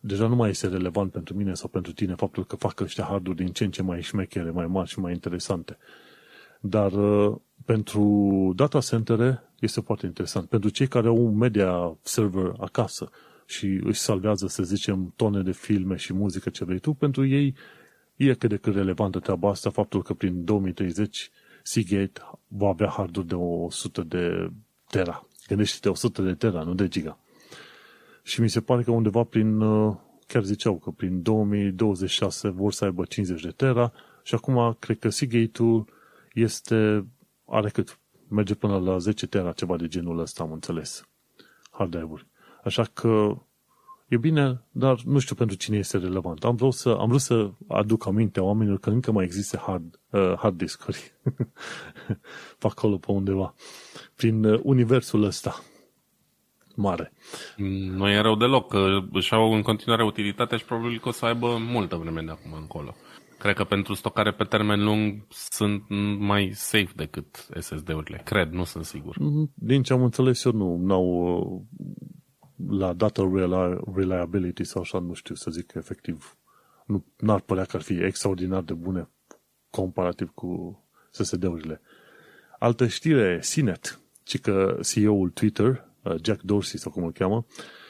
[0.08, 3.36] deja nu mai este relevant pentru mine sau pentru tine faptul că fac ăștia harduri
[3.36, 5.78] din ce în ce mai șmechere, mai mari și mai interesante.
[6.60, 10.50] Dar uh, pentru data centere este foarte interesant.
[10.50, 13.10] Pentru cei care au un media server acasă
[13.46, 17.56] și își salvează, să zicem, tone de filme și muzică ce vrei tu, pentru ei
[18.16, 21.32] e cât de cât relevantă treaba asta, faptul că prin 2030
[21.64, 24.52] Seagate va avea harduri de 100 de
[24.90, 25.28] tera.
[25.48, 27.20] Gândește-te 100 de tera, nu de giga.
[28.26, 29.96] Și mi se pare că undeva prin, uh,
[30.28, 33.92] chiar ziceau că prin 2026 vor să aibă 50 de tera
[34.24, 35.86] și acum cred că Seagate-ul
[36.34, 37.06] este,
[37.46, 38.00] are cât?
[38.28, 41.08] Merge până la 10 tera, ceva de genul ăsta, am înțeles.
[41.72, 42.28] Hard drive-uri.
[42.64, 43.38] Așa că
[44.08, 46.44] e bine, dar nu știu pentru cine este relevant.
[46.44, 50.34] Am vrut să, am vrut să aduc aminte oamenilor că încă mai există hard, uh,
[50.38, 51.14] hard disk-uri
[52.60, 53.54] pe acolo, pe undeva,
[54.16, 55.64] prin uh, universul ăsta
[56.76, 57.12] mare.
[57.96, 61.26] Nu e rău deloc, că își au în continuare utilitatea și probabil că o să
[61.26, 62.96] aibă multă vreme de acum încolo.
[63.38, 65.84] Cred că pentru stocare pe termen lung sunt
[66.20, 68.22] mai safe decât SSD-urile.
[68.26, 69.16] Cred, nu sunt sigur.
[69.16, 69.54] Mm-hmm.
[69.54, 71.66] Din ce am înțeles eu, nu au
[72.70, 73.32] la data
[73.96, 76.38] reliability sau așa, nu știu să zic efectiv.
[76.86, 79.10] Nu ar părea că ar fi extraordinar de bune
[79.70, 80.80] comparativ cu
[81.12, 81.82] SSD-urile.
[82.60, 87.46] Altă știre, CNET, ci că CEO-ul Twitter, Uh, Jack Dorsey sau cum îl cheamă,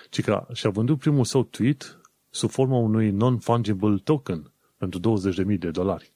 [0.09, 5.19] ci că și-a vândut primul său tweet sub forma unui non-fungible token pentru
[5.53, 6.13] 20.000 de dolari.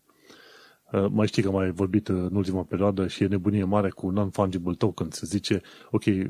[0.91, 4.73] Uh, mai știi că mai vorbit în ultima perioadă și e nebunie mare cu non-fungible
[4.77, 5.09] token.
[5.11, 5.61] Se zice,
[5.91, 6.23] ok, uh,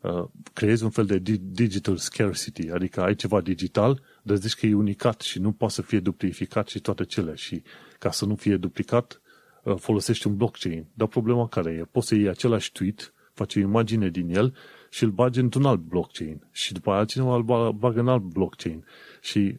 [0.00, 4.74] uh, creezi un fel de digital scarcity, adică ai ceva digital, dar zici că e
[4.74, 7.34] unicat și nu poate să fie duplicat și toate cele.
[7.34, 7.62] Și
[7.98, 9.20] ca să nu fie duplicat,
[9.64, 10.86] uh, folosești un blockchain.
[10.94, 11.84] Dar problema care e?
[11.84, 14.54] Poți să iei același tweet faci o imagine din el
[14.90, 16.46] și îl bagi într-un alt blockchain.
[16.52, 18.84] Și după aia cineva îl bagă în alt blockchain.
[19.20, 19.58] Și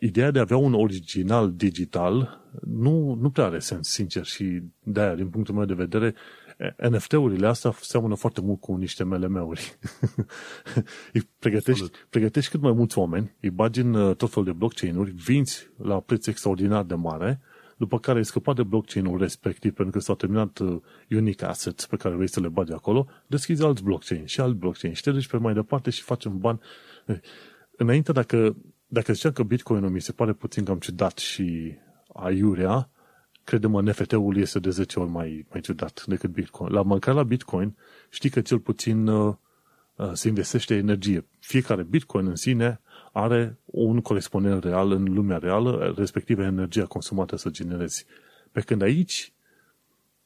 [0.00, 4.24] ideea de a avea un original digital nu, nu prea are sens, sincer.
[4.24, 6.14] Și de-aia, din punctul meu de vedere,
[6.90, 9.78] NFT-urile astea seamănă foarte mult cu niște MLM-uri.
[11.12, 15.10] îi pregătești, pregătești cât mai mulți oameni, îi bagi în uh, tot felul de blockchain-uri,
[15.10, 17.40] vinți la preț extraordinar de mare,
[17.76, 20.80] după care ai scăpat de blockchain-ul respectiv pentru că s-au terminat uh,
[21.10, 24.94] unique assets pe care vrei să le bagi acolo, deschizi alt blockchain și alt blockchain
[24.94, 26.60] și te duci pe mai departe și faci un ban.
[27.76, 28.56] Înainte, dacă,
[28.86, 31.76] dacă ziceam că Bitcoin-ul mi se pare puțin cam ciudat și
[32.12, 32.90] aiurea,
[33.44, 36.72] credem NFT-ul este de 10 ori mai, mai ciudat decât Bitcoin.
[36.72, 37.76] La măcar la Bitcoin
[38.10, 39.34] știi că cel puțin uh,
[39.96, 41.26] uh, se investește energie.
[41.38, 42.80] Fiecare Bitcoin în sine
[43.16, 48.06] are un corespondent real în lumea reală, respectiv energia consumată să generezi.
[48.52, 49.32] Pe când aici,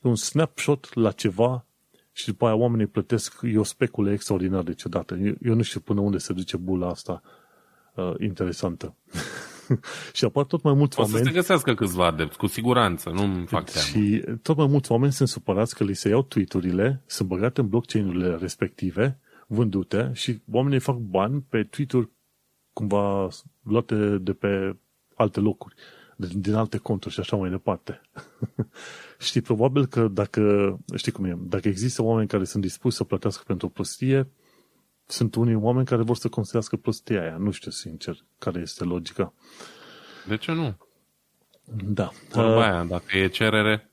[0.01, 1.65] un snapshot la ceva
[2.13, 5.15] și după aia oamenii plătesc, e o speculă extraordinar de ciudată.
[5.15, 7.23] Eu, eu nu știu până unde se duce bula asta
[7.95, 8.95] uh, interesantă.
[10.17, 11.21] și apar tot mai mulți o oameni...
[11.21, 13.87] O să se găsească câțiva adepți, cu siguranță, nu-mi fac teamă.
[13.87, 17.69] Și tot mai mulți oameni sunt supărați că li se iau tweet-urile, sunt băgate în
[17.69, 22.11] blockchain-urile respective, vândute și oamenii fac bani pe tweet-uri
[22.79, 23.29] cumva
[23.63, 24.77] luate de pe
[25.15, 25.75] alte locuri,
[26.17, 28.01] din alte conturi și așa mai departe.
[29.29, 30.43] Știi, probabil că dacă,
[30.97, 34.29] știi cum e, dacă există oameni care sunt dispuși să plătească pentru o prostie,
[35.07, 37.37] sunt unii oameni care vor să construiască prostia aia.
[37.37, 39.33] Nu știu, sincer, care este logica.
[40.27, 40.77] De ce nu?
[41.85, 42.11] Da.
[42.31, 43.91] Vorba uh, aia, dacă e cerere,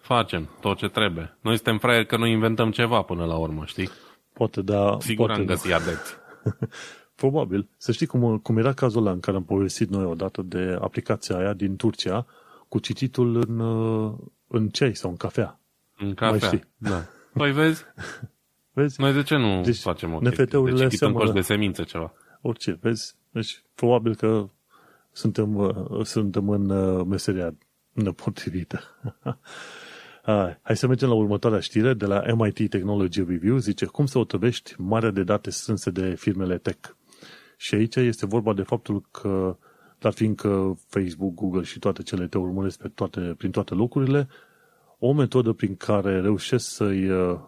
[0.00, 1.36] facem tot ce trebuie.
[1.40, 3.90] Noi suntem fraieri că noi inventăm ceva până la urmă, știi?
[4.32, 4.96] Poate, da.
[5.00, 5.76] Sigur poate am găsit da.
[5.76, 6.12] adepți.
[7.14, 7.68] Probabil.
[7.76, 11.36] Să știi cum, cum era cazul ăla în care am povestit noi odată de aplicația
[11.36, 12.26] aia din Turcia
[12.68, 13.60] cu cititul în,
[14.46, 15.60] în ceai sau în cafea.
[15.98, 16.64] În cafea, Mai știi?
[16.76, 17.06] da.
[17.32, 17.84] Păi vezi?
[18.76, 19.00] vezi?
[19.00, 21.32] Noi de ce nu deci, facem o NFT-urile deci, semănă...
[21.32, 22.12] de semințe ceva.
[22.40, 23.14] Orice, vezi?
[23.30, 24.48] Deci, probabil că
[25.12, 27.54] suntem, uh, suntem în uh, meseria
[27.92, 28.80] nepotrivită.
[30.62, 33.56] Hai să mergem la următoarea știre de la MIT Technology Review.
[33.56, 36.90] Zice, cum să otrăvești marea de date strânse de firmele tech?
[37.64, 39.56] Și aici este vorba de faptul că,
[39.98, 44.28] dar fiindcă Facebook, Google și toate cele te urmăresc pe toate, prin toate locurile,
[44.98, 47.40] o metodă prin care reușesc să-i, uh,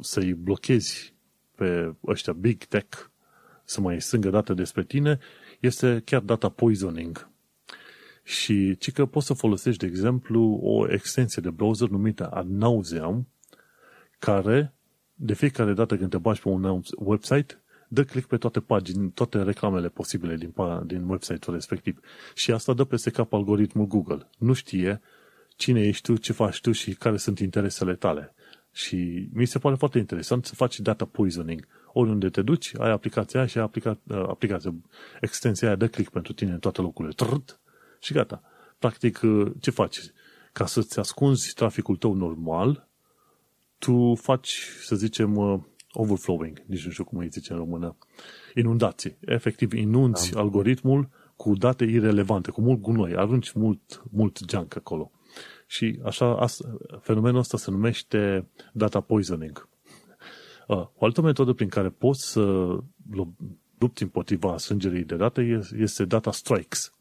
[0.00, 1.14] să-i blochezi
[1.54, 2.98] pe ăștia big tech
[3.64, 5.18] să mai strângă date despre tine
[5.60, 7.30] este chiar data poisoning.
[8.22, 13.28] Și ci că poți să folosești, de exemplu, o extensie de browser numită ad nauseam,
[14.18, 14.74] care,
[15.14, 19.42] de fiecare dată când te bagi pe un website, dă click pe toate pagini, toate
[19.42, 20.54] reclamele posibile din,
[20.86, 22.00] din website-ul respectiv.
[22.34, 24.28] Și asta dă peste cap algoritmul Google.
[24.38, 25.00] Nu știe
[25.56, 28.34] cine ești tu, ce faci tu și care sunt interesele tale.
[28.72, 31.66] Și mi se pare foarte interesant să faci data poisoning.
[31.92, 34.74] Oriunde te duci, ai aplicația și aplica, aplicația,
[35.20, 37.14] extensia aia dă click pentru tine în toate locurile.
[37.14, 37.60] Trrrt,
[38.00, 38.42] și gata.
[38.78, 39.20] Practic,
[39.60, 40.00] ce faci?
[40.52, 42.88] Ca să-ți ascunzi traficul tău normal,
[43.78, 45.34] tu faci, să zicem,
[45.92, 47.96] overflowing, nici nu știu cum îi zice în română,
[48.54, 49.16] inundații.
[49.20, 50.40] Efectiv, inunzi da.
[50.40, 55.10] algoritmul cu date irelevante, cu mult gunoi, arunci mult, mult junk acolo.
[55.66, 59.68] Și așa, asta, fenomenul ăsta se numește data poisoning.
[60.66, 62.76] O altă metodă prin care poți să
[63.78, 66.92] lupți împotriva strângerii de date este data strikes.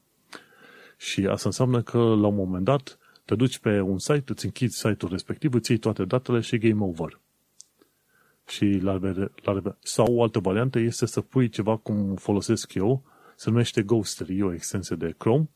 [0.98, 4.78] Și asta înseamnă că la un moment dat te duci pe un site, îți închizi
[4.78, 7.20] site-ul respectiv, îți iei toate datele și game over.
[8.48, 9.00] Și la,
[9.44, 13.04] la, sau o altă variantă este să pui ceva cum folosesc eu,
[13.36, 15.50] se numește Ghostery, o extensie de Chrome,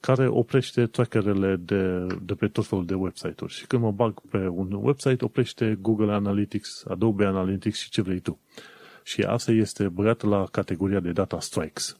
[0.00, 3.52] care oprește trackerele de, de pe tot felul de website-uri.
[3.52, 8.20] Și când mă bag pe un website, oprește Google Analytics, Adobe Analytics și ce vrei
[8.20, 8.38] tu.
[9.02, 11.96] Și asta este băgată la categoria de data strikes.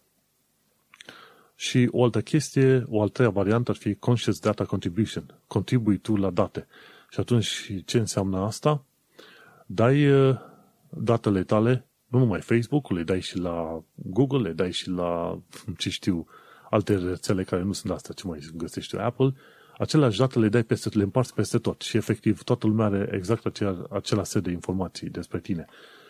[1.54, 5.34] Și o altă chestie, o altă variantă ar fi Conscious Data Contribution.
[5.46, 6.66] Contribui tu la date.
[7.10, 8.84] Și atunci, ce înseamnă asta?
[9.72, 10.36] Dai uh,
[10.88, 15.42] datele tale, nu numai Facebook, le dai și la Google, le dai și la,
[15.76, 16.26] ce știu,
[16.70, 19.34] alte rețele care nu sunt astea, ce mai găsești Apple,
[19.78, 23.46] aceleași date le dai peste, le împarți peste tot și efectiv toată lumea are exact
[23.46, 25.64] acela, acela set de informații despre tine.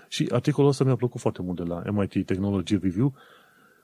[0.09, 3.15] Și articolul ăsta mi-a plăcut foarte mult de la MIT Technology Review,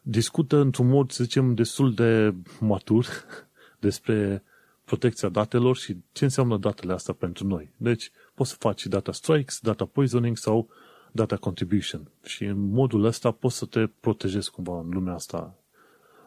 [0.02, 3.06] discută într-un mod, să zicem, destul de matur
[3.86, 4.42] despre
[4.84, 7.72] protecția datelor și ce înseamnă datele astea pentru noi.
[7.76, 10.68] Deci, poți să faci data strikes, data poisoning sau
[11.12, 12.10] data contribution.
[12.24, 15.58] Și în modul ăsta poți să te protejezi cumva în lumea asta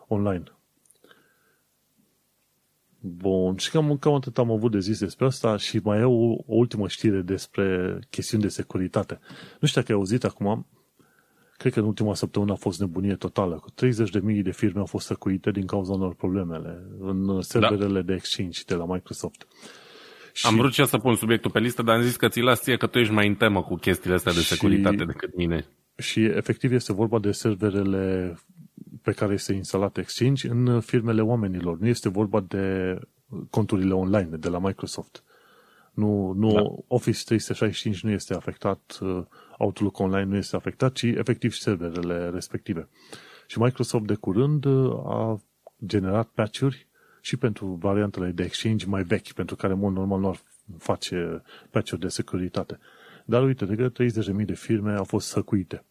[0.07, 0.43] online.
[2.99, 6.31] Bun, și cam, cam atât am avut de zis despre asta și mai e o,
[6.31, 9.19] o ultimă știre despre chestiuni de securitate.
[9.59, 10.65] Nu știu dacă ai auzit acum,
[11.59, 13.63] Cred că în ultima săptămână a fost nebunie totală.
[13.85, 18.05] 30.000 de firme au fost săcuite din cauza unor problemele în serverele da.
[18.05, 19.47] de exchange de la Microsoft.
[20.33, 20.45] Și...
[20.47, 22.77] Am vrut și să pun subiectul pe listă, dar am zis că ți las ție
[22.77, 25.05] că tu ești mai în temă cu chestiile astea de securitate și...
[25.05, 25.65] decât mine.
[25.97, 28.35] Și efectiv este vorba de serverele
[29.01, 31.77] pe care este instalat Exchange în firmele oamenilor.
[31.79, 32.95] Nu este vorba de
[33.49, 35.23] conturile online de la Microsoft.
[35.93, 36.61] Nu, nu da.
[36.87, 39.23] Office 365 nu este afectat, uh,
[39.57, 42.87] Outlook Online nu este afectat, ci efectiv serverele respective.
[43.47, 45.41] Și Microsoft de curând uh, a
[45.85, 46.87] generat patch-uri
[47.29, 50.41] și pentru variantele de Exchange mai vechi, pentru care, în mod normal, nu ar
[50.77, 52.79] face patch-uri de securitate.
[53.25, 55.83] Dar uite, de că 30.000 de firme au fost săcuite.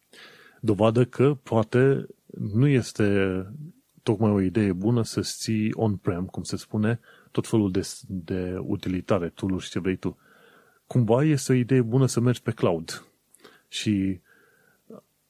[0.59, 2.07] Dovadă că poate
[2.53, 3.07] nu este
[4.03, 6.99] tocmai o idee bună să ții on-prem, cum se spune,
[7.31, 10.17] tot felul de, de utilitare, tool și ce vrei tu.
[10.87, 13.05] Cumva este o idee bună să mergi pe cloud.
[13.67, 14.19] Și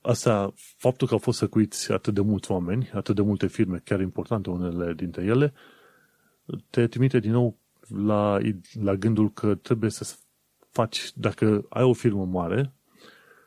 [0.02, 4.00] asta, faptul că au fost săcuiți atât de mulți oameni, atât de multe firme, chiar
[4.02, 5.54] importante unele dintre ele,
[6.70, 7.58] te trimite din nou
[7.88, 8.38] la,
[8.82, 10.16] la gândul că trebuie să
[10.72, 12.74] faci, dacă ai o firmă mare,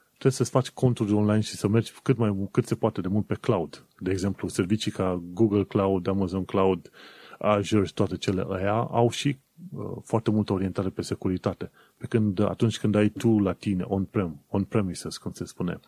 [0.08, 3.26] trebuie să-ți faci conturi online și să mergi cât, mai, cât se poate de mult
[3.26, 3.86] pe cloud.
[3.98, 6.90] De exemplu, servicii ca Google Cloud, Amazon Cloud,
[7.38, 9.38] Azure și toate cele aia au și
[9.72, 11.70] uh, foarte multă orientare pe securitate.
[11.96, 15.80] Pe când atunci când ai tu la tine on-prem, on-premises, cum se spune,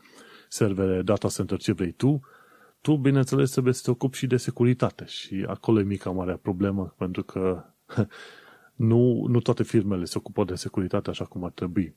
[0.48, 2.20] servere, data center, ce vrei tu,
[2.84, 5.04] tu, bineînțeles, trebuie să te ocupi și de securitate.
[5.04, 7.64] Și acolo e mica mare problemă, pentru că
[8.90, 11.94] nu, nu toate firmele se ocupă de securitate așa cum ar trebui.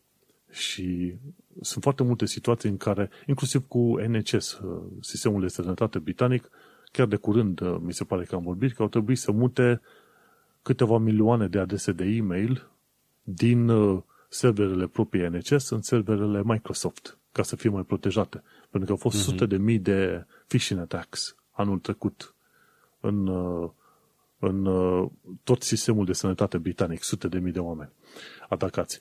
[0.51, 1.15] Și
[1.61, 6.49] sunt foarte multe situații în care, inclusiv cu NHS, uh, sistemul de sănătate britanic,
[6.91, 9.81] chiar de curând uh, mi se pare că am vorbit, că au trebuit să mute
[10.61, 12.69] câteva milioane de adrese de e-mail
[13.23, 18.43] din uh, serverele proprii NHS în serverele Microsoft, ca să fie mai protejate.
[18.69, 19.29] Pentru că au fost uh-huh.
[19.29, 22.35] sute de mii de phishing attacks anul trecut
[22.99, 23.27] în,
[24.39, 24.63] în
[25.43, 27.91] tot sistemul de sănătate britanic, sute de mii de oameni
[28.49, 28.99] atacați.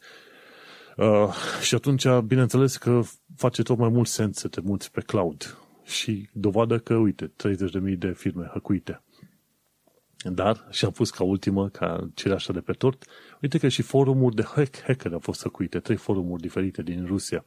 [0.96, 1.32] Uh,
[1.62, 3.00] și atunci, bineînțeles că
[3.36, 5.58] face tot mai mult sens să te muți pe cloud.
[5.84, 7.32] Și dovadă că, uite,
[7.88, 9.02] 30.000 de firme hăcuite.
[10.24, 13.04] Dar, și am pus ca ultimă, ca cireașa de pe tort,
[13.42, 17.44] uite că și forumuri de hack, hacker au fost hăcuite, trei forumuri diferite din Rusia.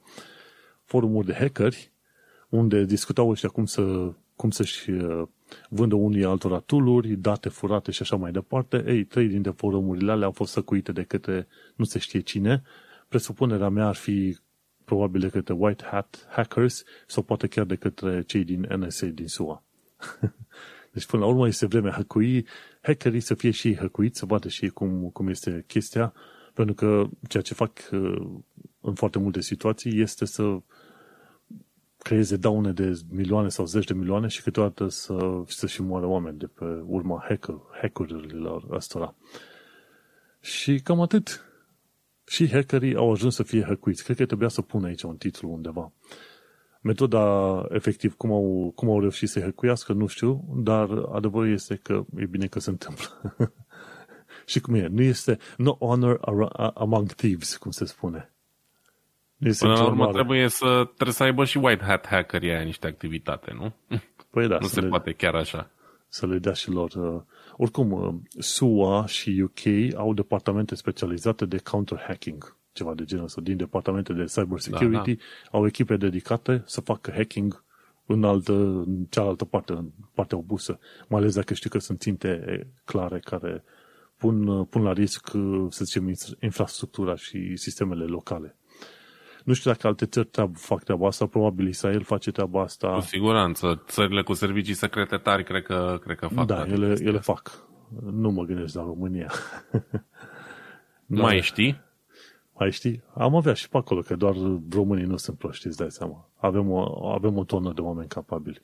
[0.86, 1.92] Forumuri de hackeri,
[2.50, 5.28] unde discutau ăștia cum să cum să-și uh,
[5.70, 8.84] vândă unii altora tooluri, date furate și așa mai departe.
[8.88, 12.64] Ei, trei dintre forumurile alea au fost săcuite de către nu se știe cine,
[13.08, 14.38] presupunerea mea ar fi
[14.86, 19.28] probabil de către white hat hackers sau poate chiar de către cei din NSA din
[19.28, 19.64] SUA.
[20.94, 22.46] deci până la urmă este vremea hăcui,
[22.82, 26.14] hackerii să fie și hăcuiți, să vadă și cum, cum este chestia,
[26.54, 28.22] pentru că ceea ce fac uh,
[28.82, 30.60] în foarte multe situații este să
[32.04, 36.38] creeze daune de milioane sau zeci de milioane și câteodată să, să și moară oameni
[36.38, 39.16] de pe urma hacker, hackerilor ăstora.
[40.42, 41.44] Și cam atât
[42.26, 44.04] și hackerii au ajuns să fie hăcuiți.
[44.04, 45.94] Cred că trebuia să pun aici un titlu undeva.
[46.82, 52.06] Metoda, efectiv, cum au, cum au reușit să hăcuiască, nu știu, dar adevărul este că
[52.18, 53.36] e bine că se întâmplă.
[54.46, 54.88] și cum e?
[54.88, 56.20] Nu este no honor
[56.74, 58.34] among thieves, cum se spune.
[59.40, 62.88] Este Până la urmă trebuie să, trebuie să aibă și white hat hackerii aia niște
[62.88, 63.74] activitate, nu?
[64.32, 64.58] Păi da.
[64.62, 65.72] nu se le, poate chiar așa.
[66.08, 67.22] Să le dea și lor uh,
[67.58, 73.42] oricum, uh, SUA și UK au departamente specializate de counter-hacking, ceva de genul ăsta.
[73.42, 75.22] Din departamente de cybersecurity da,
[75.52, 75.58] da.
[75.58, 77.64] au echipe dedicate să facă hacking
[78.06, 80.80] în, altă, în cealaltă parte, în partea opusă.
[81.08, 82.44] Mai ales dacă știi că sunt ținte
[82.86, 83.64] clare care
[84.18, 88.56] pun, uh, pun la risc, uh, să zicem, infrastructura și sistemele locale.
[89.46, 92.94] Nu știu dacă alte țări treab, fac treaba asta, probabil Israel face treaba asta.
[92.94, 93.84] Cu siguranță.
[93.88, 96.46] Țările cu servicii secrete tari cred că, cred că fac.
[96.46, 97.68] Da, ele, ele fac.
[98.12, 99.32] Nu mă gândesc la România.
[101.06, 101.82] Mai știi?
[102.60, 103.04] Mai știi?
[103.14, 104.36] Am avea și pe acolo, că doar
[104.72, 106.30] românii nu sunt proști, îți dai seama.
[106.38, 108.62] Avem o, avem o tonă de oameni capabili.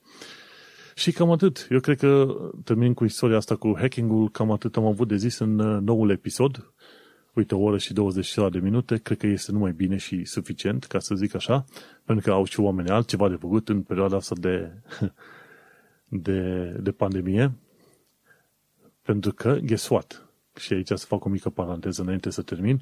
[0.94, 1.66] Și cam atât.
[1.70, 2.26] Eu cred că
[2.64, 6.10] termin cu istoria asta cu hacking-ul, cam atât am avut de zis în uh, noul
[6.10, 6.72] episod
[7.36, 10.98] uite, o oră și 20 de minute, cred că este numai bine și suficient, ca
[10.98, 11.64] să zic așa,
[12.04, 14.72] pentru că au și oamenii altceva de făcut în perioada asta de,
[16.26, 17.52] de, de pandemie.
[19.02, 20.28] Pentru că, guess what?
[20.56, 22.80] Și aici să fac o mică paranteză înainte să termin.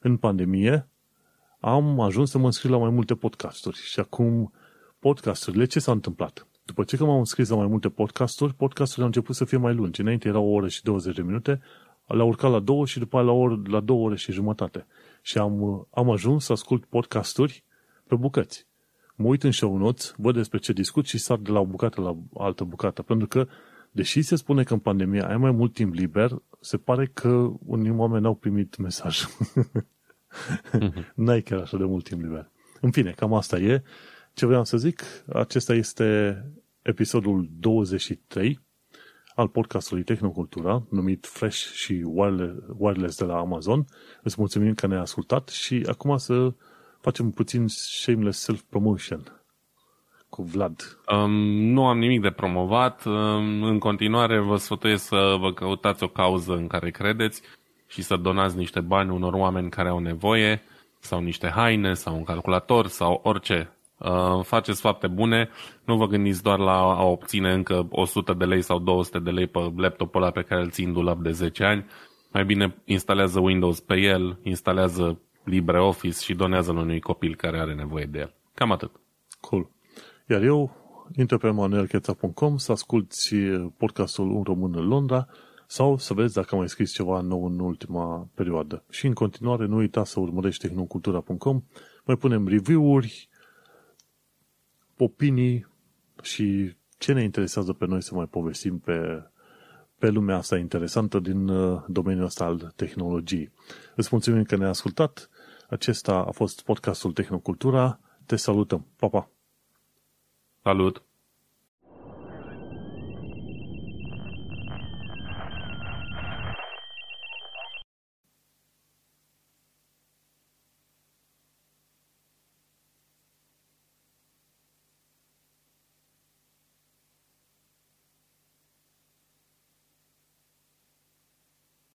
[0.00, 0.88] În pandemie
[1.60, 4.52] am ajuns să mă înscriu la mai multe podcasturi și acum
[4.98, 6.46] podcasturile, ce s-a întâmplat?
[6.64, 9.74] După ce că m-am înscris la mai multe podcasturi, podcasturile au început să fie mai
[9.74, 10.00] lungi.
[10.00, 11.60] Înainte era o oră și 20 de minute,
[12.14, 14.86] l-a urcat la două și după aia la, or, la două ore și jumătate.
[15.22, 17.64] Și am, am ajuns să ascult podcasturi
[18.06, 18.66] pe bucăți.
[19.14, 22.00] Mă uit în show notes, văd despre ce discut și sar de la o bucată
[22.00, 23.02] la altă bucată.
[23.02, 23.46] Pentru că,
[23.90, 26.30] deși se spune că în pandemie ai mai mult timp liber,
[26.60, 29.24] se pare că unii oameni n-au primit mesaj.
[31.14, 32.50] N-ai chiar așa de mult timp liber.
[32.80, 33.82] În fine, cam asta e.
[34.32, 36.38] Ce vreau să zic, acesta este
[36.82, 38.60] episodul 23
[39.40, 42.04] al podcastului Tehnocultura, numit Fresh și
[42.76, 43.84] Wireless de la Amazon.
[44.22, 46.52] Îți mulțumim că ne-ai ascultat și acum să
[47.00, 49.42] facem puțin shameless self-promotion
[50.28, 50.98] cu Vlad.
[51.12, 51.30] Um,
[51.72, 53.04] nu am nimic de promovat.
[53.04, 57.42] Um, în continuare vă sfătuiesc să vă căutați o cauză în care credeți
[57.86, 60.62] și să donați niște bani unor oameni care au nevoie
[60.98, 63.76] sau niște haine sau un calculator sau orice.
[64.04, 65.48] Uh, faceți fapte bune,
[65.84, 69.46] nu vă gândiți doar la a obține încă 100 de lei sau 200 de lei
[69.46, 71.86] pe laptopul ăla pe care îl țin dulap de 10 ani.
[72.32, 78.04] Mai bine instalează Windows pe el, instalează LibreOffice și donează-l unui copil care are nevoie
[78.04, 78.34] de el.
[78.54, 78.90] Cam atât.
[79.40, 79.70] Cool.
[80.28, 80.76] Iar eu
[81.16, 83.16] intră pe manuelcheța.com să asculti
[83.76, 85.26] podcastul Un român în Londra
[85.66, 88.84] sau să vezi dacă am mai scris ceva nou în ultima perioadă.
[88.90, 91.62] Și în continuare nu uita să urmărești tehnocultura.com
[92.04, 93.28] mai punem review-uri,
[95.02, 95.66] opinii
[96.22, 99.22] și ce ne interesează pe noi să mai povestim pe,
[99.98, 103.52] pe lumea asta interesantă din uh, domeniul ăsta al tehnologiei.
[103.96, 105.28] Îți mulțumim că ne-ai ascultat.
[105.68, 108.00] Acesta a fost podcastul Tehnocultura.
[108.26, 108.86] Te salutăm.
[108.96, 109.30] Pa, pa!
[110.62, 111.09] Salut!